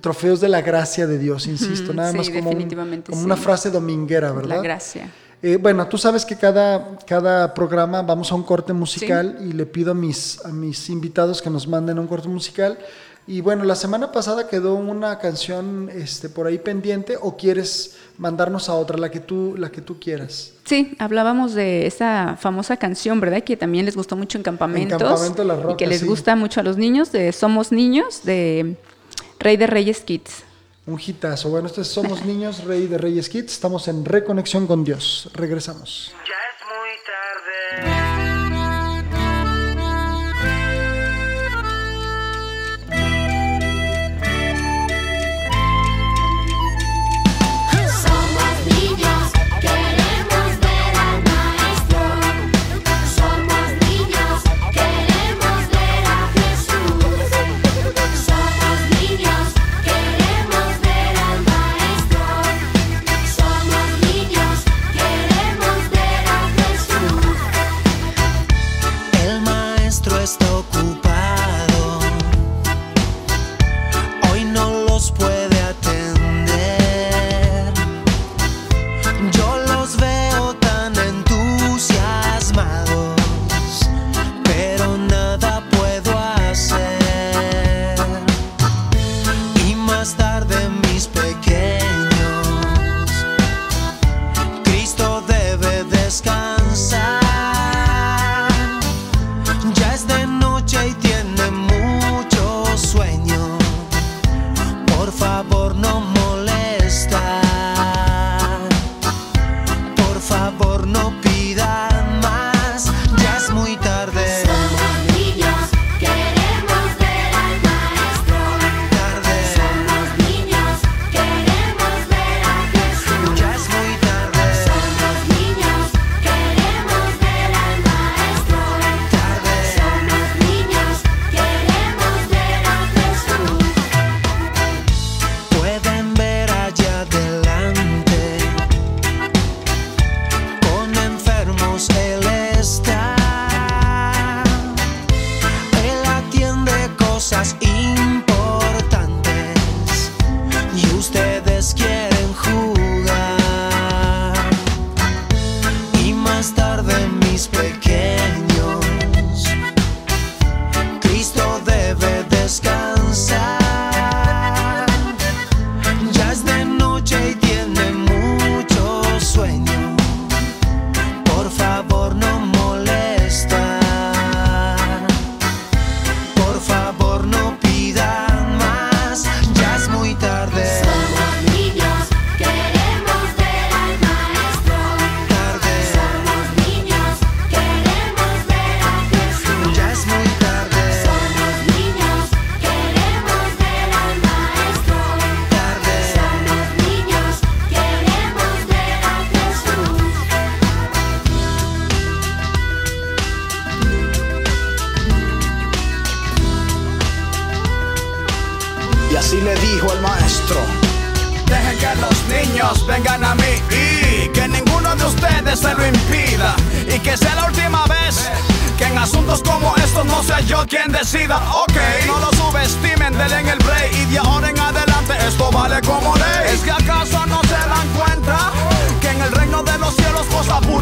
Trofeos 0.00 0.40
de 0.40 0.48
la 0.48 0.60
gracia 0.60 1.06
de 1.06 1.18
Dios, 1.18 1.46
insisto, 1.46 1.94
nada 1.94 2.12
sí, 2.12 2.18
más 2.18 2.28
como, 2.28 2.40
un- 2.50 2.56
definitivamente 2.56 3.10
como 3.10 3.20
sí. 3.22 3.24
una 3.26 3.36
frase 3.36 3.70
dominguera, 3.70 4.32
¿verdad? 4.32 4.56
La 4.56 4.62
gracia. 4.62 5.10
Eh, 5.40 5.56
bueno, 5.56 5.86
tú 5.86 5.96
sabes 5.96 6.24
que 6.26 6.36
cada, 6.36 6.98
cada 7.06 7.54
programa 7.54 8.02
vamos 8.02 8.30
a 8.32 8.34
un 8.34 8.42
corte 8.42 8.72
musical 8.72 9.38
y 9.40 9.52
le 9.52 9.64
pido 9.66 9.92
a 9.92 9.94
mis, 9.94 10.44
a 10.44 10.48
mis 10.48 10.90
invitados 10.90 11.40
que 11.40 11.48
nos 11.48 11.66
manden 11.68 11.98
un 11.98 12.06
corte 12.06 12.28
musical. 12.28 12.76
Y 13.26 13.40
bueno, 13.42 13.62
la 13.64 13.74
semana 13.74 14.10
pasada 14.10 14.48
quedó 14.48 14.74
una 14.74 15.18
canción 15.18 15.90
este, 15.92 16.28
por 16.30 16.46
ahí 16.46 16.58
pendiente 16.58 17.16
o 17.20 17.36
quieres 17.36 17.96
mandarnos 18.16 18.68
a 18.70 18.74
otra, 18.74 18.96
la 18.98 19.10
que 19.10 19.20
tú, 19.20 19.54
la 19.56 19.70
que 19.70 19.80
tú 19.82 20.00
quieras. 20.00 20.52
Sí, 20.64 20.96
hablábamos 20.98 21.52
de 21.54 21.86
esa 21.86 22.36
famosa 22.40 22.76
canción, 22.78 23.20
¿verdad? 23.20 23.42
Que 23.42 23.56
también 23.56 23.84
les 23.84 23.96
gustó 23.96 24.16
mucho 24.16 24.38
en 24.38 24.44
campamentos. 24.44 24.98
Campamento 24.98 25.44
Las 25.44 25.58
y 25.58 25.62
Rocas, 25.62 25.76
que 25.76 25.86
les 25.86 26.00
sí. 26.00 26.06
gusta 26.06 26.36
mucho 26.36 26.60
a 26.60 26.62
los 26.62 26.78
niños, 26.78 27.12
de 27.12 27.30
Somos 27.32 27.70
Niños, 27.70 28.22
de 28.24 28.76
Rey 29.38 29.56
de 29.56 29.66
Reyes 29.66 30.00
Kids. 30.00 30.44
Un 30.86 30.98
hitazo. 31.04 31.50
Bueno, 31.50 31.66
estos 31.66 31.88
somos 31.88 32.24
niños, 32.24 32.64
Rey 32.64 32.86
de 32.86 32.98
Reyes 32.98 33.28
Kids. 33.28 33.52
Estamos 33.52 33.88
en 33.88 34.04
reconexión 34.04 34.66
con 34.66 34.84
Dios. 34.84 35.30
Regresamos. 35.34 36.12
Ya 36.26 36.37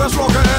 cosa 0.09 0.19
pura 0.19 0.43
es 0.43 0.56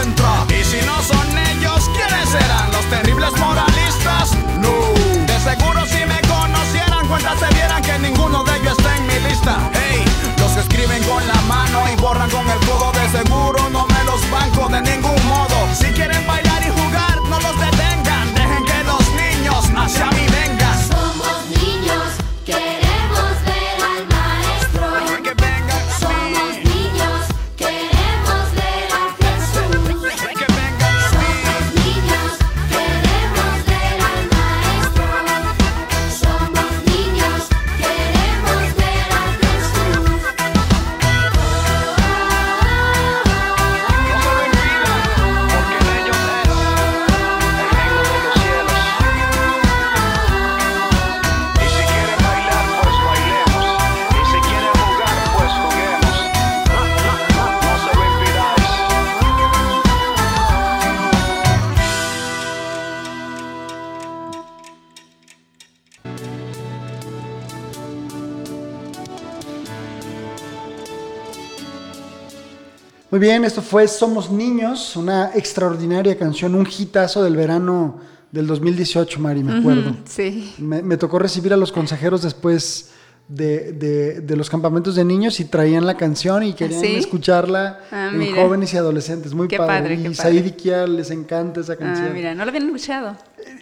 Muy 73.17 73.25
bien, 73.25 73.45
esto 73.45 73.63
fue 73.63 73.88
Somos 73.88 74.30
Niños, 74.30 74.95
una 74.95 75.32
extraordinaria 75.34 76.15
canción, 76.19 76.53
un 76.53 76.67
hitazo 76.67 77.23
del 77.23 77.36
verano 77.36 77.99
del 78.32 78.45
2018, 78.45 79.19
Mari, 79.19 79.43
me 79.43 79.58
acuerdo. 79.58 79.89
Ujú, 79.89 79.99
Sí. 80.06 80.53
Me, 80.60 80.84
me 80.84 80.97
tocó 80.97 81.17
recibir 81.17 81.51
a 81.51 81.58
los 81.58 81.71
consejeros 81.71 82.21
después 82.21 82.91
de, 83.27 83.71
de- 83.71 84.21
de 84.21 84.36
los 84.36 84.51
campamentos 84.51 84.93
de 84.93 85.03
niños 85.03 85.39
y 85.39 85.45
traían 85.45 85.88
la 85.88 85.97
canción 85.97 86.43
y 86.43 86.53
querían 86.53 86.80
¿Sí? 86.80 86.95
escucharla 86.95 87.80
Ah, 87.91 88.10
en 88.13 88.19
mira. 88.19 88.39
jóvenes 88.43 88.71
y 88.75 88.77
adolescentes. 88.77 89.34
Muy 89.34 89.47
Qué 89.47 89.58
padre. 89.58 89.73
padre, 89.80 89.93
y 89.95 90.03
qué 90.03 90.13
Said 90.13 90.45
y 90.45 90.88
les 90.95 91.10
encanta 91.10 91.62
esa 91.62 91.75
canción. 91.75 92.10
Ah, 92.10 92.13
mira, 92.13 92.36
no 92.36 92.45
lo 92.45 92.49
habían 92.49 92.67
escuchado. 92.67 93.17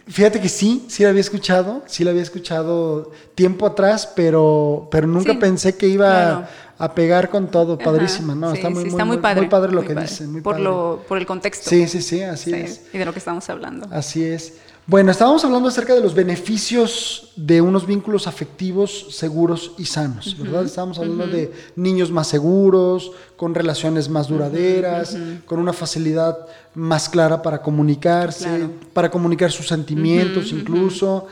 Fíjate 0.06 0.38
que 0.38 0.50
sí, 0.50 0.84
sí 0.88 1.02
la 1.02 1.08
había 1.08 1.22
escuchado, 1.22 1.82
sí 1.86 2.04
la 2.04 2.10
había 2.10 2.22
escuchado 2.22 3.10
tiempo 3.34 3.64
atrás, 3.64 4.12
pero, 4.14 4.86
pero 4.90 5.06
nunca 5.06 5.32
Sí, 5.32 5.38
pensé 5.38 5.76
que 5.78 5.88
iba 5.88 6.10
claro. 6.10 6.46
A 6.78 6.94
pegar 6.94 7.30
con 7.30 7.48
todo. 7.50 7.78
Padrísima, 7.78 8.32
Ajá, 8.32 8.40
¿no? 8.40 8.50
sí, 8.50 8.56
está 8.58 8.70
muy, 8.70 8.76
sí, 8.78 8.80
muy, 8.84 8.90
está 8.90 9.04
muy 9.04 9.16
muy- 9.16 9.22
padre. 9.22 9.40
muy 9.42 9.50
padre 9.50 9.72
lo 9.72 9.82
que 9.82 9.94
padre. 9.94 10.08
dicen. 10.08 10.32
Muy 10.32 10.40
por, 10.42 10.52
padre. 10.54 10.64
lo, 10.64 11.02
por 11.08 11.18
el 11.18 11.26
contexto. 11.26 11.70
Sí, 11.70 11.86
sí, 11.88 12.02
sí, 12.02 12.22
así 12.22 12.50
Sí, 12.50 12.56
es. 12.56 12.82
Y 12.92 12.98
de 12.98 13.04
lo 13.04 13.12
que 13.12 13.18
estamos 13.18 13.48
hablando. 13.50 13.86
Así 13.90 14.24
es. 14.24 14.54
Bueno, 14.88 15.10
estábamos 15.10 15.44
hablando 15.44 15.68
acerca 15.68 15.94
de 15.94 16.00
los 16.00 16.14
beneficios 16.14 17.32
de 17.34 17.60
unos 17.60 17.88
vínculos 17.88 18.28
afectivos 18.28 19.08
seguros 19.16 19.72
y 19.78 19.84
sanos, 19.86 20.36
¿verdad? 20.38 20.64
Estábamos 20.64 20.98
hablando 21.00 21.26
de 21.26 21.52
niños 21.74 22.12
más 22.12 22.28
seguros, 22.28 23.10
con 23.36 23.52
relaciones 23.52 24.08
más 24.08 24.28
duraderas, 24.28 25.16
con 25.44 25.58
una 25.58 25.72
facilidad 25.72 26.38
más 26.74 27.08
clara 27.08 27.42
para 27.42 27.62
comunicarse, 27.62 28.44
Claro. 28.44 28.70
para 28.92 29.10
comunicar 29.10 29.50
sus 29.50 29.66
sentimientos 29.66 30.52
incluso. 30.52 31.26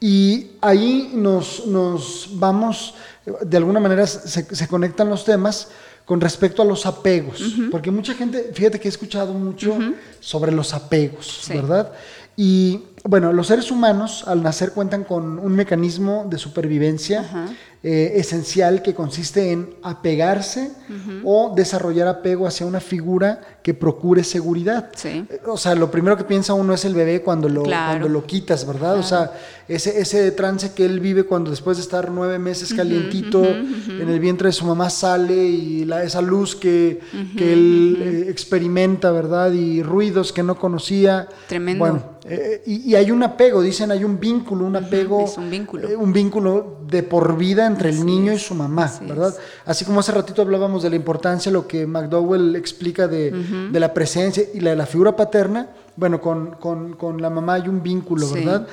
Y 0.00 0.52
ahí 0.60 1.10
nos, 1.14 1.66
nos 1.66 2.28
vamos, 2.32 2.94
de 3.42 3.56
alguna 3.56 3.80
manera 3.80 4.06
se, 4.06 4.44
se 4.54 4.68
conectan 4.68 5.08
los 5.08 5.24
temas 5.24 5.68
con 6.04 6.20
respecto 6.20 6.62
a 6.62 6.64
los 6.64 6.86
apegos, 6.86 7.42
porque 7.70 7.90
mucha 7.90 8.14
gente, 8.14 8.50
fíjate 8.54 8.78
que 8.78 8.86
he 8.86 8.90
escuchado 8.90 9.32
mucho 9.34 9.76
sobre 10.20 10.52
los 10.52 10.72
apegos, 10.72 11.40
Sí. 11.42 11.54
¿verdad? 11.54 11.92
Y 12.36 12.82
bueno, 13.02 13.32
los 13.32 13.46
seres 13.46 13.70
humanos 13.70 14.22
al 14.26 14.42
nacer 14.42 14.72
cuentan 14.72 15.02
con 15.04 15.38
un 15.38 15.52
mecanismo 15.56 16.26
de 16.28 16.36
supervivencia 16.38 17.48
eh, 17.82 18.12
esencial 18.16 18.82
que 18.82 18.94
consiste 18.94 19.50
en 19.52 19.74
apegarse 19.82 20.70
o 21.24 21.54
desarrollar 21.56 22.06
apego 22.08 22.46
hacia 22.46 22.66
una 22.66 22.80
figura 22.80 23.55
que 23.66 23.74
procure 23.74 24.22
seguridad. 24.22 24.90
Sí. 24.94 25.24
Eh, 25.28 25.40
O 25.48 25.56
sea, 25.56 25.74
lo 25.74 25.90
primero 25.90 26.16
que 26.16 26.22
piensa 26.22 26.54
uno 26.54 26.72
es 26.72 26.84
el 26.84 26.94
bebé 26.94 27.20
cuando 27.22 27.48
lo, 27.48 27.64
Claro. 27.64 27.98
cuando 27.98 28.08
lo 28.08 28.24
quitas, 28.24 28.64
¿verdad? 28.64 28.96
O 28.96 29.02
sea, 29.02 29.32
ese, 29.66 29.98
ese 30.00 30.30
trance 30.30 30.72
que 30.72 30.84
él 30.86 31.00
vive 31.00 31.24
cuando 31.24 31.50
después 31.50 31.76
de 31.78 31.82
estar 31.82 32.08
nueve 32.12 32.38
meses 32.38 32.72
calientito 32.72 33.44
en 33.44 34.08
el 34.08 34.20
vientre 34.20 34.46
de 34.50 34.52
su 34.52 34.64
mamá 34.66 34.88
sale 34.88 35.34
y 35.34 35.84
la, 35.84 36.04
esa 36.04 36.22
luz 36.22 36.54
que, 36.54 37.00
que 37.36 37.52
él 37.54 37.98
eh, 38.00 38.26
experimenta, 38.30 39.10
¿verdad? 39.10 39.50
Y 39.50 39.82
ruidos 39.82 40.32
que 40.32 40.44
no 40.44 40.56
conocía. 40.56 41.26
Tremendo. 41.48 41.80
Bueno, 41.84 42.02
eh, 42.28 42.62
y, 42.66 42.90
y 42.90 42.94
hay 42.94 43.10
un 43.10 43.24
apego, 43.24 43.62
dicen, 43.62 43.90
hay 43.90 44.04
un 44.04 44.20
vínculo, 44.20 44.64
un 44.64 44.76
apego. 44.76 45.24
es 45.24 45.36
un 45.38 45.50
vínculo. 45.50 45.88
eh, 45.88 45.96
un 45.96 46.12
vínculo 46.12 46.78
de 46.86 47.02
por 47.02 47.36
vida 47.36 47.66
entre 47.66 47.88
el 47.90 47.96
Así 47.96 48.04
niño 48.04 48.32
y 48.32 48.38
su 48.38 48.54
mamá, 48.54 48.84
así 48.84 49.04
¿verdad? 49.04 49.30
es. 49.30 49.38
Así 49.64 49.84
como 49.84 49.98
hace 49.98 50.12
ratito 50.12 50.42
hablábamos 50.42 50.84
de 50.84 50.90
la 50.90 50.96
importancia, 50.96 51.50
lo 51.50 51.66
que 51.66 51.84
McDowell 51.86 52.54
explica 52.54 53.08
de, 53.08 53.32
de 53.72 53.80
la 53.80 53.92
presencia 53.94 54.44
y 54.54 54.60
la 54.60 54.70
de 54.70 54.76
la 54.76 54.86
figura 54.86 55.14
paterna, 55.16 55.68
bueno, 55.96 56.20
con, 56.20 56.50
con- 56.56 56.94
con 56.94 57.22
la 57.22 57.30
mamá 57.30 57.54
hay 57.54 57.68
un 57.68 57.82
vínculo, 57.82 58.26
Sí. 58.26 58.34
¿verdad? 58.34 58.66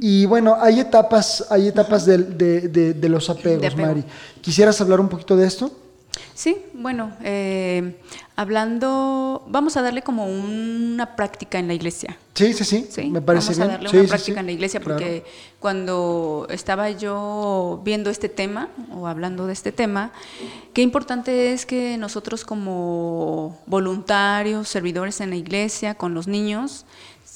Y 0.00 0.26
bueno, 0.26 0.56
hay 0.60 0.80
etapas, 0.80 1.46
hay 1.50 1.68
etapas 1.68 2.04
del- 2.04 2.36
de, 2.36 2.68
de- 2.68 2.94
de 2.94 3.08
los 3.08 3.30
apegos, 3.30 3.60
De 3.62 3.66
apego. 3.68 3.88
Mari. 3.88 4.04
¿Quisieras 4.42 4.80
hablar 4.80 5.00
un 5.00 5.08
poquito 5.08 5.36
de 5.36 5.46
esto? 5.46 5.70
Sí, 6.34 6.58
bueno, 6.74 7.12
eh, 7.22 8.00
hablando, 8.36 9.44
vamos 9.48 9.76
a 9.76 9.82
darle 9.82 10.02
como 10.02 10.26
una 10.26 11.16
práctica 11.16 11.58
en 11.58 11.68
la 11.68 11.74
iglesia. 11.74 12.16
Sí, 12.34 12.52
sí, 12.52 12.64
sí, 12.64 12.86
Sí, 12.90 13.08
me 13.08 13.22
parece 13.22 13.52
vamos 13.52 13.60
a 13.60 13.66
darle 13.66 13.88
una 13.88 14.00
sí, 14.02 14.06
práctica 14.06 14.34
sí, 14.34 14.40
en 14.40 14.46
la 14.46 14.52
iglesia 14.52 14.80
claro. 14.80 14.96
porque 14.96 15.24
cuando 15.58 16.46
estaba 16.50 16.90
yo 16.90 17.80
viendo 17.84 18.10
este 18.10 18.28
tema 18.28 18.68
o 18.92 19.06
hablando 19.06 19.46
de 19.46 19.52
este 19.52 19.72
tema, 19.72 20.12
qué 20.74 20.82
importante 20.82 21.52
es 21.52 21.64
que 21.64 21.96
nosotros 21.96 22.44
como 22.44 23.58
voluntarios, 23.66 24.68
servidores 24.68 25.20
en 25.20 25.30
la 25.30 25.36
iglesia, 25.36 25.94
con 25.94 26.14
los 26.14 26.26
niños, 26.28 26.84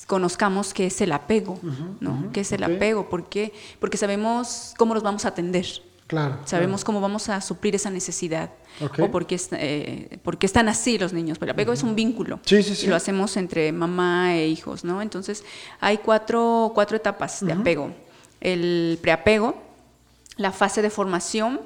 conozcamos 0.06 0.74
qué 0.74 0.86
es 0.86 1.00
el 1.00 1.12
apego, 1.12 1.58
¿no? 2.00 2.30
¿Qué 2.32 2.40
es 2.40 2.52
el 2.52 2.64
apego? 2.64 3.08
¿Por 3.08 3.28
qué? 3.28 3.52
Porque 3.78 3.96
sabemos 3.96 4.74
cómo 4.76 4.92
los 4.92 5.02
vamos 5.02 5.24
a 5.24 5.28
atender. 5.28 5.66
Claro. 6.11 6.38
Sabemos 6.44 6.83
cómo 6.83 7.01
vamos 7.01 7.29
a 7.29 7.40
suplir 7.40 7.77
esa 7.77 7.88
necesidad. 7.88 8.51
O 8.99 9.11
por 9.12 9.27
qué, 9.27 9.37
es- 9.37 9.49
eh, 9.53 10.18
por 10.25 10.38
qué 10.38 10.46
están 10.46 10.68
así 10.68 10.99
los 10.99 11.12
niños. 11.12 11.38
Pero 11.38 11.51
el 11.51 11.55
apego 11.55 11.73
es 11.73 11.85
un 11.85 11.94
vínculo. 11.94 12.40
Sí, 12.44 12.64
sí, 12.64 12.75
sí. 12.75 12.87
Y 12.87 12.88
lo 12.88 12.96
hacemos 12.96 13.37
entre 13.37 13.70
mamá 13.70 14.35
e 14.35 14.49
hijos, 14.49 14.83
¿no? 14.83 15.03
Entonces, 15.03 15.44
hay 15.79 15.99
cuatro, 15.99 16.73
cuatro 16.75 16.96
etapas 16.96 17.46
de 17.46 17.53
apego. 17.53 17.92
El 18.40 18.99
preapego, 19.01 19.55
la 20.37 20.51
fase 20.51 20.83
de 20.83 20.90
formación, 20.90 21.61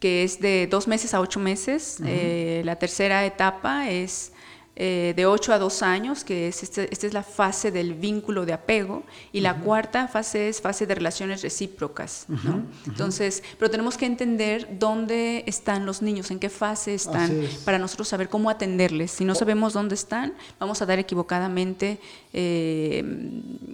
que 0.00 0.24
es 0.24 0.40
de 0.40 0.66
dos 0.68 0.88
meses 0.88 1.14
a 1.14 1.20
ocho 1.20 1.38
meses. 1.38 1.98
Eh, 2.04 2.62
la 2.64 2.76
tercera 2.76 3.24
etapa 3.26 3.88
es 3.90 4.32
eh, 4.80 5.12
de 5.16 5.26
8 5.26 5.52
a 5.52 5.58
2 5.58 5.82
años, 5.82 6.22
que 6.22 6.46
es 6.46 6.62
este- 6.62 6.88
esta 6.92 7.06
es 7.08 7.12
la 7.12 7.24
fase 7.24 7.72
del 7.72 7.94
vínculo 7.94 8.46
de 8.46 8.52
apego, 8.52 9.02
y 9.32 9.40
la 9.40 9.56
cuarta 9.58 10.06
fase 10.06 10.48
es 10.48 10.60
fase 10.60 10.86
de 10.86 10.94
relaciones 10.94 11.42
recíprocas. 11.42 12.26
¿no? 12.28 12.62
Entonces, 12.86 13.42
pero 13.58 13.72
tenemos 13.72 13.96
que 13.96 14.06
entender 14.06 14.68
dónde 14.78 15.42
están 15.46 15.84
los 15.84 16.00
niños, 16.00 16.30
en 16.30 16.38
qué 16.38 16.48
fase 16.48 16.94
están, 16.94 17.42
es. 17.42 17.56
para 17.64 17.78
nosotros 17.80 18.06
saber 18.06 18.28
cómo 18.28 18.50
atenderles. 18.50 19.10
Si 19.10 19.24
no 19.24 19.34
sabemos 19.34 19.72
dónde 19.72 19.96
están, 19.96 20.34
vamos 20.60 20.80
a 20.80 20.86
dar 20.86 21.00
equivocadamente 21.00 21.98
eh, 22.32 23.02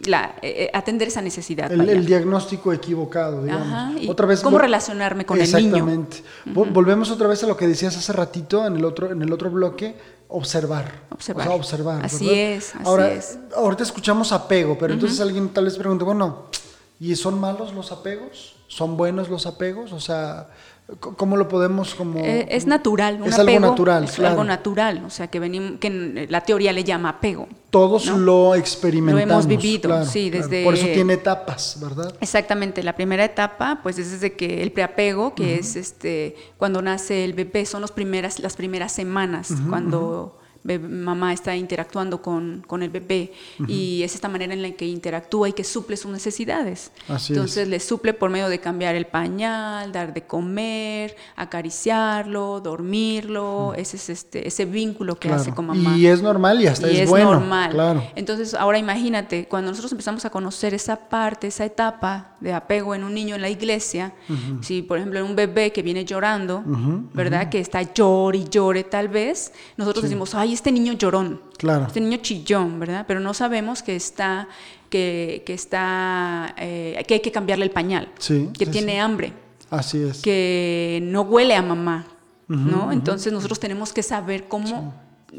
la, 0.07 0.37
eh, 0.40 0.71
atender 0.73 1.09
esa 1.09 1.21
necesidad. 1.21 1.71
El, 1.71 2.07
diagnóstico 2.07 2.73
equivocado, 2.73 3.43
digamos. 3.45 3.67
Ajá, 3.67 3.93
y 4.01 4.09
otra 4.09 4.27
vez 4.27 4.40
cómo 4.40 4.57
relacionarme 4.59 5.27
con 5.27 5.38
el 5.38 5.47
niño. 5.53 5.59
Exactamente. 5.59 6.23
Vol- 6.47 6.73
Volvemos 6.73 7.11
otra 7.11 7.29
vez 7.29 7.43
a 7.45 7.47
lo 7.47 7.57
que 7.59 7.67
decías 7.67 7.95
hace 7.97 8.12
ratito 8.12 8.67
en 8.67 8.77
el 8.77 8.85
otro, 8.87 9.11
en 9.12 9.21
el 9.21 9.33
otro 9.33 9.51
bloque, 9.51 9.95
observar. 10.37 11.03
Observar. 11.11 11.47
O 11.47 11.51
sea, 11.51 11.57
observar. 11.57 12.05
Así 12.05 12.27
¿verdad? 12.27 12.42
es, 12.42 12.75
así 12.75 12.85
Ahora, 12.85 13.12
es. 13.12 13.38
ahorita 13.57 13.83
escuchamos 13.85 14.33
apego, 14.33 14.77
pero 14.79 14.92
entonces 14.92 15.20
alguien 15.20 15.49
tal 15.51 15.64
vez 15.64 15.77
pregunte, 15.77 16.05
bueno, 16.05 16.47
¿y 16.99 17.14
son 17.14 17.38
malos 17.38 17.73
los 17.73 17.92
apegos? 17.92 18.57
¿Son 18.66 18.97
buenos 18.97 19.29
los 19.29 19.47
apegos? 19.47 19.92
O 19.92 20.01
sea, 20.01 20.49
¿cómo 21.01 21.37
lo 21.37 21.49
podemos 21.49 21.94
como... 21.94 22.18
Eh, 22.20 22.47
es 22.51 22.66
natural, 22.66 23.20
un 23.23 23.29
es 23.29 23.35
apego 23.38 23.57
algo 23.59 23.70
natural, 23.70 24.05
es 24.05 24.12
claro. 24.12 24.31
algo 24.33 24.44
natural, 24.44 25.03
o 25.07 25.11
sea 25.11 25.29
que 25.29 25.40
venimos, 25.40 25.79
que 25.81 25.87
en- 25.87 26.27
la 26.29 26.42
teoría 26.42 26.73
le 26.73 26.85
llama 26.85 27.09
apego. 27.09 27.49
Todos 27.70 28.07
¿no? 28.07 28.18
lo 28.18 28.55
experimentamos. 28.55 29.27
Lo 29.27 29.33
hemos 29.33 29.47
vivido, 29.47 29.88
claro, 29.88 30.05
sí, 30.05 30.31
claro. 30.31 30.47
desde- 30.49 30.64
Por 30.64 30.75
eso 30.75 30.87
tiene 30.87 31.14
etapas, 31.14 31.79
¿verdad? 31.81 32.14
Exactamente, 32.20 32.83
la 32.83 32.94
primera 32.94 33.25
etapa, 33.25 33.81
pues 33.83 33.99
es 33.99 34.11
desde 34.12 34.35
que 34.35 34.62
el 34.62 34.73
preapego, 34.73 35.35
que 35.35 35.59
es 35.59 35.75
este 35.77 36.37
cuando 36.59 36.83
nace 36.83 37.25
el 37.25 37.33
bebé, 37.33 37.64
son 37.66 37.81
los 37.81 37.90
primeras, 37.90 38.38
las 38.38 38.55
primeras 38.55 38.92
semanas, 38.92 39.49
cuando 39.70 40.38
mamá 40.64 41.33
está 41.35 41.55
interactuando 41.57 42.22
con, 42.22 42.64
con 42.66 42.83
el 42.83 42.88
bebé 42.90 43.33
y 43.68 44.03
es 44.03 44.14
esta 44.14 44.29
manera 44.29 44.55
en 44.55 44.62
la 44.62 44.70
que 44.72 44.87
interactúa 44.87 45.48
y 45.50 45.53
que 45.53 45.62
suple 45.64 45.96
sus 45.96 46.11
necesidades. 46.11 46.90
Así 47.07 47.35
Entonces 47.35 47.68
le 47.68 47.79
suple 47.81 48.14
por 48.14 48.31
medio 48.31 48.48
de 48.48 48.59
cambiar 48.61 48.94
el 48.94 49.07
pañal, 49.07 49.92
dar 49.92 50.14
de 50.14 50.22
comer, 50.22 51.14
acariciarlo, 51.68 52.61
dormirlo, 52.61 53.74
ese 53.77 53.96
es 53.96 54.09
este 54.11 54.46
ese 54.48 54.64
vínculo 54.64 55.16
que 55.16 55.29
Claro. 55.29 55.40
hace 55.42 55.53
con 55.55 55.66
mamá. 55.66 55.96
Y 55.96 56.07
es 56.07 56.22
normal 56.22 56.61
y 56.61 56.66
hasta 56.66 56.88
Y 56.90 56.96
es, 56.96 57.00
es 57.03 57.09
bueno. 57.11 57.33
normal. 57.33 57.70
Claro. 57.72 58.03
Entonces, 58.14 58.55
ahora 58.55 58.79
imagínate, 58.79 59.46
cuando 59.46 59.70
nosotros 59.70 59.92
empezamos 59.92 60.24
a 60.24 60.31
conocer 60.31 60.74
esa 60.74 60.96
parte, 61.09 61.46
esa 61.46 61.64
etapa 61.64 62.35
de 62.40 62.53
apego 62.53 62.94
en 62.94 63.05
un 63.05 63.14
niño 63.14 63.35
en 63.35 63.40
la 63.42 63.48
iglesia, 63.50 64.12
si 64.61 64.83
por 64.83 64.98
ejemplo 64.98 65.18
en 65.20 65.27
un 65.27 65.37
bebé 65.37 65.72
que 65.72 65.83
viene 65.83 66.05
llorando, 66.05 66.62
¿verdad? 67.14 67.48
Que 67.48 67.59
está 67.61 67.83
llore 67.83 68.38
y 68.38 68.44
llore 68.48 68.85
tal 68.85 69.09
vez, 69.09 69.53
nosotros 69.77 70.05
decimos, 70.05 70.35
ay, 70.35 70.54
este 70.55 70.73
niño 70.73 70.93
llorón, 70.95 71.40
Claro. 71.59 71.87
este 71.87 72.01
niño 72.01 72.19
chillón, 72.19 72.81
¿verdad? 72.81 73.05
Pero 73.07 73.21
no 73.21 73.35
sabemos 73.35 73.83
que 73.83 73.95
está, 73.97 74.49
que, 74.90 75.43
que 75.47 75.55
está, 75.55 76.55
eh, 76.59 77.03
que 77.07 77.14
hay 77.14 77.21
que 77.21 77.33
cambiarle 77.33 77.64
el 77.64 77.71
pañal, 77.71 78.09
Sí, 78.19 78.49
que 78.59 78.64
sí, 78.67 78.71
tiene 78.71 78.93
sí. 78.93 78.99
hambre, 78.99 79.33
Así 79.71 80.03
es. 80.03 80.23
que 80.23 81.01
no 81.03 81.23
huele 81.23 81.55
a 81.55 81.62
mamá, 81.62 82.07
¿no? 82.49 82.93
Entonces 82.93 83.33
nosotros 83.33 83.59
tenemos 83.59 83.93
que 83.93 84.03
saber 84.03 84.45
cómo, 84.49 84.95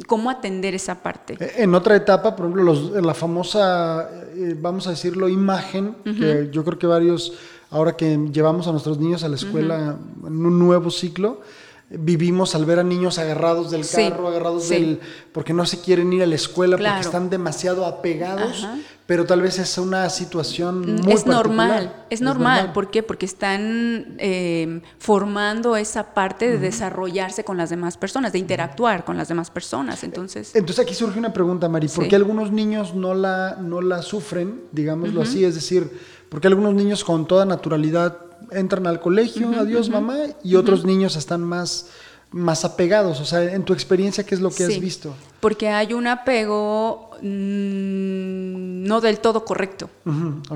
cómo 0.07 0.29
atender 0.29 0.73
esa 0.75 1.01
parte. 1.01 1.37
Eh, 1.39 1.53
En 1.57 1.73
otra 1.75 1.95
etapa, 1.95 2.35
por 2.35 2.45
ejemplo, 2.47 2.63
los- 2.63 2.91
la 2.91 3.13
famosa, 3.13 4.09
eh, 4.35 4.55
vamos 4.59 4.87
a 4.87 4.89
decirlo, 4.89 5.29
imagen, 5.29 5.95
que 6.03 6.49
yo 6.51 6.63
creo 6.65 6.77
que 6.77 6.87
varios, 6.87 7.33
ahora 7.71 7.95
que 7.95 8.17
llevamos 8.31 8.67
a 8.67 8.71
nuestros 8.71 8.97
niños 8.99 9.23
a 9.23 9.29
la 9.29 9.35
escuela 9.35 9.95
en 10.27 10.45
un 10.45 10.59
nuevo 10.59 10.89
ciclo, 10.91 11.39
vivimos 11.89 12.55
al 12.55 12.65
ver 12.65 12.79
a 12.79 12.83
niños 12.83 13.19
agarrados 13.19 13.69
del 13.69 13.83
Sí, 13.83 14.09
carro, 14.09 14.27
agarrados 14.27 14.63
sí. 14.63 14.73
del... 14.73 14.99
porque 15.31 15.53
no 15.53 15.65
se 15.67 15.81
quieren 15.81 16.11
ir 16.13 16.23
a 16.23 16.25
la 16.25 16.33
escuela, 16.35 16.77
Claro. 16.77 16.95
porque 16.95 17.05
están 17.07 17.29
demasiado 17.29 17.85
apegados, 17.85 18.63
Ajá. 18.63 18.77
pero 19.05 19.25
tal 19.25 19.41
vez 19.41 19.59
es 19.59 19.77
una 19.77 20.09
situación 20.09 20.95
muy 21.03 21.13
es 21.13 21.27
normal, 21.27 21.93
es 22.09 22.21
normal. 22.21 22.73
¿Por 22.73 22.89
qué? 22.89 23.03
Porque 23.03 23.27
están 23.27 24.15
eh, 24.17 24.81
formando 24.97 25.75
esa 25.77 26.15
parte 26.15 26.49
de 26.49 26.57
desarrollarse 26.57 27.43
con 27.43 27.55
las 27.55 27.69
demás 27.69 27.97
personas, 27.97 28.33
de 28.33 28.39
interactuar 28.39 29.05
con 29.05 29.15
las 29.15 29.27
demás 29.27 29.51
personas. 29.51 30.03
Entonces, 30.03 30.55
Entonces 30.55 30.83
aquí 30.83 30.95
surge 30.95 31.19
una 31.19 31.33
pregunta, 31.33 31.69
Mari. 31.69 31.87
¿Por 31.87 32.05
Sí. 32.05 32.09
qué 32.09 32.15
algunos 32.15 32.51
niños 32.51 32.95
no 32.95 33.13
la, 33.13 33.57
no 33.61 33.81
la 33.81 34.01
sufren, 34.01 34.61
digámoslo 34.71 35.21
así? 35.21 35.45
Es 35.45 35.53
decir, 35.53 35.87
¿por 36.29 36.41
qué 36.41 36.47
algunos 36.47 36.73
niños 36.73 37.03
con 37.03 37.27
toda 37.27 37.45
naturalidad 37.45 38.24
entran 38.51 38.87
al 38.87 38.99
colegio, 38.99 39.51
adiós 39.59 39.89
mamá, 39.89 40.17
y 40.43 40.55
otros 40.55 40.85
niños 40.85 41.15
están 41.15 41.41
más, 41.41 41.87
más 42.31 42.65
apegados? 42.65 43.19
O 43.19 43.25
sea, 43.25 43.43
en 43.43 43.63
tu 43.63 43.73
experiencia, 43.73 44.25
¿qué 44.25 44.35
es 44.35 44.41
lo 44.41 44.51
que 44.51 44.65
has 44.65 44.79
visto? 44.79 45.13
porque 45.45 45.69
hay 45.69 45.93
un 45.93 46.07
apego 46.07 47.11
mm, 47.21 48.83
no 48.83 48.99
del 48.99 49.19
todo 49.19 49.45
correcto. 49.45 49.91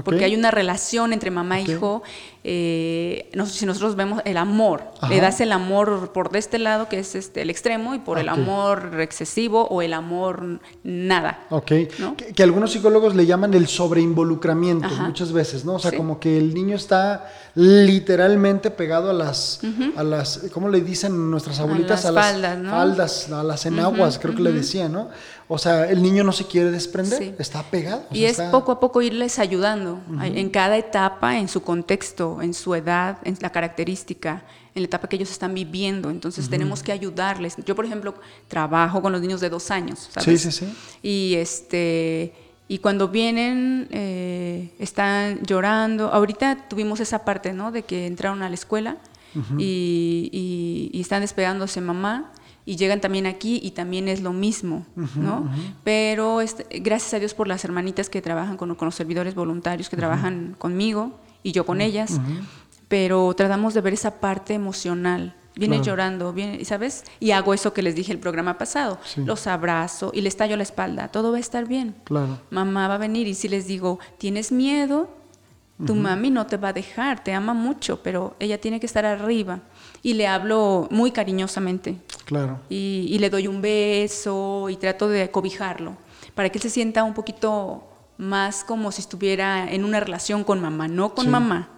Porque 0.04 0.26
hay 0.26 0.36
una 0.36 0.50
relación 0.50 1.14
entre 1.14 1.30
mamá 1.30 1.60
e 1.60 1.72
hijo. 1.72 2.02
Eh, 2.44 3.30
nos- 3.34 3.52
si 3.52 3.66
nosotros 3.66 3.96
vemos 3.96 4.22
el 4.26 4.38
amor, 4.38 4.84
Ajá. 5.02 5.10
le 5.10 5.20
das 5.20 5.42
el 5.42 5.52
amor 5.52 6.12
por 6.14 6.32
de 6.32 6.40
este 6.40 6.58
lado, 6.58 6.88
que 6.88 7.00
es 7.00 7.16
este, 7.16 7.42
el 7.42 7.50
extremo, 7.50 7.96
y 7.96 8.00
por 8.00 8.18
el 8.18 8.30
amor 8.30 9.00
excesivo 9.02 9.68
o 9.70 9.82
el 9.82 9.94
amor 9.94 10.60
nada. 10.84 11.46
Ok, 11.50 11.72
¿no? 12.00 12.16
que, 12.16 12.28
que 12.34 12.44
algunos 12.44 12.72
psicólogos 12.72 13.16
le 13.16 13.26
llaman 13.26 13.54
el 13.54 13.68
sobreinvolucramiento 13.68 14.88
Ajá. 14.88 15.04
muchas 15.04 15.32
veces, 15.34 15.66
¿no? 15.66 15.74
O 15.76 15.80
sea, 15.80 15.92
Sí. 15.92 15.98
como 15.98 16.20
que 16.20 16.38
el 16.38 16.54
niño 16.54 16.76
está 16.76 17.28
literalmente 17.56 18.72
pegado 18.72 19.10
a 19.10 19.14
las, 19.14 19.60
a 19.98 20.04
las, 20.04 20.40
¿cómo 20.54 20.70
le 20.70 20.82
dicen 20.82 21.30
nuestras 21.32 21.60
A 21.60 21.64
abuelitas? 21.64 22.04
las 22.06 22.14
faldas, 22.26 22.58
¿no? 22.58 22.70
faldas, 22.72 23.32
a 23.32 23.44
las 23.44 23.66
enaguas, 23.66 24.20
creo 24.20 24.36
que 24.36 24.42
le 24.42 24.52
decían, 24.52 24.94
¿no? 24.94 25.10
O 25.52 25.58
sea, 25.58 25.90
el 25.90 26.02
niño 26.04 26.24
no 26.24 26.32
se 26.32 26.46
quiere 26.46 26.70
desprender, 26.70 27.18
Sí. 27.18 27.34
está 27.40 27.64
pegado. 27.64 28.04
o 28.12 28.14
Y 28.16 28.20
sea, 28.20 28.30
es 28.30 28.32
está- 28.40 28.52
poco 28.52 28.72
a 28.72 28.80
poco 28.80 29.02
irles 29.02 29.40
ayudando 29.40 30.00
en 30.22 30.50
cada 30.52 30.78
etapa, 30.78 31.38
en 31.40 31.48
su 31.48 31.62
contexto, 31.64 32.29
en 32.42 32.54
su 32.54 32.74
edad, 32.76 33.18
en 33.24 33.38
la 33.42 33.52
característica, 33.52 34.44
en 34.76 34.82
la 34.84 34.86
etapa 34.88 35.08
que 35.10 35.16
ellos 35.18 35.32
están 35.32 35.54
viviendo. 35.54 36.10
Entonces 36.10 36.50
tenemos 36.50 36.84
que 36.84 36.92
ayudarles. 36.92 37.56
Yo, 37.66 37.76
por 37.76 37.86
ejemplo, 37.86 38.14
trabajo 38.48 39.02
con 39.02 39.12
los 39.12 39.22
niños 39.22 39.42
de 39.42 39.50
dos 39.50 39.72
años, 39.72 40.10
¿sabes? 40.12 40.42
Sí, 40.42 40.52
sí, 40.52 40.66
sí. 40.66 40.74
Y 41.04 41.36
este 41.36 42.34
y 42.68 42.78
cuando 42.78 43.08
vienen 43.08 43.88
eh, 43.90 44.70
están 44.78 45.40
llorando. 45.44 46.12
Ahorita 46.14 46.68
tuvimos 46.70 47.00
esa 47.00 47.26
parte, 47.26 47.52
¿no? 47.54 47.72
De 47.72 47.82
que 47.82 48.06
entraron 48.06 48.44
a 48.44 48.48
la 48.50 48.56
escuela 48.56 48.98
y, 49.58 50.30
y- 50.32 50.90
y 50.98 51.02
están 51.02 51.22
despegándose 51.22 51.82
mamá 51.82 52.32
y 52.66 52.76
llegan 52.76 53.02
también 53.02 53.26
aquí 53.26 53.60
y 53.64 53.72
también 53.72 54.08
es 54.08 54.22
lo 54.22 54.34
mismo, 54.34 54.86
¿no? 55.16 55.50
Pero 55.84 56.42
este, 56.42 56.80
gracias 56.80 57.14
a 57.16 57.20
Dios 57.20 57.34
por 57.34 57.48
las 57.48 57.64
hermanitas 57.66 58.10
que 58.10 58.22
trabajan 58.22 58.58
con, 58.58 58.76
con 58.76 58.86
los 58.86 58.96
servidores 58.96 59.34
voluntarios 59.34 59.90
que 59.90 59.98
trabajan 59.98 60.56
conmigo 60.60 61.20
y 61.44 61.52
yo 61.52 61.66
con 61.66 61.82
ellas, 61.82 62.20
pero 62.88 63.34
tratamos 63.36 63.74
de 63.74 63.82
ver 63.82 63.94
esa 63.94 64.20
parte 64.20 64.54
emocional. 64.54 65.36
Claro. 65.56 65.84
llorando, 65.84 66.32
vienen, 66.32 66.64
¿sabes? 66.64 67.04
Y 67.20 67.32
hago 67.32 67.54
eso 67.54 67.74
que 67.74 67.82
les 67.82 67.94
dije 67.94 68.14
el 68.14 68.20
programa 68.20 68.58
pasado. 68.58 68.98
Sí. 69.04 69.22
Los 69.26 69.46
abrazo 69.46 70.10
y 70.14 70.22
les 70.22 70.38
tallo 70.38 70.56
la 70.56 70.64
espalda. 70.64 71.10
Todo 71.10 71.32
va 71.32 71.38
a 71.38 71.42
estar 71.42 71.68
bien. 71.68 71.96
Claro. 72.06 72.40
Mamá 72.50 72.88
va 72.88 72.96
a 72.96 72.98
venir 72.98 73.28
y 73.28 73.34
si 73.34 73.50
les 73.50 73.68
digo, 73.68 74.00
tienes 74.18 74.54
miedo, 74.54 75.10
tu 75.86 75.96
mami 75.96 76.30
no 76.30 76.46
te 76.46 76.56
va 76.56 76.70
a 76.70 76.74
dejar, 76.74 77.26
te 77.26 77.34
ama 77.34 77.54
mucho, 77.54 78.02
pero 78.02 78.38
ella 78.40 78.62
tiene 78.62 78.80
que 78.80 78.86
estar 78.86 79.06
arriba. 79.06 79.60
Y 80.02 80.14
le 80.14 80.28
hablo 80.28 80.88
muy 80.92 81.12
cariñosamente 81.12 81.98
Claro. 82.24 82.62
y, 82.70 83.08
y 83.10 83.20
le 83.20 83.30
doy 83.30 83.48
un 83.48 83.62
beso 83.62 84.70
y 84.70 84.78
trato 84.78 85.10
de 85.10 85.30
cobijarlo 85.30 85.98
para 86.36 86.48
que 86.50 86.58
él 86.58 86.62
se 86.62 86.70
sienta 86.70 87.04
un 87.04 87.14
poquito 87.14 87.84
más 88.20 88.64
como 88.66 88.92
si 88.92 89.02
estuviera 89.02 89.72
en 89.72 89.84
una 89.86 90.00
relación 90.02 90.44
con 90.44 90.60
mamá, 90.62 90.88
no 90.90 91.16
con 91.16 91.26
Sí. 91.26 91.32
mamá, 91.32 91.70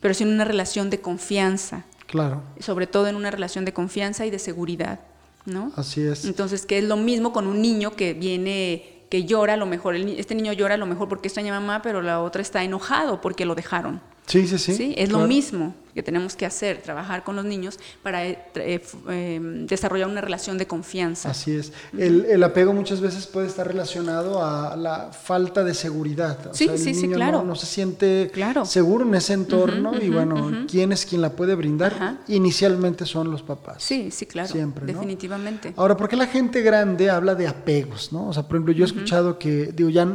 pero 0.00 0.14
sí 0.14 0.22
en 0.22 0.30
una 0.30 0.44
relación 0.44 0.90
de 0.90 1.00
confianza, 1.00 1.84
Claro. 2.06 2.40
sobre 2.60 2.86
todo 2.86 3.08
en 3.08 3.16
una 3.16 3.30
relación 3.32 3.64
de 3.64 3.72
confianza 3.74 4.24
y 4.24 4.30
de 4.30 4.38
seguridad, 4.38 5.00
¿no? 5.44 5.72
Así 5.76 6.00
es. 6.00 6.24
Entonces, 6.24 6.64
que 6.66 6.78
es 6.78 6.84
lo 6.84 6.96
mismo 6.96 7.32
con 7.32 7.48
un 7.48 7.60
niño 7.60 7.96
que 7.96 8.14
viene, 8.14 9.02
que 9.10 9.24
llora 9.24 9.54
a 9.54 9.56
lo 9.56 9.66
mejor, 9.66 9.96
este 9.96 10.34
niño 10.36 10.52
llora 10.52 10.74
a 10.74 10.78
lo 10.78 10.86
mejor 10.86 11.08
porque 11.08 11.26
extraña 11.28 11.54
a 11.56 11.60
mamá, 11.60 11.82
pero 11.82 12.00
la 12.00 12.22
otra 12.22 12.42
está 12.42 12.62
enojado 12.62 13.20
porque 13.20 13.44
lo 13.44 13.56
dejaron. 13.56 14.00
Sí, 14.28 14.46
sí, 14.46 14.58
sí. 14.58 14.74
Sí, 14.74 14.94
es 14.96 15.08
claro. 15.08 15.22
lo 15.22 15.28
mismo 15.28 15.74
que 15.94 16.02
tenemos 16.04 16.36
que 16.36 16.46
hacer, 16.46 16.80
trabajar 16.80 17.24
con 17.24 17.34
los 17.34 17.44
niños 17.44 17.80
para 18.04 18.24
eh, 18.24 18.38
eh, 18.54 18.80
eh, 19.10 19.40
desarrollar 19.68 20.06
una 20.08 20.20
relación 20.20 20.56
de 20.56 20.66
confianza. 20.66 21.30
Así 21.30 21.56
es. 21.56 21.72
El, 21.96 22.24
el 22.26 22.40
apego 22.44 22.72
muchas 22.72 23.00
veces 23.00 23.26
puede 23.26 23.48
estar 23.48 23.66
relacionado 23.66 24.44
a 24.44 24.76
la 24.76 25.10
falta 25.12 25.64
de 25.64 25.74
seguridad. 25.74 26.38
O 26.46 26.54
Sí, 26.54 26.66
sea, 26.66 26.74
el 26.74 26.78
sí, 26.78 26.94
sí, 26.94 27.02
niño 27.02 27.16
claro. 27.16 27.38
No, 27.38 27.44
no 27.46 27.54
se 27.56 27.66
siente 27.66 28.30
Claro. 28.32 28.64
seguro 28.64 29.04
en 29.04 29.14
ese 29.16 29.32
entorno 29.32 29.92
y 30.00 30.08
bueno, 30.10 30.66
¿quién 30.70 30.92
es 30.92 31.04
quien 31.04 31.20
la 31.20 31.30
puede 31.30 31.56
brindar? 31.56 31.94
Ajá. 31.94 32.18
Inicialmente 32.28 33.04
son 33.06 33.30
los 33.32 33.42
papás. 33.42 33.82
Sí, 33.82 34.10
sí, 34.12 34.26
claro. 34.26 34.48
Siempre, 34.52 34.86
¿no? 34.86 34.92
Definitivamente. 34.92 35.72
Ahora, 35.76 35.96
¿por 35.96 36.08
qué 36.08 36.14
la 36.14 36.26
gente 36.28 36.62
grande 36.62 37.10
habla 37.10 37.34
de 37.34 37.48
apegos? 37.48 38.12
¿no? 38.12 38.28
O 38.28 38.32
sea, 38.32 38.44
por 38.44 38.54
ejemplo, 38.56 38.72
yo 38.72 38.84
he 38.84 38.86
escuchado 38.86 39.36
que, 39.36 39.72
digo, 39.74 39.88
ya, 39.90 40.06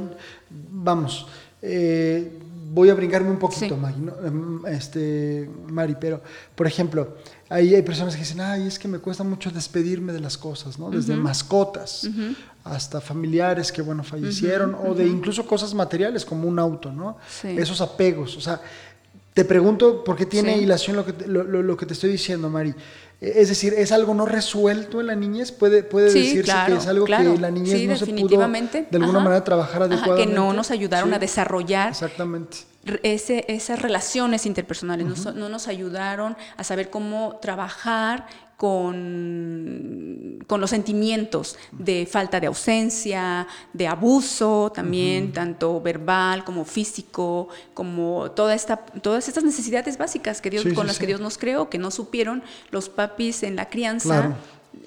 vamos, 0.49 1.27
eh, 1.61 2.39
voy 2.73 2.89
a 2.89 2.95
brincarme 2.95 3.29
un 3.29 3.37
poquito, 3.37 3.75
Sí. 3.75 3.81
Maggie, 3.81 4.01
¿no? 4.01 4.13
Em, 4.25 4.65
este, 4.65 5.49
Mari, 5.67 5.95
pero, 5.99 6.21
por 6.55 6.65
ejemplo, 6.65 7.15
ahí 7.49 7.75
hay 7.75 7.81
personas 7.83 8.15
que 8.15 8.21
dicen, 8.21 8.41
ay, 8.41 8.65
es 8.67 8.79
que 8.79 8.87
me 8.87 8.97
cuesta 8.99 9.23
mucho 9.23 9.51
despedirme 9.51 10.11
de 10.11 10.19
las 10.19 10.37
cosas, 10.37 10.79
¿no? 10.79 10.89
Desde 10.89 11.15
mascotas 11.15 12.09
hasta 12.63 12.99
familiares 13.01 13.71
que, 13.71 13.81
bueno, 13.81 14.03
fallecieron, 14.03 14.75
o 14.75 14.95
de 14.95 15.05
incluso 15.05 15.45
cosas 15.45 15.73
materiales 15.73 16.25
como 16.25 16.47
un 16.47 16.57
auto, 16.57 16.91
¿no? 16.91 17.17
Sí. 17.29 17.49
Esos 17.57 17.79
apegos, 17.81 18.35
o 18.37 18.41
sea, 18.41 18.59
te 19.33 19.45
pregunto 19.45 20.03
por 20.03 20.15
qué 20.15 20.25
tiene 20.25 20.55
Sí. 20.57 20.63
hilación 20.63 20.95
lo 20.95 21.05
que, 21.05 21.13
te, 21.13 21.27
lo, 21.27 21.43
lo- 21.43 21.61
lo 21.63 21.75
que 21.77 21.85
te 21.85 21.93
estoy 21.93 22.11
diciendo, 22.11 22.49
Mari. 22.49 22.73
Es 23.23 23.47
decir, 23.49 23.73
¿es 23.77 23.91
algo 23.91 24.13
no 24.13 24.25
resuelto 24.25 24.99
en 24.99 25.07
la 25.07 25.15
niñez? 25.15 25.51
¿Puede, 25.51 25.83
puede 25.83 26.09
Sí, 26.11 26.19
decirse 26.19 26.43
claro, 26.43 26.73
que 26.75 26.81
es 26.81 26.87
algo 26.87 27.05
claro. 27.05 27.33
que 27.35 27.39
la 27.39 27.51
niñez 27.51 27.79
Sí, 27.79 27.87
no 27.87 27.95
se 27.95 28.05
pudo 28.07 28.37
de 28.91 28.97
alguna 28.97 29.19
Ajá. 29.19 29.19
manera 29.23 29.43
trabajar 29.43 29.83
Ajá, 29.83 29.85
adecuadamente? 29.85 30.29
que 30.29 30.35
no 30.35 30.51
nos 30.51 30.71
ayudaron 30.71 31.09
Sí, 31.09 31.15
a 31.15 31.19
desarrollar 31.19 31.89
Exactamente. 31.89 32.57
ese- 33.01 33.45
esas 33.47 33.81
relaciones 33.81 34.45
interpersonales, 34.45 35.07
no 35.07 35.15
so- 35.15 35.31
no, 35.31 35.47
nos 35.47 35.67
ayudaron 35.69 36.35
a 36.57 36.63
saber 36.65 36.89
cómo 36.89 37.39
trabajar 37.41 38.27
con, 38.63 40.39
con 40.47 40.61
los 40.61 40.69
sentimientos 40.69 41.57
de 41.73 42.07
falta 42.09 42.39
de 42.39 42.47
ausencia, 42.47 43.45
de 43.73 43.89
abuso 43.89 44.71
también, 44.73 45.33
tanto 45.33 45.81
verbal 45.81 46.45
como 46.45 46.63
físico, 46.63 47.49
como 47.73 48.31
toda 48.31 48.55
esta, 48.55 48.77
todas 48.77 49.27
estas 49.27 49.43
necesidades 49.43 49.97
básicas 49.97 50.39
que 50.39 50.49
Dios, 50.49 50.63
Sí, 50.63 50.73
con 50.73 50.85
sí, 50.85 50.87
las 50.87 50.97
que. 50.97 51.07
Dios 51.07 51.19
nos 51.19 51.37
creó, 51.37 51.69
que 51.69 51.77
no 51.77 51.91
supieron 51.91 52.41
los 52.71 52.87
papis 52.87 53.43
en 53.43 53.57
la 53.57 53.67
crianza. 53.67 54.07
Claro. 54.07 54.35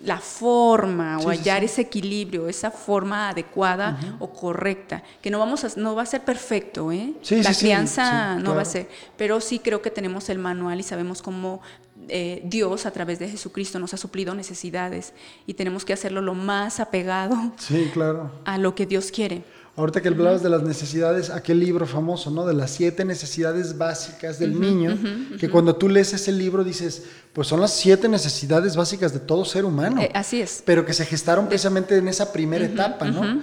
La 0.04 0.18
forma 0.18 1.18
Sí, 1.18 1.26
o 1.26 1.30
hallar 1.30 1.60
sí. 1.60 1.64
ese 1.66 1.80
equilibrio, 1.82 2.48
esa 2.48 2.70
forma 2.70 3.30
adecuada 3.30 3.98
o 4.20 4.30
correcta, 4.32 5.02
que 5.22 5.30
no 5.30 5.38
vamos 5.38 5.64
a, 5.64 5.68
no 5.80 5.94
va 5.94 6.02
a 6.02 6.06
ser 6.06 6.22
perfecto, 6.22 6.92
¿eh? 6.92 7.14
La 7.30 7.54
crianza 7.54 8.36
no 8.36 8.54
va 8.54 8.62
a 8.62 8.66
ser, 8.66 8.88
pero 9.16 9.40
sí 9.40 9.58
creo 9.58 9.82
que 9.82 9.90
tenemos 9.90 10.28
el 10.28 10.38
manual 10.38 10.78
y 10.78 10.82
sabemos 10.82 11.22
cómo 11.22 11.60
eh, 12.08 12.42
Dios 12.44 12.84
a 12.86 12.90
través 12.90 13.18
de 13.18 13.28
Jesucristo 13.28 13.78
nos 13.78 13.94
ha 13.94 13.96
suplido 13.96 14.34
necesidades 14.34 15.12
y 15.46 15.54
tenemos 15.54 15.84
que 15.84 15.92
hacerlo 15.94 16.20
lo 16.20 16.34
más 16.34 16.78
apegado 16.78 17.34
Sí, 17.56 17.90
claro. 17.92 18.30
a 18.44 18.58
lo 18.58 18.74
que 18.74 18.86
Dios 18.86 19.10
quiere. 19.10 19.42
Ahorita 19.76 20.00
que 20.00 20.08
hablabas 20.08 20.42
de 20.42 20.48
las 20.48 20.62
necesidades, 20.62 21.28
aquel 21.28 21.60
libro 21.60 21.86
famoso, 21.86 22.30
¿no? 22.30 22.46
De 22.46 22.54
las 22.54 22.70
siete 22.70 23.04
necesidades 23.04 23.76
básicas 23.76 24.38
del 24.38 24.58
niño, 24.58 24.96
que 25.38 25.50
cuando 25.50 25.76
tú 25.76 25.90
lees 25.90 26.14
ese 26.14 26.32
libro 26.32 26.64
dices, 26.64 27.02
pues 27.34 27.46
son 27.48 27.60
las 27.60 27.72
siete 27.74 28.08
necesidades 28.08 28.74
básicas 28.74 29.12
de 29.12 29.20
todo 29.20 29.44
ser 29.44 29.66
humano. 29.66 30.00
Eh, 30.00 30.10
así 30.14 30.40
es. 30.40 30.62
Pero 30.64 30.86
que 30.86 30.94
se 30.94 31.04
gestaron 31.04 31.46
precisamente 31.48 31.94
en 31.98 32.08
esa 32.08 32.32
primera 32.32 32.64
etapa, 32.64 33.10
¿no? 33.10 33.38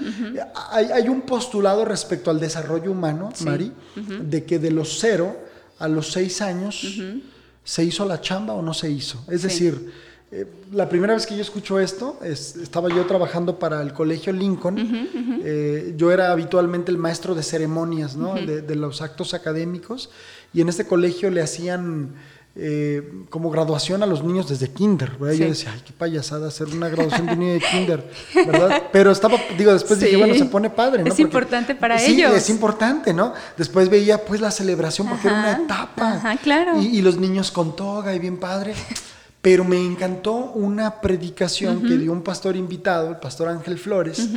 hay, 0.72 0.86
hay 0.92 1.08
un 1.08 1.22
postulado 1.22 1.86
respecto 1.86 2.32
al 2.32 2.40
desarrollo 2.40 2.92
humano, 2.92 3.30
Mari, 3.46 3.72
de 3.96 4.44
que 4.44 4.58
de 4.58 4.72
los 4.72 4.98
cero 5.00 5.38
a 5.78 5.88
los 5.88 6.12
seis 6.12 6.42
años 6.42 7.00
se 7.64 7.84
hizo 7.84 8.06
la 8.06 8.20
chamba 8.22 8.54
o 8.54 8.62
no 8.64 8.74
se 8.74 8.90
hizo. 8.90 9.24
Es 9.30 9.42
Sí. 9.42 9.48
decir, 9.48 9.92
eh, 10.36 10.46
la 10.72 10.90
primera 10.90 11.14
vez 11.14 11.28
que 11.28 11.36
yo 11.36 11.42
escucho 11.42 11.80
esto, 11.80 12.18
es- 12.24 12.56
estaba 12.56 12.90
yo 12.90 13.06
trabajando 13.06 13.60
para 13.60 13.82
el 13.82 13.94
colegio 13.94 14.34
Lincoln. 14.34 14.78
Eh, 15.44 15.94
yo 15.96 16.12
era 16.12 16.32
habitualmente 16.32 16.92
el 16.92 16.98
maestro 16.98 17.36
de 17.36 17.44
ceremonias, 17.44 18.16
¿no? 18.16 18.34
de, 18.34 18.62
de 18.62 18.76
los 18.76 19.02
actos 19.02 19.34
académicos. 19.34 20.10
Y 20.54 20.62
en 20.62 20.70
este 20.70 20.86
colegio 20.86 21.30
le 21.30 21.42
hacían 21.42 22.16
eh, 22.56 23.24
como 23.32 23.50
graduación 23.50 24.04
a 24.04 24.06
los 24.06 24.24
niños 24.24 24.48
desde 24.48 24.70
kinder. 24.72 25.12
¿verdad? 25.20 25.34
Yo 25.36 25.44
Sí. 25.46 25.50
decía, 25.50 25.72
ay, 25.74 25.82
qué 25.86 25.92
payasada 25.92 26.48
hacer 26.50 26.68
una 26.68 26.88
graduación 26.88 27.26
de 27.26 27.34
un 27.34 27.40
niño 27.40 27.54
de 27.54 27.60
kinder, 27.62 28.12
¿verdad? 28.36 28.84
Pero 28.92 29.12
estaba, 29.12 29.38
digo, 29.58 29.74
después 29.74 30.00
dije, 30.00 30.12
Sí. 30.12 30.18
bueno, 30.18 30.36
se 30.36 30.46
pone 30.46 30.70
padre, 30.70 31.04
¿no? 31.04 31.12
Es 31.12 31.20
importante 31.20 31.74
para 31.74 31.98
sí, 31.98 32.14
ellos. 32.14 32.32
es 32.36 32.50
importante, 32.52 33.12
¿no? 33.12 33.34
Después 33.58 33.90
veía 33.90 34.24
pues 34.24 34.40
la 34.40 34.52
celebración 34.52 35.10
porque 35.10 35.28
era 35.30 35.40
Ajá, 35.40 35.56
una 35.56 35.64
etapa. 35.66 36.14
ajá, 36.14 36.38
claro. 36.38 36.80
Y, 36.80 36.88
y 36.98 37.02
los 37.02 37.18
niños 37.18 37.50
con 37.52 37.76
toga 37.76 38.14
y 38.16 38.20
bien 38.20 38.38
padre. 38.38 38.76
Pero 39.44 39.64
me 39.64 39.78
encantó 39.78 40.32
una 40.34 41.02
predicación 41.02 41.84
que 41.84 41.98
dio 41.98 42.12
un 42.12 42.24
pastor 42.24 42.56
invitado, 42.56 43.10
el 43.10 43.18
pastor 43.18 43.50
Ángel 43.50 43.78
Flores, 43.78 44.28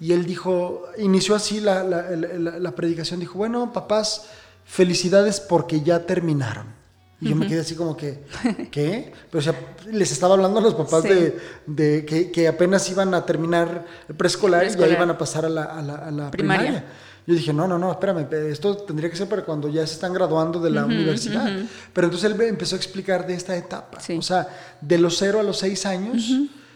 y 0.00 0.12
él 0.12 0.24
dijo, 0.26 0.82
inició 0.98 1.34
así 1.36 1.60
la, 1.60 1.84
la- 1.84 2.10
la- 2.10 2.58
la 2.58 2.70
predicación, 2.74 3.20
dijo, 3.20 3.36
bueno, 3.38 3.72
papás, 3.72 4.26
felicidades 4.64 5.40
porque 5.40 5.82
ya 5.82 6.04
terminaron. 6.06 6.74
Y 7.20 7.30
yo 7.30 7.36
me 7.36 7.46
quedé 7.46 7.60
así 7.60 7.74
como 7.74 7.96
que, 7.96 8.24
¿qué? 8.70 9.12
Pero 9.30 9.38
o 9.38 9.42
sea, 9.42 9.54
les 9.90 10.10
estaba 10.12 10.34
hablando 10.34 10.58
a 10.58 10.62
los 10.62 10.74
papás 10.74 11.02
Sí. 11.02 11.08
de, 11.08 11.38
de 11.66 12.04
que, 12.04 12.30
que 12.30 12.48
apenas 12.48 12.90
iban 12.90 13.14
a 13.14 13.24
terminar 13.24 13.84
el 14.08 14.14
preescolar, 14.16 14.66
y 14.66 14.70
ya 14.76 14.88
iban 14.88 15.10
a 15.10 15.16
pasar 15.18 15.44
a 15.46 15.48
la, 15.50 15.64
a 15.64 15.82
la- 15.82 15.94
a 15.96 16.10
la 16.10 16.30
primaria. 16.30 16.62
Primaria. 16.66 16.84
Yo 17.26 17.34
dije, 17.34 17.52
no, 17.52 17.66
no, 17.66 17.76
no, 17.78 17.90
espérame, 17.90 18.26
esto 18.50 18.76
tendría 18.76 19.10
que 19.10 19.16
ser 19.16 19.28
para 19.28 19.44
cuando 19.44 19.68
ya 19.68 19.84
se 19.86 19.94
están 19.94 20.12
graduando 20.12 20.60
de 20.60 20.70
la 20.70 20.84
universidad. 20.84 21.50
Pero 21.92 22.06
entonces 22.06 22.30
él 22.30 22.40
empezó 22.42 22.76
a 22.76 22.78
explicar 22.78 23.26
de 23.26 23.34
esta 23.34 23.56
etapa. 23.56 23.98
Sí. 24.00 24.16
O 24.16 24.22
sea, 24.22 24.46
de 24.80 24.98
los 24.98 25.16
0 25.18 25.40
a 25.40 25.42
los 25.42 25.58
6 25.58 25.86
años 25.86 26.30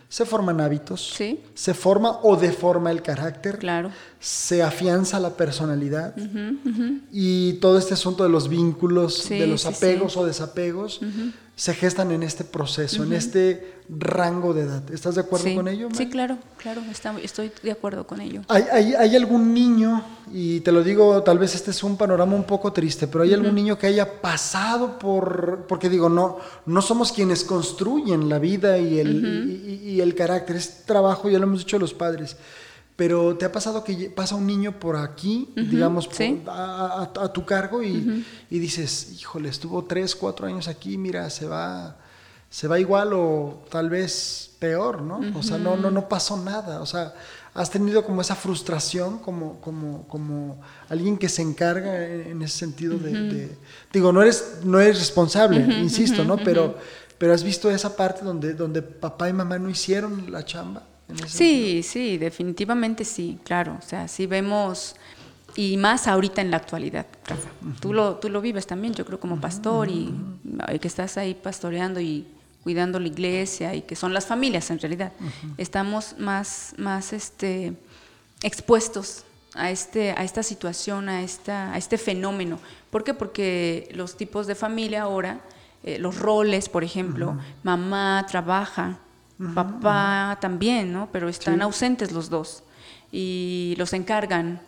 se 0.08 0.24
forman 0.26 0.60
hábitos, 0.60 1.12
Sí. 1.16 1.40
se 1.54 1.72
forma 1.72 2.18
o 2.24 2.34
deforma 2.36 2.90
el 2.90 3.00
carácter, 3.00 3.58
Claro. 3.58 3.92
Se 4.22 4.62
afianza 4.62 5.18
la 5.18 5.30
personalidad 5.30 6.14
y 7.10 7.54
todo 7.54 7.78
este 7.78 7.94
asunto 7.94 8.22
de 8.22 8.28
los 8.28 8.48
vínculos, 8.48 9.14
Sí, 9.18 9.38
de 9.38 9.46
los 9.46 9.64
apegos 9.66 10.12
sí. 10.12 10.18
o 10.18 10.26
desapegos, 10.26 11.00
se 11.56 11.74
gestan 11.74 12.10
en 12.12 12.22
este 12.22 12.44
proceso, 12.44 13.02
en 13.04 13.12
este 13.14 13.74
rango 13.88 14.54
de 14.54 14.62
edad. 14.62 14.82
¿Estás 14.92 15.14
de 15.14 15.22
acuerdo 15.22 15.54
con 15.54 15.68
ello? 15.68 15.88
Sí, 15.92 16.08
claro, 16.08 16.38
claro, 16.58 16.80
está- 16.90 17.18
estoy 17.22 17.50
de 17.62 17.70
acuerdo 17.72 18.06
con 18.06 18.20
ello. 18.20 18.42
¿Hay, 18.48 18.64
hay, 18.72 18.94
hay 18.94 19.16
algún 19.16 19.52
niño, 19.52 20.02
y 20.32 20.60
te 20.60 20.70
lo 20.72 20.82
digo, 20.82 21.22
tal 21.22 21.38
vez 21.38 21.54
este 21.54 21.70
es 21.70 21.82
un 21.82 21.96
panorama 21.96 22.34
un 22.34 22.44
poco 22.44 22.72
triste, 22.72 23.06
pero 23.08 23.24
hay 23.24 23.32
algún 23.34 23.54
niño 23.54 23.78
que 23.78 23.86
haya 23.88 24.20
pasado 24.20 24.98
por, 24.98 25.64
porque 25.68 25.88
digo, 25.90 26.08
no, 26.08 26.38
no 26.66 26.82
somos 26.82 27.10
quienes 27.12 27.42
construyen 27.44 28.28
la 28.28 28.38
vida 28.38 28.78
y 28.78 28.98
el, 28.98 29.24
y- 29.48 29.70
y- 29.72 29.90
y 29.96 30.00
el 30.00 30.14
carácter, 30.14 30.56
es 30.56 30.84
trabajo, 30.86 31.28
ya 31.28 31.38
lo 31.38 31.44
hemos 31.44 31.60
dicho 31.60 31.78
los 31.78 31.92
padres, 31.94 32.36
pero 33.00 33.34
¿te 33.34 33.46
ha 33.46 33.50
pasado 33.52 33.82
que 33.82 34.12
pasa 34.14 34.34
un 34.34 34.46
niño 34.46 34.78
por 34.78 34.94
aquí, 34.96 35.48
digamos, 35.56 36.06
por- 36.06 36.16
a, 36.50 37.02
a- 37.16 37.24
a 37.24 37.32
tu 37.32 37.46
cargo 37.46 37.82
y, 37.82 38.24
y 38.50 38.58
dices, 38.58 39.12
híjole, 39.18 39.48
estuvo 39.48 39.86
tres, 39.86 40.14
cuatro 40.14 40.46
años 40.46 40.68
aquí, 40.68 40.98
mira, 40.98 41.30
se 41.30 41.46
va, 41.46 41.96
se 42.50 42.68
va 42.68 42.78
igual 42.78 43.14
o 43.14 43.64
tal 43.70 43.88
vez 43.88 44.50
peor, 44.58 45.00
¿no? 45.00 45.20
O 45.34 45.42
sea, 45.42 45.56
no, 45.56 45.76
no, 45.78 45.90
no 45.90 46.10
pasó 46.10 46.36
nada, 46.36 46.82
o 46.82 46.86
sea, 46.86 47.14
has 47.54 47.70
tenido 47.70 48.04
como 48.04 48.20
esa 48.20 48.34
frustración 48.36 49.18
como, 49.20 49.60
como, 49.62 50.06
como 50.06 50.60
alguien 50.90 51.16
que 51.16 51.30
se 51.30 51.40
encarga 51.40 52.04
en, 52.06 52.20
en 52.32 52.42
ese 52.42 52.58
sentido 52.58 52.98
de, 52.98 53.12
de- 53.32 53.58
digo, 53.94 54.12
no 54.12 54.20
eres, 54.20 54.58
no 54.62 54.78
eres 54.78 54.98
responsable, 54.98 55.60
insisto, 55.80 56.22
¿no? 56.22 56.36
Pero, 56.44 56.76
pero 57.16 57.32
has 57.32 57.42
visto 57.44 57.70
esa 57.70 57.96
parte 57.96 58.26
donde, 58.26 58.52
donde 58.52 58.82
papá 58.82 59.30
y 59.30 59.32
mamá 59.32 59.58
no 59.58 59.70
hicieron 59.70 60.30
la 60.30 60.44
chamba. 60.44 60.82
Sí, 61.26 61.82
sí, 61.82 62.18
definitivamente 62.18 63.04
sí, 63.04 63.38
claro. 63.44 63.76
O 63.78 63.82
sea, 63.82 64.08
sí 64.08 64.26
vemos, 64.26 64.96
y 65.56 65.76
más 65.76 66.06
ahorita 66.06 66.40
en 66.40 66.50
la 66.50 66.56
actualidad, 66.58 67.06
Rafa. 67.26 67.48
Tú 67.80 67.92
lo, 67.92 68.16
tú 68.16 68.28
lo 68.28 68.40
vives 68.40 68.66
también, 68.66 68.94
yo 68.94 69.04
creo, 69.04 69.18
como 69.20 69.40
pastor, 69.40 69.88
y, 69.88 70.14
y 70.72 70.78
que 70.78 70.88
estás 70.88 71.16
ahí 71.16 71.34
pastoreando 71.34 72.00
y 72.00 72.26
cuidando 72.62 73.00
la 73.00 73.08
iglesia, 73.08 73.74
y 73.74 73.82
que 73.82 73.96
son 73.96 74.12
las 74.12 74.26
familias 74.26 74.70
en 74.70 74.78
realidad. 74.78 75.12
Estamos 75.56 76.16
más, 76.18 76.74
más 76.76 77.12
este, 77.12 77.74
expuestos 78.42 79.24
a, 79.54 79.70
este, 79.70 80.12
a 80.12 80.24
esta 80.24 80.42
situación, 80.42 81.08
a, 81.08 81.22
esta, 81.22 81.72
a 81.72 81.78
este 81.78 81.98
fenómeno. 81.98 82.58
¿Por 82.90 83.04
qué? 83.04 83.14
Porque 83.14 83.88
los 83.94 84.16
tipos 84.16 84.46
de 84.46 84.54
familia 84.54 85.02
ahora, 85.02 85.40
eh, 85.82 85.98
los 85.98 86.18
roles, 86.18 86.68
por 86.68 86.84
ejemplo, 86.84 87.38
mamá 87.62 88.26
trabaja, 88.28 88.98
papá 89.54 90.38
también, 90.40 90.92
¿no? 90.92 91.08
Pero 91.12 91.28
están 91.28 91.56
Sí. 91.56 91.60
ausentes 91.62 92.12
los 92.12 92.28
dos 92.30 92.62
y 93.12 93.74
los 93.78 93.92
encargan 93.92 94.60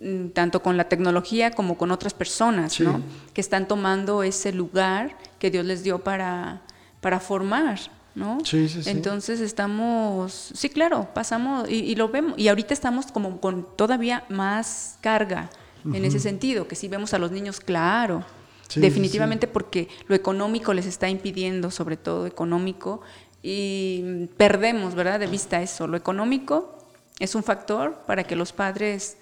mm, 0.00 0.28
tanto 0.28 0.62
con 0.62 0.76
la 0.76 0.88
tecnología 0.88 1.50
como 1.50 1.76
con 1.76 1.90
otras 1.90 2.14
personas, 2.14 2.74
Sí. 2.74 2.84
¿no? 2.84 3.02
Que 3.34 3.40
están 3.40 3.66
tomando 3.66 4.22
ese 4.22 4.52
lugar 4.52 5.16
que 5.40 5.50
Dios 5.50 5.66
les 5.66 5.82
dio 5.82 5.98
para, 5.98 6.62
para 7.00 7.18
formar, 7.18 7.78
¿no? 8.14 8.38
Sí, 8.44 8.68
sí, 8.68 8.82
sí. 8.84 8.88
Entonces 8.90 9.40
estamos, 9.40 10.52
sí, 10.54 10.68
claro, 10.70 11.08
pasamos 11.12 11.68
y, 11.68 11.74
y 11.80 11.96
lo 11.96 12.08
vemos 12.08 12.34
y 12.38 12.46
ahorita 12.48 12.72
estamos 12.72 13.06
como 13.10 13.40
con 13.40 13.66
todavía 13.76 14.24
más 14.28 14.96
carga 15.00 15.50
en 15.92 16.04
ese 16.04 16.20
sentido, 16.20 16.68
que 16.68 16.76
si 16.76 16.86
vemos 16.88 17.12
a 17.14 17.18
los 17.18 17.30
niños, 17.32 17.60
claro, 17.60 18.24
Sí, 18.68 18.74
sí, 18.74 18.80
definitivamente 18.80 19.46
porque 19.48 19.88
lo 20.08 20.14
económico 20.14 20.74
les 20.74 20.84
está 20.86 21.08
impidiendo, 21.08 21.70
sobre 21.70 21.96
todo 21.96 22.26
económico, 22.26 23.00
y 23.42 24.26
perdemos, 24.36 24.94
¿verdad?, 24.94 25.20
de 25.20 25.26
vista 25.26 25.60
eso. 25.62 25.86
Lo 25.86 25.96
económico 25.96 26.76
es 27.18 27.34
un 27.34 27.42
factor 27.42 27.98
para 28.06 28.24
que 28.24 28.36
los 28.36 28.52
padres 28.52 29.16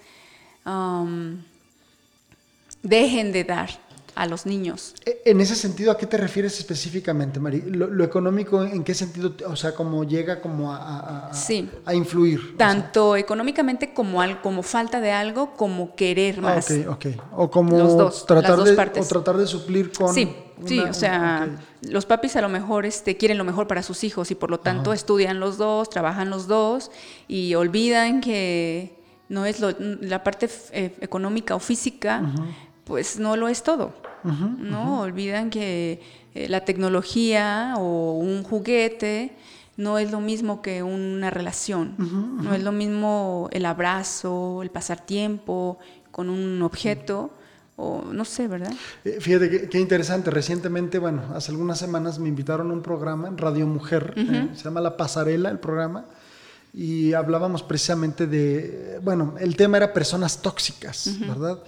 am, 0.65 1.43
dejen 2.83 3.33
de 3.33 3.45
dar 3.45 3.71
a 4.15 4.25
los 4.27 4.47
niños. 4.47 4.95
E- 5.05 5.21
En 5.27 5.41
ese 5.43 5.55
sentido, 5.55 5.93
¿a 5.93 5.99
qué 5.99 6.07
te 6.07 6.17
refieres 6.17 6.59
específicamente, 6.59 7.39
Mari? 7.39 7.61
Lo, 7.67 7.87
lo 7.89 8.03
económico, 8.03 8.65
¿en 8.65 8.83
qué 8.83 8.95
sentido? 8.95 9.35
O 9.47 9.57
sea, 9.57 9.75
como 9.75 10.05
llega 10.05 10.41
como 10.41 10.73
a, 10.73 10.77
a- 10.79 11.29
a- 11.29 11.35
Sí. 11.35 11.69
a 11.85 11.93
influir. 11.95 12.39
O 12.41 12.43
sea, 12.47 12.57
Tanto 12.57 13.15
económicamente 13.17 13.93
como, 13.93 14.23
al, 14.23 14.41
como 14.41 14.63
falta 14.63 15.01
de 15.03 15.13
algo, 15.13 15.53
como 15.55 15.95
querer 15.95 16.37
ah, 16.39 16.43
más. 16.43 16.71
ok, 16.71 16.89
ok. 16.89 17.07
O 17.37 17.51
como 17.51 17.77
Los 17.77 17.97
dos, 17.99 18.25
tratar 18.27 18.51
las 18.51 18.59
dos 18.59 18.69
de, 18.71 18.75
partes. 18.75 19.05
o 19.05 19.09
tratar 19.09 19.37
de 19.37 19.47
suplir 19.47 19.93
con. 19.93 20.15
Sí, 20.15 20.35
sí, 20.65 20.79
una- 20.81 20.91
o 20.91 20.95
sea, 20.95 21.49
los 21.83 22.07
papis 22.07 22.37
a 22.37 22.41
lo 22.41 22.49
mejor 22.49 22.87
este, 22.87 23.17
quieren 23.17 23.39
lo 23.39 23.45
mejor 23.45 23.67
para 23.67 23.83
sus 23.83 24.05
hijos 24.05 24.31
y 24.31 24.35
por 24.35 24.51
lo 24.51 24.59
tanto 24.61 24.93
estudian 24.93 25.41
los 25.41 25.59
dos, 25.59 25.91
trabajan 25.91 26.31
los 26.31 26.47
dos 26.47 26.91
y 27.29 27.55
olvidan 27.55 28.21
que 28.21 28.97
no 29.29 29.45
es 29.45 29.61
lo- 29.61 29.75
la 29.79 30.23
parte 30.23 30.49
eh, 30.73 30.97
económica 31.01 31.55
o 31.55 31.59
física, 31.59 32.23
pues 32.85 33.19
no 33.19 33.37
lo 33.37 33.49
es 33.49 33.63
todo. 33.63 33.93
¿no? 34.25 35.01
Olvidan 35.03 35.51
que 35.51 36.01
eh, 36.35 36.49
la 36.49 36.65
tecnología 36.65 37.75
o 37.79 38.13
un 38.19 38.43
juguete 38.43 39.33
no 39.77 39.99
es 39.99 40.11
lo 40.11 40.21
mismo 40.21 40.63
que 40.63 40.83
una 40.83 41.31
relación. 41.31 41.95
No 42.45 42.55
es 42.55 42.63
lo 42.63 42.73
mismo 42.73 43.49
el 43.53 43.67
abrazo, 43.67 44.63
el 44.63 44.71
pasar 44.71 45.01
tiempo 45.05 45.79
con 46.11 46.29
un 46.31 46.63
objeto, 46.63 47.31
o 47.77 48.03
no 48.11 48.25
sé, 48.25 48.49
¿verdad? 48.49 48.73
Eh, 49.05 49.19
Fíjate 49.21 49.51
qué, 49.51 49.69
qué 49.69 49.79
interesante. 49.79 50.31
Recientemente, 50.31 50.99
bueno, 50.99 51.23
hace 51.35 51.51
algunas 51.53 51.79
semanas 51.79 52.19
me 52.19 52.29
invitaron 52.29 52.71
a 52.71 52.73
un 52.73 52.83
programa 52.83 53.29
en 53.29 53.37
Radio 53.39 53.67
Mujer, 53.67 54.15
eh, 54.17 54.49
se 54.55 54.65
llama 54.65 54.81
La 54.81 54.97
Pasarela, 54.97 55.51
el 55.51 55.59
programa, 55.59 56.07
y 56.73 57.13
hablábamos 57.13 57.63
precisamente 57.63 58.27
de, 58.27 58.99
bueno, 59.03 59.35
el 59.39 59.57
tema 59.57 59.77
era 59.79 59.93
personas 59.93 60.43
tóxicas, 60.43 61.19
¿verdad? 61.21 61.59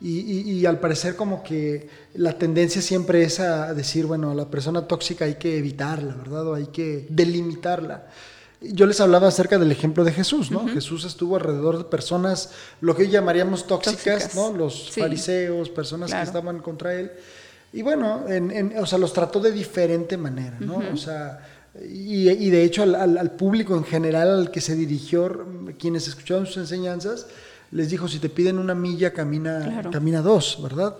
Y, 0.00 0.18
y- 0.18 0.50
y 0.58 0.66
al 0.66 0.80
parecer 0.80 1.14
como 1.14 1.44
que 1.44 1.88
la 2.14 2.36
tendencia 2.36 2.82
siempre 2.82 3.22
es 3.22 3.38
a 3.38 3.72
decir, 3.72 4.04
bueno, 4.06 4.32
a 4.32 4.34
la 4.34 4.46
persona 4.50 4.86
tóxica 4.88 5.24
hay 5.26 5.36
que 5.36 5.58
evitarla, 5.58 6.14
¿verdad? 6.16 6.46
O 6.48 6.54
hay 6.54 6.66
que 6.66 7.06
delimitarla. 7.08 8.08
Yo 8.64 8.86
les 8.86 9.00
hablaba 9.00 9.28
acerca 9.28 9.58
del 9.58 9.72
ejemplo 9.72 10.04
de 10.04 10.12
Jesús, 10.12 10.50
¿no? 10.50 10.68
Jesús 10.68 11.04
estuvo 11.04 11.36
alrededor 11.36 11.78
de 11.78 11.84
personas, 11.84 12.50
lo 12.80 12.94
que 12.94 13.02
hoy 13.02 13.08
llamaríamos 13.10 13.66
tóxicas, 13.66 14.22
Tóxicas. 14.24 14.34
¿no? 14.36 14.56
Los 14.56 14.90
Sí. 14.92 15.00
fariseos, 15.00 15.68
personas 15.70 16.10
Claro. 16.10 16.22
que 16.22 16.26
estaban 16.28 16.58
contra 16.60 16.94
él. 16.94 17.10
Y 17.72 17.82
bueno, 17.82 18.24
en- 18.28 18.50
en- 18.50 18.78
o 18.78 18.86
sea, 18.86 18.98
los 18.98 19.12
trató 19.12 19.40
de 19.40 19.50
diferente 19.50 20.16
manera, 20.16 20.58
¿no? 20.60 20.82
O 20.92 20.96
sea, 20.96 21.40
y, 21.82 22.28
y 22.28 22.50
de 22.50 22.62
hecho 22.64 22.82
al, 22.82 22.94
al- 22.94 23.16
al 23.18 23.30
público 23.32 23.74
en 23.76 23.84
general 23.84 24.28
al 24.28 24.50
que 24.50 24.60
se 24.60 24.76
dirigió, 24.76 25.46
quienes 25.78 26.06
escucharon 26.06 26.46
sus 26.46 26.58
enseñanzas, 26.58 27.26
les 27.70 27.88
dijo, 27.88 28.06
si 28.08 28.18
te 28.18 28.28
piden 28.28 28.58
una 28.58 28.74
milla, 28.74 29.12
camina, 29.14 29.60
Claro. 29.64 29.90
camina 29.90 30.20
dos, 30.20 30.58
¿verdad? 30.62 30.94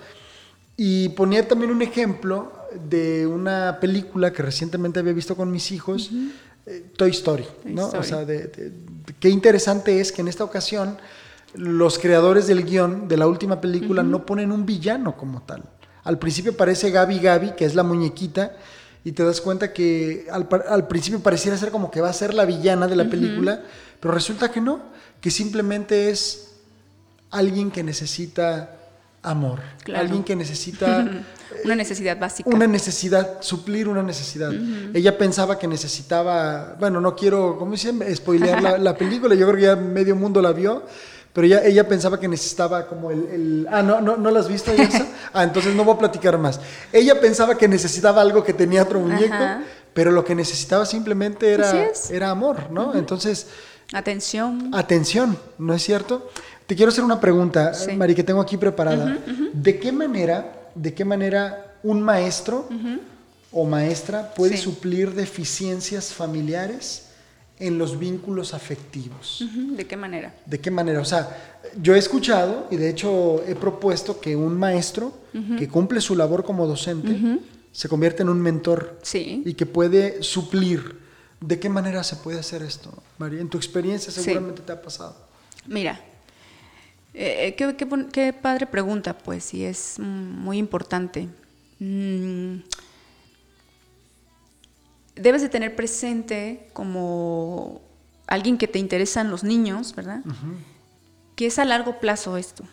Y 0.77 1.11
ponía 1.11 1.47
también 1.47 1.71
un 1.71 1.83
ejemplo 1.83 2.51
de 2.89 3.27
una 3.27 3.79
película 3.79 4.33
que 4.33 4.43
recientemente 4.43 4.99
había 4.99 5.13
visto 5.13 5.37
con 5.37 5.51
mis 5.53 5.71
hijos, 5.73 6.11
eh, 6.67 6.91
Toy 6.97 7.11
Story, 7.11 7.45
Toy 7.63 7.73
¿no? 7.75 7.89
O 7.89 8.03
sea, 8.03 8.25
de- 8.25 8.47
de- 8.49 8.71
de- 8.71 9.15
qué 9.21 9.29
interesante 9.29 10.01
es 10.01 10.13
que 10.13 10.21
en 10.23 10.29
esta 10.29 10.45
ocasión 10.45 10.97
los 11.55 11.99
creadores 11.99 12.47
del 12.47 12.65
guion 12.65 13.09
de 13.09 13.17
la 13.17 13.27
última 13.27 13.61
película 13.61 14.03
no 14.03 14.25
ponen 14.25 14.53
un 14.53 14.65
villano 14.65 15.17
como 15.17 15.43
tal. 15.43 15.65
Al 16.05 16.19
principio 16.19 16.57
parece 16.57 16.91
Gaby 16.91 17.19
Gaby, 17.21 17.51
que 17.57 17.65
es 17.65 17.75
la 17.75 17.83
muñequita, 17.83 18.57
y 19.05 19.13
te 19.13 19.25
das 19.25 19.41
cuenta 19.41 19.73
que 19.73 20.27
al 20.31 20.87
principio 20.89 21.21
pareciera 21.21 21.57
ser 21.59 21.71
como 21.71 21.91
que 21.91 22.01
va 22.01 22.09
a 22.09 22.13
ser 22.13 22.33
la 22.35 22.45
villana 22.45 22.87
de 22.89 22.97
la 22.97 23.09
película, 23.11 23.63
pero 24.01 24.15
resulta 24.15 24.51
que 24.51 24.61
no, 24.61 24.81
que 25.21 25.31
simplemente 25.31 26.11
es 26.11 26.53
alguien 27.31 27.71
que 27.71 27.83
necesita 27.83 28.77
amor, 29.23 29.61
Claro. 29.85 30.05
alguien 30.05 30.25
que 30.25 30.35
necesita 30.37 31.09
Una 31.65 31.77
necesidad 31.77 32.19
básica. 32.19 32.49
una 32.51 32.67
necesidad, 32.67 33.41
suplir 33.41 33.87
una 33.87 34.03
necesidad. 34.03 34.51
Ella 34.95 35.17
pensaba 35.17 35.59
que 35.59 35.69
necesitaba, 35.69 36.77
bueno, 36.81 37.01
no 37.01 37.15
quiero, 37.15 37.57
¿cómo 37.59 37.73
dicen? 37.73 38.03
Spoilear 38.17 38.61
la, 38.63 38.79
la 38.79 38.97
película, 38.97 39.35
yo 39.35 39.47
creo 39.47 39.57
que 39.57 39.63
ya 39.63 39.77
medio 39.77 40.17
mundo 40.17 40.41
la 40.43 40.53
vio, 40.53 40.83
pero 41.33 41.47
ella, 41.47 41.63
ella 41.65 41.87
pensaba 41.87 42.19
que 42.19 42.27
necesitaba 42.27 42.87
como 42.89 43.11
el, 43.11 43.27
el- 43.29 43.69
ah, 43.71 43.83
no, 43.83 44.01
no, 44.01 44.17
no 44.17 44.31
la 44.31 44.41
has 44.41 44.49
visto, 44.49 44.73
Elsa? 44.73 45.07
Ah, 45.35 45.45
entonces 45.45 45.75
no 45.75 45.85
voy 45.85 45.95
a 45.95 45.99
platicar 45.99 46.37
más. 46.37 46.61
Ella 46.93 47.19
pensaba 47.21 47.57
que 47.57 47.67
necesitaba 47.69 48.21
algo 48.21 48.43
que 48.45 48.53
tenía 48.53 48.83
otro 48.83 48.99
muñeco, 49.01 49.33
Ajá. 49.35 49.63
pero 49.95 50.11
lo 50.11 50.25
que 50.25 50.35
necesitaba 50.35 50.85
simplemente 50.85 51.53
era, 51.53 51.91
era 52.11 52.31
amor, 52.31 52.71
¿no? 52.71 52.95
Entonces, 52.95 53.47
Atención. 53.93 54.71
atención, 54.75 55.39
¿no 55.59 55.75
es 55.75 55.83
cierto? 55.83 56.31
Te 56.67 56.75
quiero 56.77 56.91
hacer 56.91 57.05
una 57.05 57.21
pregunta, 57.21 57.75
Sí. 57.75 57.93
Mari, 57.93 58.15
que 58.15 58.23
tengo 58.23 58.41
aquí 58.41 58.57
preparada. 58.57 59.19
¿De 59.53 59.79
qué 59.79 59.93
manera, 59.93 60.71
de 60.75 60.95
qué 60.95 61.05
manera 61.05 61.77
un 61.83 62.01
maestro 62.01 62.69
o 63.51 63.65
maestra 63.67 64.33
puede 64.35 64.57
Sí. 64.57 64.63
suplir 64.63 65.13
deficiencias 65.15 66.13
familiares 66.13 67.09
en 67.59 67.77
los 67.79 67.99
vínculos 67.99 68.55
afectivos? 68.55 69.45
¿De 69.77 69.87
qué 69.87 69.97
manera? 69.97 70.35
¿De 70.47 70.59
qué 70.59 70.71
manera? 70.71 71.01
O 71.01 71.05
sea, 71.05 71.59
yo 71.81 71.95
he 71.95 71.99
escuchado 71.99 72.69
y 72.71 72.77
de 72.77 72.89
hecho 72.89 73.43
he 73.47 73.55
propuesto 73.55 74.21
que 74.21 74.35
un 74.37 74.57
maestro 74.57 75.13
que 75.59 75.69
cumple 75.69 76.01
su 76.01 76.15
labor 76.17 76.45
como 76.45 76.67
docente 76.67 77.39
se 77.73 77.89
convierte 77.89 78.23
en 78.23 78.29
un 78.31 78.41
mentor 78.41 78.99
Sí. 79.03 79.43
y 79.45 79.55
que 79.55 79.67
puede 79.67 80.23
suplir. 80.23 81.02
¿De 81.43 81.59
qué 81.59 81.69
manera 81.69 82.05
se 82.05 82.17
puede 82.17 82.39
hacer 82.39 82.63
esto, 82.63 82.93
María? 83.19 83.41
En 83.41 83.49
tu 83.49 83.59
experiencia 83.59 84.13
Sí. 84.13 84.23
seguramente 84.23 84.63
te 84.63 84.73
ha 84.73 84.81
pasado. 84.81 85.17
Mira, 85.67 86.01
eh, 87.15 87.49
eh, 87.49 87.55
qué, 87.57 87.77
qué 88.13 88.33
padre 88.33 88.67
pregunta, 88.67 89.19
pues, 89.19 89.53
y 89.53 89.65
es 89.65 89.99
muy 89.99 90.59
importante. 90.59 91.29
Mm, 91.81 92.59
debes 95.17 95.43
de 95.43 95.49
tener 95.49 95.75
presente 95.77 96.69
como 96.73 97.81
alguien 98.27 98.57
que 98.57 98.69
te 98.69 98.79
interesan 98.79 99.31
los 99.31 99.43
niños, 99.45 99.95
¿verdad? 99.95 100.23
Que 101.37 101.47
es 101.47 101.59
a 101.59 101.65
largo 101.65 101.99
plazo 102.01 102.37
esto. 102.37 102.65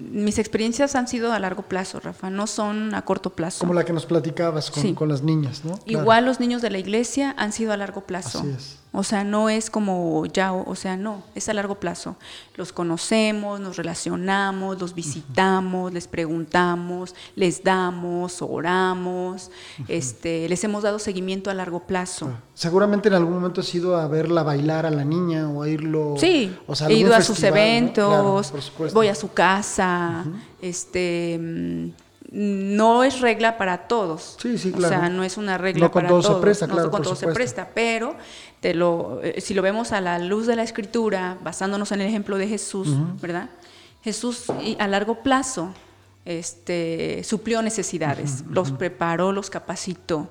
Mis 0.00 0.38
experiencias 0.38 0.94
han 0.94 1.08
sido 1.08 1.32
a 1.32 1.38
largo 1.38 1.62
plazo, 1.62 2.00
Rafa, 2.00 2.30
no 2.30 2.46
son 2.46 2.94
a 2.94 3.02
corto 3.02 3.30
plazo. 3.30 3.60
Como 3.60 3.74
la 3.74 3.84
que 3.84 3.92
nos 3.92 4.06
platicabas 4.06 4.70
con, 4.70 4.82
Sí. 4.82 4.94
con 4.94 5.08
las 5.08 5.22
niñas, 5.22 5.64
¿no? 5.64 5.72
Claro. 5.78 5.84
Igual 6.00 6.24
los 6.26 6.40
niños 6.40 6.62
de 6.62 6.70
la 6.70 6.78
iglesia 6.78 7.34
han 7.38 7.52
sido 7.52 7.72
a 7.72 7.76
largo 7.76 8.02
plazo. 8.02 8.38
Así 8.40 8.48
es. 8.56 8.78
O 8.96 9.02
sea, 9.02 9.24
no 9.24 9.48
es 9.48 9.70
como 9.70 10.24
ya, 10.26 10.52
o 10.52 10.74
sea, 10.76 10.96
no, 10.96 11.24
es 11.34 11.48
a 11.48 11.52
largo 11.52 11.74
plazo. 11.74 12.14
Los 12.54 12.72
conocemos, 12.72 13.58
nos 13.58 13.76
relacionamos, 13.76 14.80
los 14.80 14.94
visitamos, 14.94 15.92
les 15.92 16.06
preguntamos, 16.06 17.12
les 17.34 17.64
damos, 17.64 18.40
oramos, 18.40 19.50
este, 19.88 20.48
les 20.48 20.62
hemos 20.62 20.84
dado 20.84 21.00
seguimiento 21.00 21.50
a 21.50 21.54
largo 21.54 21.80
plazo. 21.80 22.30
Seguramente 22.54 23.08
en 23.08 23.14
algún 23.14 23.34
momento 23.34 23.62
has 23.62 23.74
ido 23.74 23.96
a 23.96 24.06
verla 24.06 24.44
bailar 24.44 24.86
a 24.86 24.90
la 24.90 25.04
niña 25.04 25.50
o 25.50 25.64
a 25.64 25.68
irlo. 25.68 26.14
Sí, 26.16 26.56
o 26.68 26.76
sea, 26.76 26.86
he 26.86 26.94
ido 26.94 27.16
a 27.16 27.20
sus 27.20 27.42
eventos, 27.42 28.52
Claro, 28.52 28.92
voy 28.92 29.08
a 29.08 29.16
su 29.16 29.32
casa, 29.32 30.24
este 30.62 31.36
mm, 31.40 32.03
no 32.36 33.04
es 33.04 33.20
regla 33.20 33.56
para 33.58 33.86
todos. 33.86 34.36
Sí, 34.42 34.58
sí, 34.58 34.70
O 34.74 34.76
claro. 34.76 34.94
sea, 34.98 35.08
no 35.08 35.22
es 35.22 35.36
una 35.36 35.56
regla 35.56 35.86
No 35.86 35.90
con 35.92 36.00
para 36.02 36.08
todo 36.08 36.22
se 36.22 36.28
todos. 36.28 36.40
presta, 36.42 36.66
no 36.66 36.74
claro, 36.74 36.90
con 36.90 37.02
todo 37.02 37.14
se 37.14 37.28
presta, 37.28 37.68
pero 37.72 38.16
te 38.60 38.74
lo, 38.74 39.20
eh, 39.22 39.40
si 39.40 39.54
lo 39.54 39.62
vemos 39.62 39.92
a 39.92 40.00
la 40.00 40.18
luz 40.18 40.46
de 40.46 40.56
la 40.56 40.64
escritura, 40.64 41.38
basándonos 41.44 41.92
en 41.92 42.00
el 42.00 42.08
ejemplo 42.08 42.36
de 42.36 42.48
Jesús, 42.48 42.88
¿verdad? 43.20 43.50
Jesús 44.02 44.46
y 44.62 44.76
a 44.80 44.88
largo 44.88 45.22
plazo 45.22 45.72
este, 46.24 47.22
suplió 47.24 47.62
necesidades, 47.62 48.42
los 48.50 48.72
preparó, 48.72 49.30
los 49.30 49.48
capacitó. 49.48 50.28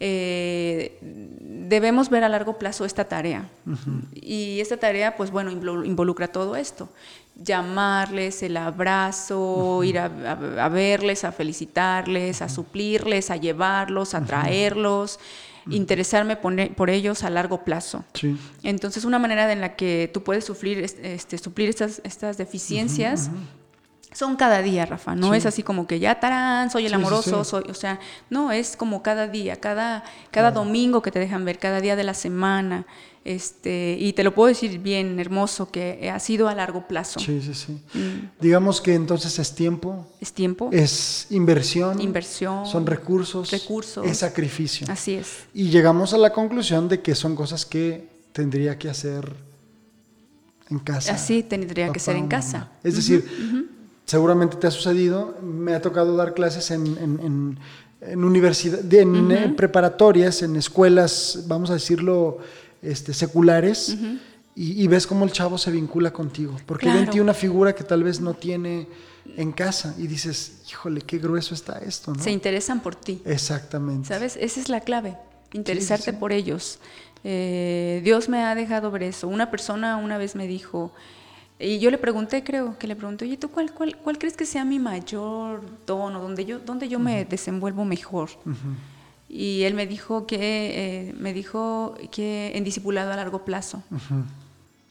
Eh, 0.00 0.98
debemos 1.40 2.10
ver 2.10 2.24
a 2.24 2.28
largo 2.28 2.58
plazo 2.58 2.84
esta 2.84 3.04
tarea. 3.04 3.48
Y 4.14 4.60
esta 4.60 4.76
tarea, 4.76 5.16
pues 5.16 5.30
bueno, 5.30 5.50
involu- 5.50 5.86
involucra 5.86 6.28
todo 6.28 6.56
esto. 6.56 6.88
Llamarles, 7.38 8.42
el 8.42 8.56
abrazo, 8.56 9.82
ir 9.84 9.98
a, 9.98 10.06
a- 10.06 10.64
a 10.64 10.68
verles, 10.70 11.22
a 11.24 11.32
felicitarles, 11.32 12.40
a 12.42 12.48
suplirles, 12.48 13.30
a 13.30 13.36
llevarlos, 13.36 14.14
a 14.14 14.24
traerlos, 14.24 15.20
interesarme 15.68 16.36
por 16.36 16.90
ellos 16.90 17.24
a 17.24 17.30
largo 17.30 17.62
plazo. 17.64 18.04
Sí. 18.14 18.38
Entonces, 18.62 19.04
una 19.04 19.18
manera 19.18 19.52
en 19.52 19.60
la 19.60 19.76
que 19.76 20.10
tú 20.14 20.22
puedes 20.22 20.44
suplir, 20.44 20.78
es- 20.78 20.96
este, 21.02 21.36
suplir 21.38 21.68
estas, 21.68 22.00
estas 22.04 22.38
deficiencias 22.38 23.30
son 24.12 24.36
cada 24.36 24.62
día, 24.62 24.86
Rafa. 24.86 25.14
No 25.14 25.32
Sí. 25.32 25.36
es 25.38 25.44
así 25.46 25.62
como 25.62 25.86
que 25.86 25.98
ya 25.98 26.18
tarán, 26.20 26.70
soy 26.70 26.84
el 26.86 26.90
Sí, 26.90 26.94
amoroso, 26.94 27.44
soy, 27.44 27.64
o 27.68 27.74
sea, 27.74 27.98
no, 28.30 28.50
es 28.50 28.76
como 28.78 29.02
cada 29.02 29.26
día, 29.28 29.56
cada, 29.56 30.04
cada 30.30 30.52
domingo 30.52 31.02
que 31.02 31.10
te 31.10 31.18
dejan 31.18 31.44
ver, 31.44 31.58
cada 31.58 31.80
día 31.82 31.96
de 31.96 32.04
la 32.04 32.14
semana. 32.14 32.86
Este, 33.26 33.96
y 33.98 34.12
te 34.12 34.22
lo 34.22 34.32
puedo 34.32 34.46
decir 34.46 34.78
bien 34.78 35.18
hermoso, 35.18 35.68
que 35.70 36.08
ha 36.10 36.20
sido 36.20 36.46
a 36.46 36.54
largo 36.54 36.86
plazo. 36.86 37.18
Sí, 37.18 37.42
sí, 37.42 37.54
sí. 37.54 37.72
Mm. 37.98 38.30
Digamos 38.40 38.80
que 38.80 38.94
entonces 38.94 39.36
es 39.40 39.52
tiempo, 39.52 40.06
Es 40.20 40.32
tiempo, 40.32 40.70
es 40.72 41.26
inversión, 41.30 42.00
Inversión, 42.00 42.64
son 42.66 42.86
recursos, 42.86 43.50
recursos. 43.50 44.06
es 44.06 44.18
sacrificio. 44.18 44.86
así 44.88 45.14
es. 45.14 45.38
Y 45.52 45.70
llegamos 45.70 46.14
a 46.14 46.18
la 46.18 46.32
conclusión 46.32 46.88
de 46.88 47.00
que 47.02 47.16
son 47.16 47.34
cosas 47.34 47.66
que 47.66 48.06
tendría 48.32 48.78
que 48.78 48.88
hacer 48.90 49.34
en 50.70 50.78
casa. 50.78 51.12
Así 51.14 51.42
tendría 51.42 51.90
que 51.92 51.98
ser 51.98 52.14
en 52.16 52.28
casa. 52.28 52.70
Es 52.84 52.94
decir, 52.96 53.24
seguramente 54.04 54.56
te 54.56 54.66
ha 54.66 54.70
sucedido, 54.70 55.36
me 55.42 55.74
ha 55.74 55.80
tocado 55.82 56.16
dar 56.16 56.32
clases 56.34 56.70
en, 56.70 56.86
en, 56.98 57.20
en- 57.22 57.58
en 57.98 58.22
universidad, 58.24 58.92
en, 58.94 59.56
preparatorias, 59.56 60.42
en 60.42 60.54
escuelas, 60.54 61.44
vamos 61.48 61.70
a 61.70 61.74
decirlo, 61.74 62.38
este, 62.82 63.12
seculares, 63.14 63.96
y, 64.54 64.82
y 64.82 64.86
ves 64.88 65.06
cómo 65.06 65.24
el 65.24 65.32
chavo 65.32 65.58
se 65.58 65.70
vincula 65.70 66.12
contigo, 66.12 66.56
porque 66.66 66.86
ven 66.86 66.96
en 66.96 67.02
Claro. 67.04 67.12
ti 67.12 67.20
una 67.20 67.34
figura 67.34 67.74
que 67.74 67.84
tal 67.84 68.02
vez 68.02 68.20
no 68.20 68.34
tiene 68.34 68.88
en 69.36 69.52
casa, 69.52 69.94
y 69.98 70.06
dices, 70.06 70.62
híjole, 70.70 71.00
qué 71.02 71.18
grueso 71.18 71.54
está 71.54 71.78
esto, 71.78 72.14
¿no? 72.14 72.22
Se 72.22 72.30
interesan 72.30 72.80
por 72.80 72.94
ti. 72.94 73.20
Exactamente. 73.24 74.08
¿Sabes? 74.08 74.36
Esa 74.40 74.60
es 74.60 74.68
la 74.68 74.80
clave, 74.80 75.16
interesarte 75.52 76.10
sí. 76.12 76.16
por 76.16 76.32
ellos. 76.32 76.78
Eh, 77.24 78.00
Dios 78.04 78.28
me 78.28 78.44
ha 78.44 78.54
dejado 78.54 78.90
ver 78.90 79.02
eso. 79.02 79.26
Una 79.26 79.50
persona 79.50 79.96
una 79.96 80.16
vez 80.16 80.36
me 80.36 80.46
dijo, 80.46 80.92
y 81.58 81.78
yo 81.78 81.90
le 81.90 81.98
pregunté, 81.98 82.44
creo, 82.44 82.78
que 82.78 82.86
le 82.86 82.94
pregunté, 82.94 83.24
oye, 83.24 83.36
¿tú 83.36 83.50
cuál, 83.50 83.72
cuál, 83.72 83.96
cuál 83.96 84.16
crees 84.18 84.36
que 84.36 84.46
sea 84.46 84.64
mi 84.64 84.78
mayor 84.78 85.62
don 85.86 86.14
o 86.14 86.20
donde 86.20 86.44
yo, 86.44 86.60
donde 86.60 86.88
yo 86.88 86.98
me 86.98 87.24
desenvuelvo 87.24 87.84
mejor? 87.84 88.30
Y 89.28 89.62
él 89.62 89.74
me 89.74 89.86
dijo 89.86 90.26
que, 90.26 91.08
eh, 91.08 91.14
me 91.18 91.32
dijo 91.32 91.94
que 92.10 92.52
en 92.54 92.64
discipulado 92.64 93.12
a 93.12 93.16
largo 93.16 93.44
plazo. 93.44 93.82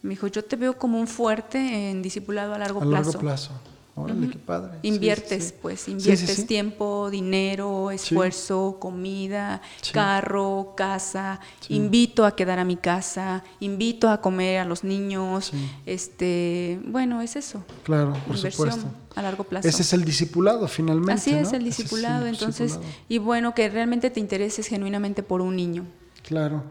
Me 0.01 0.11
dijo, 0.11 0.27
yo 0.27 0.43
te 0.43 0.55
veo 0.55 0.77
como 0.77 0.99
un 0.99 1.07
fuerte 1.07 1.89
en 1.89 2.01
discipulado 2.01 2.53
a 2.53 2.57
largo 2.57 2.81
a 2.81 2.85
plazo. 2.85 3.11
largo 3.11 3.19
plazo. 3.19 3.51
Órale, 3.97 4.27
qué 4.29 4.37
padre. 4.37 4.71
Sí, 4.73 4.77
sí, 4.81 4.87
Inviertes, 4.89 5.43
sí. 5.45 5.53
pues, 5.61 5.87
inviertes 5.87 6.45
tiempo, 6.47 7.09
dinero, 7.09 7.91
esfuerzo, 7.91 8.75
comida, 8.77 9.61
carro, 9.93 10.73
casa. 10.75 11.39
Invito 11.69 12.25
a 12.25 12.35
quedar 12.35 12.59
a 12.59 12.65
mi 12.65 12.75
casa, 12.75 13.41
invito 13.61 14.09
a 14.09 14.19
comer 14.19 14.59
a 14.59 14.65
los 14.65 14.83
niños. 14.83 15.53
Este, 15.85 16.77
bueno, 16.85 17.21
es 17.21 17.37
eso. 17.37 17.63
Claro, 17.83 18.11
por 18.27 18.35
Inversión 18.35 18.69
supuesto. 18.71 18.99
a 19.15 19.21
largo 19.21 19.45
plazo. 19.45 19.65
Ese 19.67 19.81
es 19.83 19.93
el 19.93 20.03
discipulado, 20.03 20.67
finalmente. 20.67 21.13
Así 21.13 21.31
es 21.31 21.53
el 21.53 21.65
es 21.65 21.77
discipulado, 21.77 22.25
el 22.25 22.33
entonces, 22.33 22.73
discipulado. 22.73 22.95
y 23.07 23.17
bueno, 23.19 23.55
que 23.55 23.69
realmente 23.69 24.09
te 24.09 24.19
intereses 24.19 24.67
genuinamente 24.67 25.23
por 25.23 25.39
un 25.39 25.55
niño. 25.55 25.85
Claro. 26.27 26.63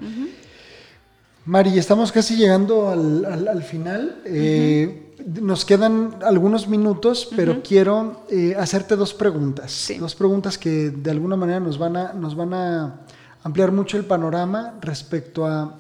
Mari, 1.47 1.79
estamos 1.79 2.11
casi 2.11 2.37
llegando 2.37 2.89
al, 2.89 3.25
al- 3.25 3.49
al 3.49 3.62
final. 3.62 4.20
Eh, 4.25 5.03
Nos 5.40 5.64
quedan 5.64 6.18
algunos 6.22 6.68
minutos, 6.68 7.28
pero 7.36 7.62
quiero 7.62 8.24
eh, 8.30 8.54
hacerte 8.58 8.96
dos 8.96 9.14
preguntas. 9.14 9.72
Sí. 9.72 9.98
Dos 9.98 10.14
preguntas 10.14 10.58
que 10.58 10.90
de 10.90 11.10
alguna 11.10 11.36
manera 11.36 11.60
nos 11.60 11.78
van, 11.78 11.96
a, 11.96 12.12
nos 12.12 12.34
van 12.34 12.54
a 12.54 13.00
ampliar 13.42 13.72
mucho 13.72 13.96
el 13.96 14.04
panorama 14.04 14.74
respecto 14.80 15.46
a 15.46 15.78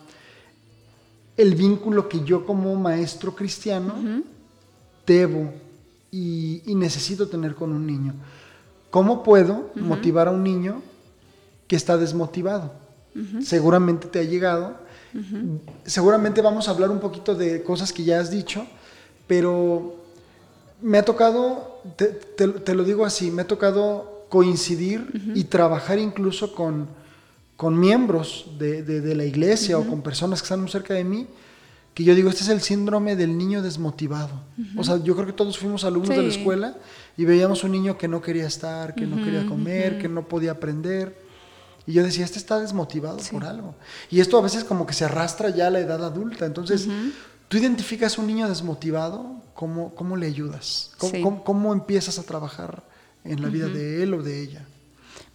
el 1.36 1.54
vínculo 1.54 2.08
que 2.08 2.24
yo 2.24 2.46
como 2.46 2.74
maestro 2.76 3.34
cristiano 3.34 3.94
debo 5.06 5.52
y, 6.10 6.62
y 6.66 6.74
necesito 6.74 7.26
tener 7.28 7.54
con 7.54 7.72
un 7.72 7.86
niño. 7.86 8.14
¿Cómo 8.90 9.24
puedo 9.24 9.70
motivar 9.74 10.28
a 10.28 10.30
un 10.30 10.44
niño 10.44 10.80
que 11.66 11.74
está 11.74 11.96
desmotivado? 11.96 12.72
Seguramente 13.42 14.06
te 14.06 14.20
ha 14.20 14.22
llegado. 14.22 14.76
Seguramente 15.84 16.40
vamos 16.40 16.68
a 16.68 16.70
hablar 16.70 16.90
un 16.90 17.00
poquito 17.00 17.34
de 17.34 17.62
cosas 17.62 17.92
que 17.92 18.04
ya 18.04 18.20
has 18.20 18.30
dicho, 18.30 18.66
pero 19.26 19.96
me 20.82 20.98
ha 20.98 21.04
tocado, 21.04 21.80
te, 21.96 22.06
te- 22.06 22.48
te 22.48 22.74
lo 22.74 22.84
digo 22.84 23.04
así, 23.06 23.30
me 23.30 23.42
ha 23.42 23.46
tocado 23.46 24.26
coincidir 24.28 25.32
y 25.34 25.44
trabajar 25.44 25.98
incluso 25.98 26.54
con, 26.54 26.88
con 27.56 27.78
miembros 27.78 28.46
de, 28.58 28.82
de- 28.82 29.00
de 29.00 29.14
la 29.14 29.24
iglesia 29.24 29.78
o 29.78 29.86
con 29.86 30.02
personas 30.02 30.40
que 30.42 30.46
están 30.46 30.60
muy 30.60 30.70
cerca 30.70 30.94
de 30.94 31.04
mí, 31.04 31.26
que 31.94 32.02
yo 32.02 32.14
digo, 32.16 32.28
este 32.28 32.42
es 32.42 32.48
el 32.48 32.60
síndrome 32.60 33.14
del 33.14 33.38
niño 33.38 33.62
desmotivado. 33.62 34.40
O 34.76 34.82
sea, 34.82 34.96
yo 35.02 35.14
creo 35.14 35.26
que 35.26 35.32
todos 35.32 35.56
fuimos 35.58 35.84
alumnos 35.84 36.08
de 36.10 36.16
la 36.22 36.28
escuela 36.28 36.76
y 37.16 37.24
veíamos 37.24 37.62
un 37.62 37.70
niño 37.70 37.96
que 37.96 38.08
no 38.08 38.20
quería 38.20 38.46
estar, 38.48 38.94
que 38.96 39.06
no 39.06 39.24
quería 39.24 39.46
comer, 39.46 39.98
que 39.98 40.08
no 40.08 40.26
podía 40.26 40.50
aprender. 40.52 41.16
Y 41.86 41.92
yo 41.92 42.02
decía, 42.02 42.24
este 42.24 42.38
está 42.38 42.58
desmotivado 42.58 43.18
por 43.30 43.44
algo. 43.44 43.74
Y 44.10 44.18
esto 44.20 44.38
a 44.38 44.42
veces 44.42 44.64
como 44.64 44.86
que 44.86 44.94
se 44.94 45.04
arrastra 45.04 45.50
ya 45.50 45.68
a 45.68 45.70
la 45.70 45.78
edad 45.80 46.04
adulta. 46.04 46.46
Entonces, 46.46 46.88
tú 47.48 47.56
identificas 47.58 48.18
un 48.18 48.26
niño 48.26 48.48
desmotivado, 48.48 49.36
¿cómo, 49.54 49.94
cómo 49.94 50.16
le 50.16 50.26
ayudas? 50.26 50.92
¿Cómo, 50.98 51.12
Sí. 51.12 51.22
cómo- 51.22 51.44
cómo 51.44 51.72
empiezas 51.72 52.18
a 52.18 52.22
trabajar 52.22 52.82
en 53.24 53.40
la 53.42 53.48
vida 53.48 53.68
de 53.68 54.02
él 54.02 54.14
o 54.14 54.22
de 54.22 54.42
ella? 54.42 54.66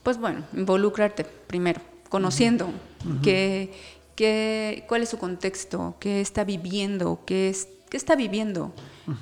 Pues 0.04 0.18
bueno, 0.18 0.44
involucrarte 0.54 1.24
primero 1.24 1.82
conociendo 2.10 2.70
qué- 3.22 3.72
qué- 4.16 4.84
cuál 4.88 5.04
es 5.04 5.10
su 5.10 5.18
contexto, 5.18 5.96
qué 6.00 6.22
está 6.22 6.44
viviendo, 6.44 7.20
qué, 7.26 7.50
es, 7.50 7.68
qué 7.90 7.98
está 7.98 8.16
viviendo, 8.16 8.74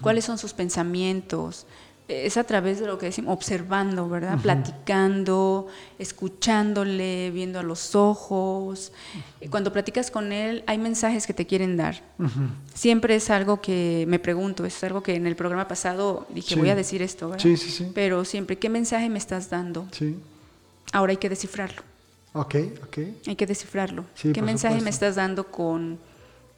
cuáles 0.02 0.26
son 0.26 0.38
sus 0.38 0.54
pensamientos. 0.54 1.66
Es 2.08 2.38
a 2.38 2.46
través 2.46 2.80
de 2.80 2.88
lo 2.88 2.98
que 2.98 3.08
decimos, 3.08 3.34
observando, 3.34 4.08
¿verdad? 4.08 4.40
Platicando, 4.42 5.68
escuchándole, 6.00 7.32
viendo 7.32 7.60
a 7.60 7.64
los 7.64 7.96
ojos. 7.96 8.92
Cuando 9.50 9.74
platicas 9.74 10.12
con 10.12 10.32
él, 10.32 10.64
hay 10.68 10.78
mensajes 10.78 11.28
que 11.28 11.34
te 11.34 11.46
quieren 11.46 11.76
dar. 11.78 12.02
Siempre 12.74 13.16
es 13.16 13.30
algo 13.30 13.62
que 13.62 14.06
me 14.08 14.20
pregunto, 14.20 14.66
es 14.66 14.82
algo 14.84 15.04
que 15.04 15.16
en 15.16 15.28
el 15.28 15.36
programa 15.36 15.68
pasado 15.68 16.26
dije, 16.30 16.54
Sí. 16.54 16.60
voy 16.60 16.70
a 16.70 16.76
decir 16.76 17.02
esto, 17.02 17.30
¿verdad? 17.30 17.44
Sí, 17.44 17.58
sí, 17.58 17.70
sí. 17.72 17.92
Pero 17.94 18.24
siempre, 18.26 18.58
¿qué 18.58 18.70
mensaje 18.70 19.10
me 19.10 19.18
estás 19.20 19.50
dando? 19.50 19.88
Sí. 19.92 20.16
Ahora 20.94 21.12
hay 21.12 21.18
que 21.18 21.30
descifrarlo. 21.30 21.82
Ok, 22.34 22.56
ok. 22.84 22.98
Hay 23.28 23.36
que 23.36 23.46
descifrarlo. 23.46 24.06
Sí, 24.16 24.32
¿Qué 24.32 24.42
mensaje 24.42 24.80
me 24.82 24.90
estás 24.92 25.16
dando 25.16 25.48
con, 25.48 25.98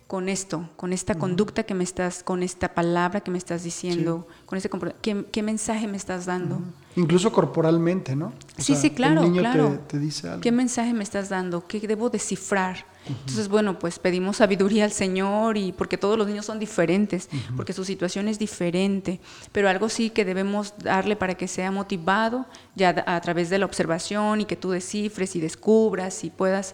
con 0.10 0.28
esto, 0.28 0.68
con 0.76 0.92
esta 0.92 1.14
conducta 1.14 1.62
que 1.62 1.76
me 1.76 1.84
estás, 1.84 2.24
con 2.24 2.42
esta 2.42 2.74
palabra 2.74 3.22
que 3.22 3.30
me 3.30 3.38
estás 3.38 3.62
diciendo, 3.64 4.28
con 4.48 4.58
ese 4.58 4.68
compro- 4.68 4.96
¿qué, 5.04 5.24
qué 5.32 5.44
mensaje 5.44 5.88
me 5.88 5.98
estás 5.98 6.26
dando? 6.26 6.62
Incluso 6.96 7.32
corporalmente, 7.32 8.16
¿no? 8.16 8.30
O 8.30 8.34
Sí, 8.58 8.74
sea, 8.74 8.76
sí, 8.78 8.90
claro, 8.90 9.22
El 9.22 9.30
niño 9.30 9.42
claro. 9.44 9.70
Te, 9.88 9.98
te 9.98 10.00
dice 10.00 10.28
algo. 10.28 10.42
¿Qué 10.42 10.52
mensaje 10.52 10.96
me 10.96 11.04
estás 11.04 11.30
dando? 11.30 11.68
¿Qué 11.68 11.80
debo 11.88 12.10
descifrar? 12.10 12.88
Entonces, 13.08 13.50
bueno, 13.50 13.78
pues 13.78 14.00
pedimos 14.00 14.38
sabiduría 14.38 14.84
al 14.86 14.92
Señor 14.92 15.58
y 15.58 15.74
porque 15.74 15.96
todos 16.00 16.18
los 16.18 16.26
niños 16.26 16.48
son 16.48 16.58
diferentes, 16.58 17.30
porque 17.56 17.74
su 17.74 17.86
situación 17.86 18.28
es 18.28 18.40
diferente, 18.40 19.20
pero 19.52 19.70
algo 19.70 19.90
sí 19.90 20.10
que 20.10 20.26
debemos 20.26 20.74
darle 20.80 21.18
para 21.18 21.36
que 21.36 21.48
sea 21.48 21.70
motivado 21.70 22.48
ya 22.76 23.04
a 23.06 23.16
a 23.18 23.22
través 23.22 23.52
de 23.52 23.60
la 23.60 23.66
observación 23.66 24.42
y 24.42 24.46
que 24.46 24.56
tú 24.56 24.72
descifres 24.72 25.36
y 25.36 25.40
descubras 25.40 26.24
y 26.24 26.32
puedas 26.32 26.74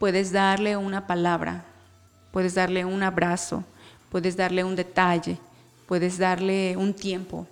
puedes 0.00 0.32
darle 0.32 0.76
una 0.76 1.06
palabra, 1.06 1.64
puedes 2.34 2.54
darle 2.56 2.84
un 2.84 3.00
abrazo, 3.04 3.62
puedes 4.10 4.36
darle 4.36 4.64
un 4.64 4.74
detalle, 4.74 5.38
puedes 5.86 6.18
darle 6.18 6.76
un 6.76 6.92
tiempo. 6.92 7.46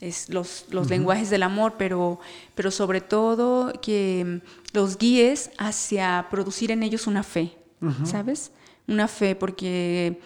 Es 0.00 0.28
los, 0.28 0.66
los 0.70 0.88
lenguajes 0.88 1.28
del 1.28 1.42
amor, 1.42 1.74
pero, 1.76 2.20
pero 2.54 2.70
sobre 2.70 3.00
todo 3.00 3.72
que 3.82 4.40
los 4.72 4.96
guíes 4.96 5.50
hacia 5.58 6.28
producir 6.30 6.70
en 6.70 6.84
ellos 6.84 7.08
una 7.08 7.24
fe, 7.24 7.56
¿sabes? 8.04 8.52
Una 8.86 9.08
fe, 9.08 9.34
porque 9.34 10.20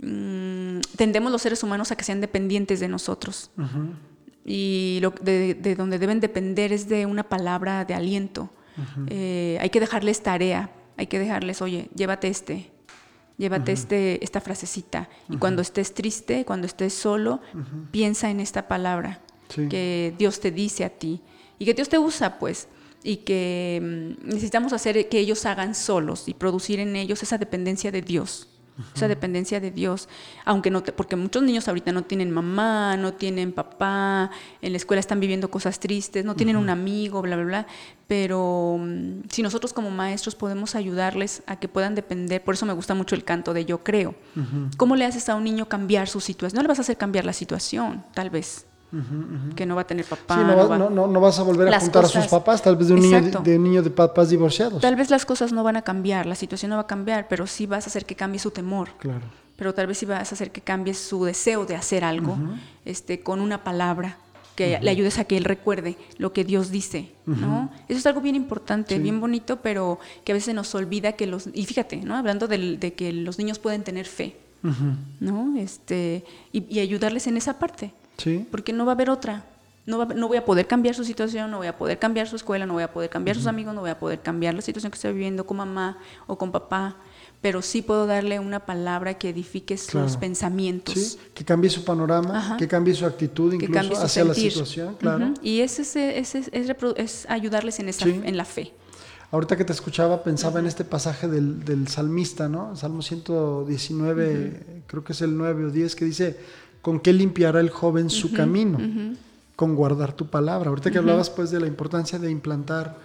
mm, 0.00 0.80
tendemos 0.96 1.30
los 1.30 1.42
seres 1.42 1.62
humanos 1.62 1.92
a 1.92 1.96
que 1.96 2.04
sean 2.04 2.22
dependientes 2.22 2.80
de 2.80 2.88
nosotros. 2.88 3.50
Y 4.46 4.98
lo, 5.02 5.10
de, 5.10 5.52
de 5.52 5.74
donde 5.74 5.98
deben 5.98 6.20
depender 6.20 6.72
es 6.72 6.88
de 6.88 7.04
una 7.04 7.22
palabra 7.22 7.84
de 7.84 7.92
aliento. 7.92 8.48
Eh, 9.08 9.58
hay 9.60 9.68
que 9.68 9.80
dejarles 9.80 10.22
tarea, 10.22 10.70
hay 10.96 11.06
que 11.06 11.18
dejarles, 11.18 11.60
oye, 11.60 11.90
llévate 11.94 12.28
este, 12.28 12.70
llévate 13.38 13.72
este, 13.72 14.22
esta 14.22 14.40
frasecita. 14.40 15.08
Y 15.30 15.36
cuando 15.38 15.62
estés 15.62 15.94
triste, 15.94 16.44
cuando 16.44 16.66
estés 16.66 16.92
solo, 16.92 17.40
piensa 17.90 18.30
en 18.30 18.40
esta 18.40 18.68
palabra 18.68 19.20
Sí. 19.48 19.66
que 19.68 20.14
Dios 20.18 20.40
te 20.40 20.50
dice 20.50 20.84
a 20.84 20.90
ti 20.90 21.22
y 21.58 21.64
que 21.64 21.72
Dios 21.72 21.88
te 21.88 21.98
usa, 21.98 22.38
pues. 22.38 22.68
Y 23.02 23.18
que 23.18 23.80
mm, 24.20 24.26
necesitamos 24.28 24.74
hacer 24.74 25.08
que 25.08 25.18
ellos 25.20 25.46
hagan 25.46 25.74
solos 25.74 26.28
y 26.28 26.34
producir 26.34 26.80
en 26.80 26.96
ellos 26.96 27.22
esa 27.22 27.38
dependencia 27.38 27.90
de 27.90 28.02
Dios. 28.02 28.48
Esa 28.94 29.08
dependencia 29.08 29.58
de 29.58 29.72
Dios, 29.72 30.08
aunque 30.44 30.70
no 30.70 30.82
te, 30.82 30.92
porque 30.92 31.16
muchos 31.16 31.42
niños 31.42 31.66
ahorita 31.66 31.90
no 31.90 32.02
tienen 32.02 32.30
mamá, 32.30 32.96
no 32.96 33.12
tienen 33.12 33.52
papá, 33.52 34.30
en 34.62 34.72
la 34.72 34.76
escuela 34.76 35.00
están 35.00 35.18
viviendo 35.18 35.50
cosas 35.50 35.80
tristes, 35.80 36.24
no 36.24 36.36
tienen 36.36 36.56
un 36.56 36.70
amigo, 36.70 37.20
bla, 37.20 37.34
bla, 37.34 37.44
bla. 37.44 37.66
Pero 38.06 38.78
mm, 38.78 39.22
si 39.30 39.42
nosotros 39.42 39.72
como 39.72 39.90
maestros 39.90 40.36
podemos 40.36 40.76
ayudarles 40.76 41.42
a 41.46 41.56
que 41.56 41.66
puedan 41.66 41.96
depender, 41.96 42.42
por 42.42 42.54
eso 42.54 42.66
me 42.66 42.72
gusta 42.72 42.94
mucho 42.94 43.16
el 43.16 43.24
canto 43.24 43.52
de 43.52 43.64
yo 43.64 43.82
creo. 43.82 44.14
¿Cómo 44.76 44.94
le 44.94 45.04
haces 45.04 45.28
a 45.28 45.34
un 45.34 45.42
niño 45.42 45.68
cambiar 45.68 46.08
su 46.08 46.20
situación? 46.20 46.56
No 46.56 46.62
le 46.62 46.68
vas 46.68 46.78
a 46.78 46.82
hacer 46.82 46.96
cambiar 46.96 47.24
la 47.24 47.32
situación, 47.32 48.04
tal 48.14 48.30
vez. 48.30 48.67
Que 49.54 49.66
no 49.66 49.74
va 49.76 49.82
a 49.82 49.86
tener 49.86 50.04
papá. 50.06 50.36
Sí, 50.36 50.40
no, 50.44 50.68
va- 50.68 50.78
no, 50.78 50.88
no- 51.06 51.20
vas 51.20 51.38
a 51.38 51.42
volver 51.42 51.68
a 51.72 51.78
juntar 51.80 52.04
a 52.04 52.08
sus 52.08 52.26
papás, 52.26 52.62
tal 52.62 52.76
vez 52.76 52.88
de 52.88 52.94
un, 52.94 53.00
niño 53.00 53.20
de, 53.20 53.30
de 53.50 53.56
un 53.58 53.64
niño 53.64 53.82
de 53.82 53.90
papás 53.90 54.30
divorciados. 54.30 54.80
Tal 54.80 54.96
vez 54.96 55.10
las 55.10 55.26
cosas 55.26 55.52
no 55.52 55.62
van 55.62 55.76
a 55.76 55.82
cambiar, 55.82 56.24
la 56.26 56.34
situación 56.34 56.70
no 56.70 56.76
va 56.76 56.82
a 56.82 56.86
cambiar, 56.86 57.28
pero 57.28 57.46
sí 57.46 57.66
vas 57.66 57.84
a 57.84 57.88
hacer 57.90 58.06
que 58.06 58.14
cambie 58.14 58.38
su 58.40 58.50
temor. 58.50 58.88
Claro. 58.98 59.20
Pero 59.56 59.74
tal 59.74 59.88
vez 59.88 59.98
sí 59.98 60.06
vas 60.06 60.30
a 60.32 60.34
hacer 60.34 60.52
que 60.52 60.60
cambie 60.60 60.94
su 60.94 61.24
deseo 61.24 61.66
de 61.66 61.76
hacer 61.76 62.02
algo 62.04 62.36
este, 62.84 63.20
con 63.20 63.40
una 63.40 63.62
palabra 63.64 64.16
que 64.54 64.78
le 64.80 64.90
ayudes 64.90 65.18
a 65.18 65.24
que 65.24 65.36
él 65.36 65.44
recuerde 65.44 65.96
lo 66.16 66.32
que 66.32 66.44
Dios 66.44 66.70
dice, 66.70 67.12
¿no? 67.26 67.70
Eso 67.88 67.98
es 67.98 68.06
algo 68.06 68.20
bien 68.20 68.34
importante, 68.36 68.98
bien 68.98 69.20
bonito, 69.20 69.56
pero 69.60 69.98
que 70.24 70.32
a 70.32 70.34
veces 70.34 70.52
nos 70.54 70.74
olvida 70.74 71.12
que 71.12 71.26
los... 71.28 71.48
Y 71.52 71.64
fíjate, 71.66 71.98
¿no? 71.98 72.16
Hablando 72.16 72.48
del- 72.48 72.80
de 72.80 72.92
que 72.94 73.12
los 73.12 73.38
niños 73.38 73.58
pueden 73.60 73.82
tener 73.84 74.06
fe, 74.06 74.36
¿no? 75.20 75.56
Este, 75.58 76.24
y, 76.52 76.64
y 76.74 76.80
ayudarles 76.80 77.26
en 77.26 77.36
esa 77.36 77.58
parte, 77.58 77.92
Sí. 78.18 78.46
porque 78.50 78.72
no 78.72 78.84
va 78.84 78.92
a 78.92 78.94
haber 78.94 79.08
otra. 79.10 79.44
No, 79.86 79.96
va 79.96 80.04
no 80.06 80.28
voy 80.28 80.36
a 80.36 80.44
poder 80.44 80.66
cambiar 80.66 80.94
su 80.94 81.02
situación, 81.02 81.50
no 81.50 81.56
voy 81.58 81.66
a 81.66 81.78
poder 81.78 81.98
cambiar 81.98 82.28
su 82.28 82.36
escuela, 82.36 82.66
no 82.66 82.74
voy 82.74 82.82
a 82.82 82.92
poder 82.92 83.08
cambiar 83.08 83.36
sus 83.36 83.46
amigos, 83.46 83.74
no 83.74 83.80
voy 83.80 83.88
a 83.88 83.98
poder 83.98 84.20
cambiar 84.20 84.54
la 84.54 84.60
situación 84.60 84.90
que 84.92 84.96
está 84.96 85.10
viviendo 85.10 85.46
con 85.46 85.56
mamá 85.56 85.96
o 86.26 86.36
con 86.36 86.52
papá, 86.52 86.96
pero 87.40 87.62
sí 87.62 87.80
puedo 87.80 88.06
darle 88.06 88.38
una 88.38 88.60
palabra 88.60 89.14
que 89.14 89.30
edifique 89.30 89.78
sus 89.78 89.90
Claro. 89.92 90.20
pensamientos. 90.20 90.94
Sí, 90.94 91.18
que 91.32 91.42
cambie 91.42 91.70
su 91.70 91.84
panorama, 91.84 92.36
Ajá. 92.38 92.56
que 92.58 92.68
cambie 92.68 92.92
su 92.94 93.06
actitud 93.06 93.50
incluso 93.54 93.94
su 93.94 94.02
hacia 94.02 94.24
sentir. 94.24 94.44
la 94.44 94.50
situación, 94.50 94.94
claro. 94.96 95.24
Ujú. 95.28 95.34
Y 95.42 95.60
ese, 95.60 95.80
es, 95.82 95.96
ese 95.96 96.38
es, 96.40 96.50
es 96.52 96.76
es 96.96 97.26
ayudarles 97.30 97.78
en, 97.80 97.88
esa, 97.88 98.04
Sí. 98.04 98.20
en 98.22 98.36
la 98.36 98.44
fe. 98.44 98.74
Ahorita 99.30 99.56
que 99.56 99.64
te 99.64 99.72
escuchaba 99.72 100.22
pensaba 100.22 100.58
en 100.60 100.66
este 100.66 100.84
pasaje 100.84 101.28
del, 101.28 101.64
del 101.64 101.88
salmista, 101.88 102.48
¿no? 102.48 102.76
Salmo 102.76 103.00
119, 103.02 104.82
creo 104.86 105.04
que 105.04 105.12
es 105.12 105.20
el 105.22 105.36
9 105.36 105.66
o 105.66 105.70
10, 105.70 105.94
que 105.96 106.04
dice, 106.04 106.38
¿con 106.82 107.00
qué 107.00 107.12
limpiará 107.12 107.60
el 107.60 107.70
joven 107.70 108.10
su 108.10 108.32
camino? 108.32 108.78
Con 109.56 109.74
guardar 109.74 110.12
tu 110.12 110.26
palabra. 110.26 110.70
Ahorita 110.70 110.90
que 110.90 110.98
hablabas 110.98 111.30
pues 111.30 111.50
de 111.50 111.60
la 111.60 111.66
importancia 111.66 112.18
de 112.18 112.30
implantar 112.30 112.96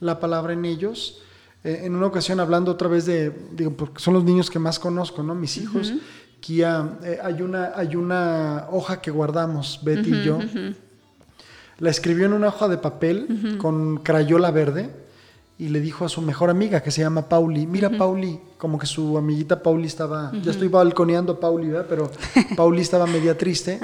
la 0.00 0.18
palabra 0.18 0.52
en 0.52 0.64
ellos, 0.64 1.20
eh, 1.62 1.82
en 1.84 1.94
una 1.94 2.06
ocasión 2.06 2.40
hablando 2.40 2.72
otra 2.72 2.88
vez 2.88 3.06
de, 3.06 3.32
digo, 3.52 3.72
porque 3.72 4.00
son 4.00 4.14
los 4.14 4.24
niños 4.24 4.50
que 4.50 4.58
más 4.58 4.78
conozco, 4.78 5.22
¿no? 5.22 5.34
Mis 5.34 5.56
hijos, 5.58 5.92
Kia, 6.40 6.98
eh, 7.04 7.18
hay, 7.22 7.42
una, 7.42 7.72
hay 7.76 7.96
una 7.96 8.66
hoja 8.70 9.00
que 9.02 9.10
guardamos, 9.10 9.80
Betty 9.82 10.14
y 10.14 10.22
yo, 10.24 10.38
la 11.78 11.90
escribió 11.90 12.26
en 12.26 12.32
una 12.32 12.48
hoja 12.48 12.66
de 12.68 12.78
papel 12.78 13.56
con 13.58 13.98
crayola 13.98 14.50
verde 14.50 14.90
y 15.60 15.68
le 15.68 15.78
dijo 15.78 16.06
a 16.06 16.08
su 16.08 16.22
mejor 16.22 16.48
amiga 16.48 16.82
que 16.82 16.90
se 16.90 17.02
llama 17.02 17.28
Pauli, 17.28 17.66
mira 17.66 17.90
Pauli, 17.90 18.40
como 18.56 18.78
que 18.78 18.86
su 18.86 19.18
amiguita 19.18 19.62
Pauli 19.62 19.88
estaba, 19.88 20.32
ya 20.42 20.52
estoy 20.52 20.68
balconeando 20.68 21.34
a 21.34 21.40
Pauli, 21.40 21.68
¿verdad? 21.68 21.84
pero 21.86 22.10
Pauli 22.56 22.80
estaba 22.80 23.06
media 23.06 23.36
triste 23.36 23.78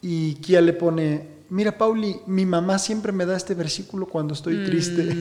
y 0.00 0.36
Kia 0.36 0.62
le 0.62 0.72
pone, 0.72 1.28
mira 1.50 1.76
Pauli, 1.76 2.16
mi 2.26 2.46
mamá 2.46 2.78
siempre 2.78 3.12
me 3.12 3.26
da 3.26 3.36
este 3.36 3.54
versículo 3.54 4.06
cuando 4.06 4.32
estoy 4.32 4.64
triste. 4.64 5.02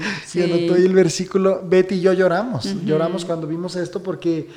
sí. 0.26 0.40
y 0.40 0.42
anotó 0.42 0.74
el 0.74 0.94
versículo, 0.94 1.60
Betty 1.68 1.96
y 1.96 2.00
yo 2.00 2.14
lloramos, 2.14 2.74
lloramos 2.86 3.26
cuando 3.26 3.46
vimos 3.46 3.76
esto 3.76 4.02
porque 4.02 4.48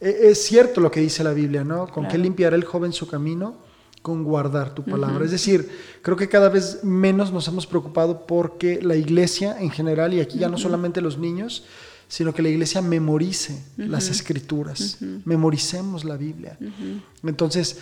eh, 0.00 0.18
es 0.22 0.40
cierto 0.40 0.80
lo 0.80 0.88
que 0.88 1.00
dice 1.00 1.24
la 1.24 1.32
Biblia, 1.32 1.64
¿no? 1.64 1.88
¿Con 1.88 2.06
qué 2.06 2.16
limpiará 2.16 2.54
el 2.54 2.64
joven 2.64 2.92
su 2.92 3.08
camino? 3.08 3.56
Con 4.02 4.22
guardar 4.24 4.74
tu 4.74 4.84
palabra. 4.84 5.24
Es 5.24 5.30
decir, 5.32 5.68
creo 6.02 6.16
que 6.16 6.28
cada 6.28 6.48
vez 6.48 6.84
menos 6.84 7.32
nos 7.32 7.46
hemos 7.48 7.66
preocupado 7.66 8.26
porque 8.26 8.80
la 8.82 8.94
iglesia 8.96 9.56
en 9.60 9.70
general, 9.70 10.14
y 10.14 10.20
aquí 10.20 10.38
ya 10.38 10.48
no 10.48 10.56
solamente 10.56 11.00
los 11.00 11.18
niños, 11.18 11.64
sino 12.10 12.32
que 12.32 12.40
la 12.40 12.48
iglesia 12.48 12.80
memorice 12.80 13.62
las 13.76 14.08
escrituras, 14.08 14.96
memoricemos 15.26 16.04
la 16.04 16.16
Biblia. 16.16 16.56
Entonces, 17.22 17.78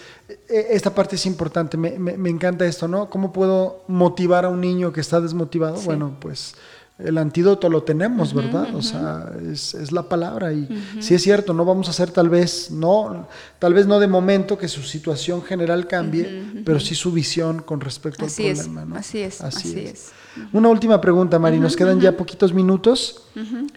e- 0.48 0.66
esta 0.70 0.94
parte 0.94 1.14
es 1.16 1.26
importante, 1.26 1.76
me, 1.76 1.98
me- 1.98 2.16
me 2.16 2.30
encanta 2.30 2.66
esto, 2.66 2.88
¿no? 2.88 3.08
¿Cómo 3.08 3.32
puedo 3.32 3.84
motivar 3.86 4.44
a 4.44 4.48
un 4.48 4.60
niño 4.60 4.92
que 4.92 5.00
está 5.00 5.20
desmotivado? 5.20 5.80
Bueno, 5.82 6.16
pues 6.20 6.54
el 6.99 7.18
antídoto 7.18 7.68
lo 7.68 7.82
tenemos, 7.82 8.32
¿verdad? 8.32 8.74
O 8.74 8.80
sea, 8.80 9.30
es, 9.53 9.74
es 9.74 9.92
la 9.92 10.09
palabra 10.09 10.53
y 10.53 10.66
sí 11.01 11.14
es 11.14 11.22
cierto, 11.22 11.53
no 11.53 11.64
vamos 11.66 11.88
a 11.88 11.90
hacer 11.90 12.11
tal 12.11 12.30
vez, 12.30 12.70
no, 12.70 13.28
tal 13.59 13.74
vez 13.74 13.86
no 13.86 14.01
de 14.01 14.09
momento 14.09 14.57
que 14.57 14.66
su 14.66 14.82
situación 14.82 15.42
general 15.42 15.86
cambie, 15.86 16.62
pero 16.64 16.80
sí 16.80 16.94
su 16.94 17.12
visión 17.12 17.61
con 17.61 17.80
respecto 17.80 18.24
Así 18.24 18.47
al 18.47 18.53
es, 18.53 18.59
problema, 18.61 18.84
¿no? 18.86 18.97
así 18.97 19.20
es, 19.20 19.42
así 19.42 19.78
es. 19.78 20.12
Una 20.53 20.68
última 20.68 21.01
pregunta, 21.01 21.38
Mari, 21.38 21.59
nos 21.59 21.76
quedan 21.76 22.01
ya 22.01 22.16
poquitos 22.16 22.55
minutos 22.55 23.24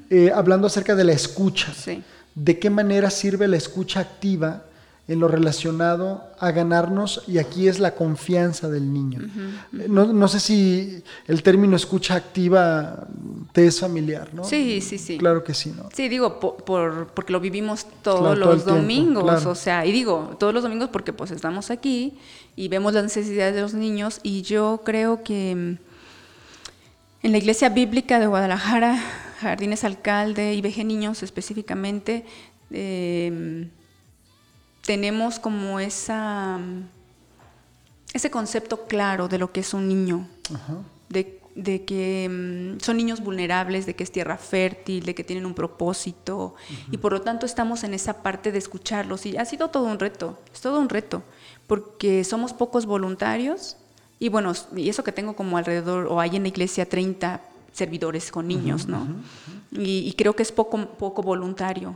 eh, 0.09 0.31
hablando 0.33 0.67
acerca 0.67 0.95
de 0.95 1.03
la 1.03 1.11
escucha. 1.11 1.73
Sí. 1.73 2.01
¿De 2.35 2.57
qué 2.57 2.69
manera 2.69 3.09
sirve 3.09 3.47
la 3.49 3.57
escucha 3.57 3.99
activa 3.99 4.63
en 5.09 5.19
lo 5.19 5.27
relacionado 5.27 6.23
a 6.39 6.51
ganarnos? 6.51 7.23
Y 7.27 7.39
aquí 7.39 7.67
es 7.67 7.79
la 7.79 7.95
confianza 7.95 8.69
del 8.69 8.93
niño. 8.93 9.19
No, 9.71 10.05
no 10.13 10.27
sé 10.27 10.39
si 10.39 11.03
el 11.27 11.43
término 11.43 11.75
escucha 11.75 12.15
activa 12.15 13.07
te 13.51 13.65
es 13.67 13.79
familiar, 13.79 14.33
¿no? 14.33 14.43
Sí, 14.43 14.79
sí, 14.81 14.97
sí. 14.97 15.17
Claro 15.17 15.43
que 15.43 15.53
sí, 15.53 15.73
¿no? 15.75 15.89
Sí, 15.93 16.07
digo, 16.09 16.39
po- 16.39 16.55
por, 16.57 17.07
porque 17.07 17.33
lo 17.33 17.39
vivimos 17.39 17.87
todos 18.03 18.19
Claro, 18.21 18.39
todo 18.39 18.51
el 18.51 18.57
los 18.57 18.65
tiempo, 18.65 18.81
domingos, 18.81 19.23
claro. 19.23 19.49
o 19.49 19.55
sea, 19.55 19.85
y 19.85 19.91
digo, 19.91 20.35
todos 20.39 20.53
los 20.53 20.63
domingos 20.63 20.89
porque 20.89 21.11
pues 21.11 21.31
estamos 21.31 21.71
aquí 21.71 22.13
y 22.55 22.67
vemos 22.67 22.93
las 22.93 23.03
necesidades 23.03 23.55
de 23.55 23.61
los 23.61 23.73
niños 23.73 24.19
y 24.23 24.43
yo 24.43 24.81
creo 24.85 25.23
que 25.23 25.55
mm, 25.55 27.25
en 27.25 27.31
la 27.31 27.37
iglesia 27.37 27.69
bíblica 27.69 28.19
de 28.19 28.27
Guadalajara 28.27 29.01
Jardines 29.41 29.83
Alcalde 29.83 30.53
y 30.53 30.61
VG 30.61 30.85
Niños 30.85 31.23
específicamente, 31.23 32.25
eh, 32.71 33.67
tenemos 34.89 35.37
como 35.37 35.79
esa, 35.79 36.59
ese 38.11 38.31
concepto 38.31 38.87
claro 38.87 39.27
de 39.27 39.37
lo 39.37 39.51
que 39.51 39.59
es 39.59 39.75
un 39.75 39.87
niño, 39.87 40.27
Ajá. 40.51 40.77
de, 41.09 41.39
de 41.53 41.85
que 41.85 42.27
mm, 42.27 42.79
son 42.83 42.97
niños 42.97 43.21
vulnerables, 43.21 43.85
de 43.85 43.95
que 43.95 44.03
es 44.03 44.11
tierra 44.11 44.37
fértil, 44.37 45.05
de 45.05 45.13
que 45.13 45.23
tienen 45.23 45.45
un 45.45 45.53
propósito, 45.53 46.55
y 46.89 46.97
por 46.97 47.11
lo 47.13 47.21
tanto 47.21 47.45
estamos 47.45 47.83
en 47.83 47.93
esa 47.93 48.23
parte 48.23 48.51
de 48.51 48.57
escucharlos, 48.57 49.27
y 49.27 49.37
ha 49.37 49.45
sido 49.45 49.67
todo 49.67 49.85
un 49.85 49.99
reto, 49.99 50.39
es 50.51 50.59
todo 50.59 50.79
un 50.79 50.89
reto, 50.89 51.21
porque 51.67 52.23
somos 52.23 52.53
pocos 52.53 52.87
voluntarios, 52.87 53.77
y 54.17 54.29
bueno, 54.29 54.53
y 54.75 54.89
eso 54.89 55.03
que 55.03 55.11
tengo 55.11 55.35
como 55.35 55.59
alrededor, 55.59 56.07
o 56.07 56.19
hay 56.19 56.35
en 56.35 56.41
la 56.41 56.49
iglesia 56.49 56.89
30 56.89 57.41
servidores 57.71 58.31
con 58.31 58.47
niños, 58.47 58.87
¿no? 58.87 59.07
Y, 59.71 59.99
y 60.07 60.13
creo 60.13 60.35
que 60.35 60.43
es 60.43 60.51
poco, 60.51 60.85
poco 60.97 61.21
voluntario, 61.21 61.93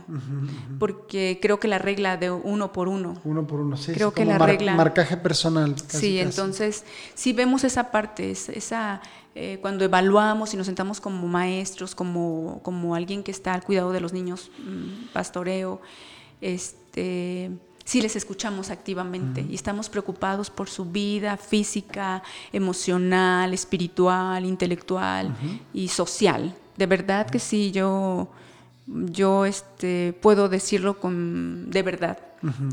porque 0.78 1.38
creo 1.42 1.58
que 1.58 1.68
la 1.68 1.78
regla 1.78 2.16
de 2.16 2.30
uno 2.30 2.72
por 2.72 2.88
uno, 2.88 3.16
Uno 3.24 3.46
por 3.46 3.60
uno, 3.60 3.76
sí. 3.76 3.92
Creo 3.92 4.10
sí, 4.10 4.14
que 4.14 4.22
como 4.22 4.32
la 4.32 4.38
mar- 4.38 4.48
regla- 4.50 4.74
Marcaje 4.76 5.16
personal. 5.16 5.74
casi, 5.74 5.86
Sí, 5.88 5.96
casi. 5.96 6.18
entonces 6.20 6.84
sí 7.14 7.32
vemos 7.32 7.64
esa 7.64 7.90
parte, 7.90 8.30
es- 8.30 8.48
esa 8.48 9.00
eh, 9.36 9.58
cuando 9.60 9.84
evaluamos 9.84 10.54
y 10.54 10.56
nos 10.56 10.66
sentamos 10.66 11.00
como 11.00 11.26
maestros, 11.26 11.96
como, 11.96 12.60
como 12.62 12.94
alguien 12.94 13.24
que 13.24 13.32
está 13.32 13.52
al 13.54 13.64
cuidado 13.64 13.90
de 13.90 14.00
los 14.00 14.12
niños, 14.12 14.52
mm, 14.64 15.12
pastoreo, 15.12 15.80
este, 16.40 17.50
sí 17.84 18.00
les 18.00 18.16
escuchamos 18.16 18.70
activamente 18.70 19.44
y 19.48 19.54
estamos 19.54 19.88
preocupados 19.88 20.50
por 20.50 20.68
su 20.68 20.86
vida 20.86 21.36
física, 21.36 22.22
emocional, 22.52 23.52
espiritual, 23.52 24.44
intelectual 24.44 25.34
y 25.72 25.88
social. 25.88 26.54
De 26.76 26.86
verdad 26.86 27.28
que 27.28 27.38
sí, 27.38 27.70
yo 27.70 28.28
yo 28.86 29.46
este, 29.46 30.12
puedo 30.20 30.48
decirlo 30.48 30.98
con, 30.98 31.70
de 31.70 31.82
verdad, 31.82 32.18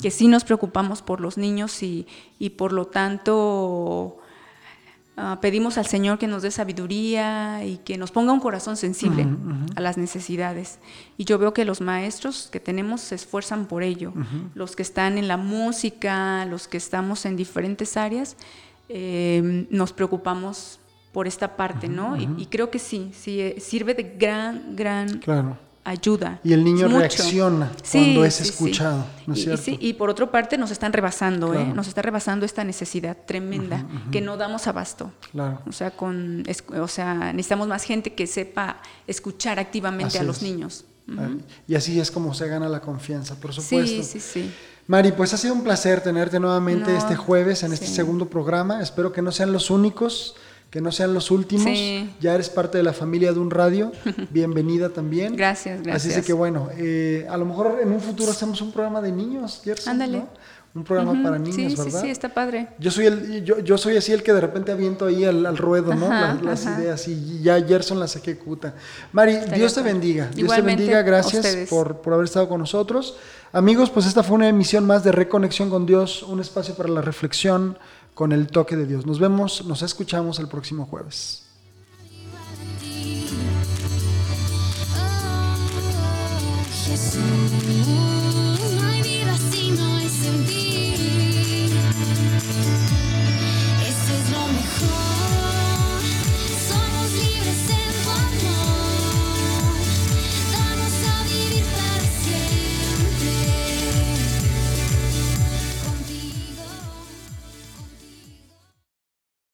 que 0.02 0.12
sí 0.12 0.28
nos 0.28 0.44
preocupamos 0.44 1.02
por 1.02 1.22
los 1.22 1.38
niños 1.38 1.82
y, 1.82 2.06
y 2.38 2.52
por 2.52 2.74
lo 2.74 2.88
tanto 2.88 4.18
ah, 5.24 5.38
pedimos 5.42 5.78
al 5.78 5.86
Señor 5.86 6.18
que 6.18 6.28
nos 6.28 6.42
dé 6.42 6.50
sabiduría 6.52 7.64
y 7.64 7.78
que 7.78 7.98
nos 7.98 8.12
ponga 8.12 8.34
un 8.34 8.40
corazón 8.40 8.76
sensible 8.76 9.26
a 9.76 9.82
las 9.82 9.98
necesidades. 9.98 10.80
Y 11.18 11.26
yo 11.26 11.38
veo 11.38 11.54
que 11.54 11.64
los 11.66 11.80
maestros 11.82 12.50
que 12.52 12.60
tenemos 12.60 13.02
se 13.02 13.16
esfuerzan 13.16 13.66
por 13.68 13.84
ello, 13.84 14.14
los 14.56 14.76
que 14.76 14.82
están 14.84 15.18
en 15.18 15.28
la 15.28 15.38
música, 15.38 16.46
los 16.46 16.68
que 16.68 16.78
estamos 16.78 17.26
en 17.26 17.36
diferentes 17.36 17.98
áreas, 17.98 18.36
eh, 18.90 19.68
nos 19.70 19.94
preocupamos 19.94 20.80
por 21.14 21.28
esta 21.28 21.56
parte, 21.58 21.88
¿no? 21.90 22.16
Y- 22.18 22.28
y, 22.38 22.46
creo 22.48 22.72
que 22.72 22.80
sí, 22.80 23.12
sí, 23.14 23.40
eh, 23.42 23.56
sirve 23.60 23.94
de 23.94 24.16
gran, 24.18 24.76
gran 24.76 25.20
Claro. 25.20 25.58
Ayuda. 25.84 26.40
Y 26.44 26.54
el 26.54 26.64
niño 26.64 26.88
Mucho. 26.88 27.00
reacciona 27.00 27.72
Sí, 27.84 28.00
cuando 28.00 28.26
es 28.26 28.36
sí, 28.36 28.44
sí. 28.44 28.50
escuchado, 28.50 29.06
¿no 29.26 29.34
es 29.34 29.68
y, 29.68 29.94
por 29.94 30.10
otra 30.10 30.30
parte 30.32 30.58
nos 30.58 30.72
están 30.72 30.94
rebasando, 30.94 31.54
¿eh? 31.54 31.66
Nos 31.74 31.88
está 31.88 32.02
rebasando 32.02 32.46
esta 32.46 32.64
necesidad 32.64 33.18
tremenda 33.26 33.86
que 34.12 34.22
no 34.22 34.38
damos 34.38 34.68
abasto. 34.68 35.12
Claro. 35.32 35.62
O 35.68 35.72
sea, 35.72 35.92
con, 35.92 36.44
es- 36.48 36.64
o 36.80 36.88
sea, 36.88 37.34
necesitamos 37.34 37.68
más 37.68 37.84
gente 37.84 38.14
que 38.14 38.28
sepa 38.28 38.82
escuchar 39.08 39.60
activamente 39.60 40.10
Así 40.10 40.18
a 40.20 40.24
los 40.24 40.38
es. 40.38 40.44
niños. 40.44 40.86
Ay, 41.18 41.44
Y 41.68 41.76
así 41.76 42.00
es 42.00 42.10
como 42.12 42.34
se 42.34 42.48
gana 42.48 42.70
la 42.70 42.80
confianza, 42.80 43.36
por 43.36 43.52
supuesto. 43.54 43.88
Sí, 43.88 44.04
sí, 44.04 44.20
sí. 44.20 44.52
Mari, 44.88 45.12
pues 45.12 45.34
ha 45.34 45.38
sido 45.38 45.54
un 45.54 45.64
placer 45.64 46.02
tenerte 46.02 46.40
nuevamente 46.40 46.92
No, 46.92 46.98
este 46.98 47.16
jueves 47.16 47.64
en 47.64 47.74
este 47.74 47.88
segundo 47.88 48.30
programa. 48.30 48.82
Espero 48.82 49.12
que 49.12 49.22
no 49.22 49.32
sean 49.32 49.52
los 49.52 49.70
únicos, 49.70 50.36
que 50.72 50.80
no 50.80 50.92
sean 50.92 51.14
los 51.14 51.30
últimos. 51.30 51.66
Sí. 51.66 52.10
Ya 52.22 52.34
eres 52.34 52.50
parte 52.50 52.78
de 52.78 52.84
la 52.84 52.94
familia 52.94 53.34
de 53.34 53.40
un 53.40 53.52
radio. 53.52 53.92
Bienvenida 54.32 54.90
también. 54.90 55.36
Gracias, 55.36 55.80
Así 55.82 55.86
gracias. 55.86 56.18
es 56.18 56.26
que 56.26 56.34
bueno, 56.34 56.70
eh, 56.78 57.28
a 57.30 57.38
lo 57.38 57.46
mejor 57.46 57.78
en 57.84 57.92
un 57.92 58.00
futuro 58.00 58.32
hacemos 58.32 58.62
un 58.62 58.72
programa 58.72 59.02
de 59.02 59.12
niños, 59.12 59.62
Gerson, 59.64 59.92
Ándale. 59.92 60.20
¿no? 60.20 60.30
Un 60.74 60.86
programa 60.86 61.22
para 61.22 61.38
niños, 61.38 61.56
sí, 61.58 61.76
¿verdad? 61.76 62.00
Sí, 62.00 62.06
sí, 62.06 62.10
está 62.10 62.30
padre. 62.30 62.70
Yo 62.80 62.92
soy 62.92 63.08
el, 63.08 63.44
yo, 63.44 63.60
yo 63.60 63.78
soy 63.78 63.98
así 63.98 64.14
el 64.14 64.24
que 64.24 64.32
de 64.32 64.40
repente 64.40 64.72
aviento 64.72 65.06
ahí 65.06 65.26
al, 65.26 65.46
al 65.46 65.58
ruedo, 65.58 65.94
¿no? 65.94 66.06
Ajá, 66.06 66.36
las 66.36 66.44
las 66.44 66.66
ajá. 66.66 66.82
ideas 66.82 67.08
y 67.10 67.42
ya 67.42 67.62
Gerson 67.62 68.00
las 68.00 68.16
ejecuta. 68.16 68.74
Mari, 69.12 69.36
Dios 69.54 69.76
te 69.76 69.82
bendiga. 69.82 70.30
Dios 70.34 70.56
te 70.56 70.62
bendiga. 70.62 71.02
Gracias 71.02 71.70
por, 71.70 71.98
por 71.98 72.14
haber 72.14 72.24
estado 72.24 72.48
con 72.48 72.62
nosotros. 72.62 73.18
Amigos, 73.52 73.90
pues 73.90 74.06
esta 74.06 74.24
fue 74.24 74.36
una 74.36 74.48
emisión 74.48 74.88
más 74.88 75.04
de 75.04 75.12
Reconexión 75.12 75.70
con 75.70 75.86
Dios, 75.86 76.24
un 76.24 76.40
espacio 76.40 76.74
para 76.76 76.88
la 76.88 77.02
reflexión 77.02 77.78
con 78.22 78.34
el 78.34 78.50
toque 78.50 78.76
de 78.76 78.86
Dios. 78.86 79.08
Nos 79.08 79.18
vemos, 79.18 79.66
nos 79.66 79.82
escuchamos 79.82 80.38
el 80.38 80.48
próximo 80.48 80.86
jueves. 80.86 81.42
Jesús. 86.86 87.71